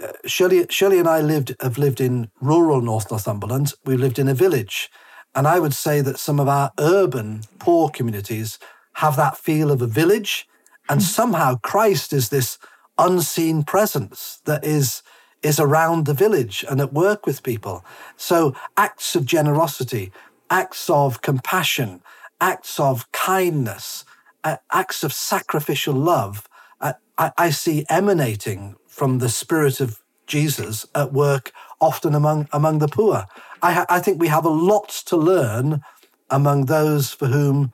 uh, 0.00 0.12
Shirley, 0.26 0.66
Shirley 0.68 0.98
and 0.98 1.09
I 1.09 1.20
lived 1.20 1.55
have 1.60 1.78
lived 1.78 2.00
in 2.00 2.30
rural 2.40 2.80
North 2.80 3.10
Northumberland. 3.10 3.72
We 3.84 3.96
lived 3.96 4.18
in 4.18 4.28
a 4.28 4.34
village, 4.34 4.90
and 5.34 5.46
I 5.46 5.59
would 5.59 5.74
say 5.74 6.00
that 6.02 6.18
some 6.18 6.38
of 6.38 6.48
our 6.48 6.72
urban 6.78 7.42
poor 7.59 7.88
communities 7.88 8.59
have 8.94 9.16
that 9.16 9.38
feel 9.38 9.70
of 9.70 9.80
a 9.80 9.86
village, 9.86 10.46
and 10.88 11.00
mm-hmm. 11.00 11.09
somehow 11.09 11.56
Christ 11.62 12.12
is 12.12 12.28
this 12.28 12.59
unseen 12.98 13.62
presence 13.62 14.40
that 14.44 14.64
is 14.64 15.02
is 15.42 15.60
around 15.60 16.06
the 16.06 16.14
village 16.14 16.64
and 16.68 16.80
at 16.80 16.92
work 16.92 17.24
with 17.24 17.44
people. 17.44 17.84
So 18.16 18.54
acts 18.76 19.14
of 19.14 19.24
generosity, 19.24 20.10
acts 20.50 20.90
of 20.90 21.22
compassion, 21.22 22.02
acts 22.40 22.80
of 22.80 23.10
kindness, 23.12 24.04
uh, 24.42 24.56
acts 24.72 25.04
of 25.04 25.12
sacrificial 25.12 25.94
love, 25.94 26.48
uh, 26.80 26.94
I, 27.16 27.32
I 27.38 27.50
see 27.50 27.86
emanating 27.88 28.76
from 28.86 29.18
the 29.18 29.28
spirit 29.28 29.80
of 29.80 30.02
Jesus 30.26 30.86
at 30.94 31.12
work 31.12 31.52
often 31.80 32.14
among 32.14 32.48
among 32.52 32.78
the 32.78 32.88
poor. 32.88 33.26
I, 33.62 33.72
ha- 33.72 33.86
I 33.88 34.00
think 34.00 34.20
we 34.20 34.28
have 34.28 34.44
a 34.44 34.50
lot 34.50 34.88
to 35.06 35.16
learn 35.16 35.82
among 36.30 36.66
those 36.66 37.12
for 37.12 37.26
whom 37.26 37.72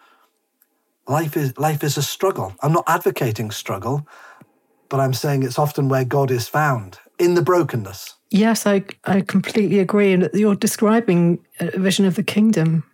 life 1.08 1.36
is 1.36 1.56
life 1.58 1.82
is 1.82 1.96
a 1.96 2.02
struggle. 2.02 2.54
I'm 2.62 2.72
not 2.72 2.84
advocating 2.86 3.50
struggle 3.50 4.06
but 4.94 5.00
I'm 5.00 5.12
saying 5.12 5.42
it's 5.42 5.58
often 5.58 5.88
where 5.88 6.04
God 6.04 6.30
is 6.30 6.46
found 6.46 7.00
in 7.18 7.34
the 7.34 7.42
brokenness. 7.42 8.14
Yes, 8.30 8.64
I, 8.64 8.84
I 9.02 9.22
completely 9.22 9.80
agree. 9.80 10.12
And 10.12 10.30
you're 10.32 10.54
describing 10.54 11.44
a 11.58 11.76
vision 11.80 12.04
of 12.04 12.14
the 12.14 12.22
kingdom, 12.22 12.84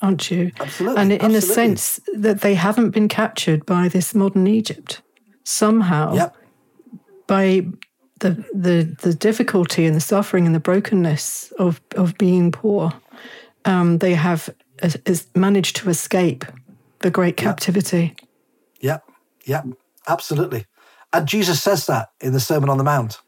aren't 0.00 0.30
you? 0.30 0.52
Absolutely. 0.60 1.02
And 1.02 1.10
in 1.10 1.20
absolutely. 1.20 1.38
a 1.38 1.52
sense 1.52 2.00
that 2.14 2.42
they 2.42 2.54
haven't 2.54 2.90
been 2.90 3.08
captured 3.08 3.66
by 3.66 3.88
this 3.88 4.14
modern 4.14 4.46
Egypt. 4.46 5.02
Somehow, 5.42 6.14
Yep. 6.14 6.36
by 7.26 7.66
the, 8.20 8.44
the, 8.54 8.96
the 9.02 9.12
difficulty 9.12 9.84
and 9.84 9.96
the 9.96 10.00
suffering 10.00 10.46
and 10.46 10.54
the 10.54 10.60
brokenness 10.60 11.52
of, 11.58 11.80
of 11.96 12.16
being 12.18 12.52
poor, 12.52 12.92
um, 13.64 13.98
they 13.98 14.14
have 14.14 14.48
uh, 14.80 14.90
is 15.06 15.26
managed 15.34 15.74
to 15.78 15.90
escape 15.90 16.44
the 17.00 17.10
great 17.10 17.36
captivity. 17.36 18.14
Yep. 18.78 19.02
Yep. 19.46 19.66
Absolutely. 20.06 20.64
And 21.12 21.26
Jesus 21.26 21.62
says 21.62 21.86
that 21.86 22.10
in 22.20 22.32
the 22.32 22.40
Sermon 22.40 22.68
on 22.68 22.78
the 22.78 22.84
Mount. 22.84 23.20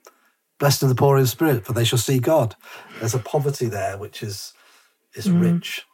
Blessed 0.59 0.82
are 0.82 0.89
the 0.89 0.94
poor 0.94 1.16
in 1.16 1.27
spirit, 1.27 1.65
for 1.65 1.73
they 1.73 1.85
shall 1.85 1.98
see 1.98 2.19
God. 2.19 2.55
There's 2.98 3.15
a 3.15 3.19
poverty 3.19 3.66
there 3.66 3.97
which 3.97 4.23
is 4.23 4.52
is 5.15 5.27
Mm. 5.27 5.40
rich. 5.40 5.86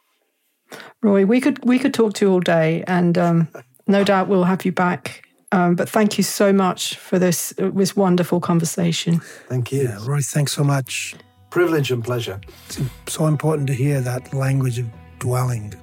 Roy, 1.01 1.25
we 1.25 1.39
could 1.39 1.63
we 1.65 1.79
could 1.79 1.93
talk 1.93 2.13
to 2.15 2.25
you 2.25 2.31
all 2.31 2.39
day, 2.41 2.83
and 2.87 3.17
um, 3.17 3.47
no 3.87 4.03
doubt 4.11 4.27
we'll 4.27 4.43
have 4.43 4.65
you 4.65 4.71
back. 4.73 5.23
Um, 5.53 5.75
but 5.75 5.87
thank 5.87 6.17
you 6.17 6.23
so 6.25 6.51
much 6.51 6.97
for 6.97 7.17
this 7.17 7.53
this 7.57 7.95
wonderful 7.95 8.41
conversation. 8.41 9.21
Thank 9.47 9.71
you. 9.71 9.83
Yeah, 9.83 9.99
Roy, 10.05 10.19
thanks 10.21 10.51
so 10.51 10.63
much. 10.63 11.15
Privilege 11.49 11.91
and 11.91 12.03
pleasure. 12.03 12.41
It's 12.67 12.81
so 13.07 13.27
important 13.27 13.67
to 13.67 13.73
hear 13.73 14.01
that 14.01 14.33
language 14.33 14.79
of 14.79 14.87
dwelling 15.19 15.73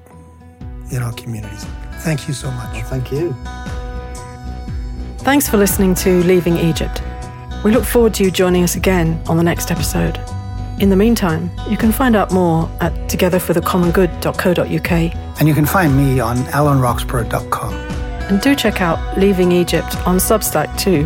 in 0.93 1.03
our 1.03 1.13
communities. 1.15 1.65
Thank 2.01 2.29
you 2.29 2.35
so 2.35 2.51
much. 2.51 2.83
Thank 2.85 3.11
you. 3.11 3.35
Thanks 5.25 5.49
for 5.49 5.57
listening 5.57 5.95
to 5.97 6.23
Leaving 6.25 6.57
Egypt. 6.59 7.03
We 7.65 7.73
look 7.73 7.85
forward 7.85 8.13
to 8.15 8.25
you 8.25 8.31
joining 8.31 8.63
us 8.63 8.77
again 8.77 9.21
on 9.27 9.37
the 9.39 9.43
next 9.43 9.71
episode. 9.71 10.21
In 10.81 10.91
the 10.91 10.97
meantime, 10.97 11.51
you 11.69 11.77
can 11.79 11.93
find 11.93 12.15
out 12.15 12.31
more 12.31 12.69
at 12.81 12.93
togetherforthecommongood.co.uk 13.09 15.39
And 15.41 15.49
you 15.49 15.55
can 15.55 15.65
find 15.65 15.97
me 15.97 16.21
on 16.21 16.37
alanroxburgh.com. 16.37 17.73
and 17.75 18.41
do 18.41 18.55
check 18.55 18.81
out 18.83 19.17
Leaving 19.19 19.51
Egypt 19.53 19.97
on 20.07 20.19
Substack 20.19 20.79
too. 20.79 21.05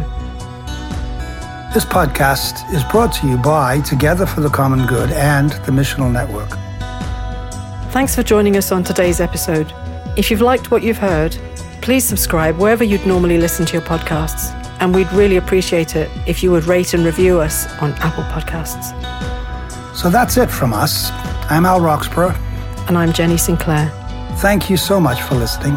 This 1.74 1.84
podcast 1.84 2.68
is 2.74 2.82
brought 2.84 3.12
to 3.20 3.28
you 3.28 3.36
by 3.36 3.80
Together 3.82 4.26
for 4.26 4.40
the 4.40 4.48
Common 4.50 4.86
Good 4.86 5.12
and 5.12 5.50
the 5.50 5.70
Missional 5.70 6.10
Network. 6.10 6.50
Thanks 7.92 8.14
for 8.16 8.22
joining 8.24 8.56
us 8.56 8.72
on 8.72 8.82
today's 8.82 9.20
episode. 9.20 9.72
If 10.16 10.28
you've 10.30 10.40
liked 10.40 10.70
what 10.72 10.82
you've 10.82 10.98
heard, 10.98 11.36
please 11.80 12.04
subscribe 12.04 12.56
wherever 12.58 12.84
you'd 12.84 13.06
normally 13.06 13.38
listen 13.38 13.66
to 13.66 13.72
your 13.72 13.82
podcasts. 13.82 14.54
And 14.80 14.94
we'd 14.94 15.10
really 15.12 15.36
appreciate 15.36 15.96
it 15.96 16.10
if 16.26 16.42
you 16.42 16.50
would 16.50 16.64
rate 16.64 16.94
and 16.94 17.04
review 17.04 17.40
us 17.40 17.66
on 17.80 17.92
Apple 17.94 18.24
Podcasts. 18.24 18.94
So 19.96 20.10
that's 20.10 20.36
it 20.36 20.50
from 20.50 20.72
us. 20.72 21.10
I'm 21.50 21.66
Al 21.66 21.80
Roxburgh. 21.80 22.36
And 22.86 22.96
I'm 22.96 23.12
Jenny 23.12 23.36
Sinclair. 23.36 23.90
Thank 24.36 24.70
you 24.70 24.76
so 24.76 25.00
much 25.00 25.20
for 25.22 25.34
listening. 25.34 25.74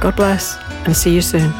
God 0.00 0.16
bless 0.16 0.56
and 0.84 0.96
see 0.96 1.14
you 1.14 1.20
soon. 1.20 1.52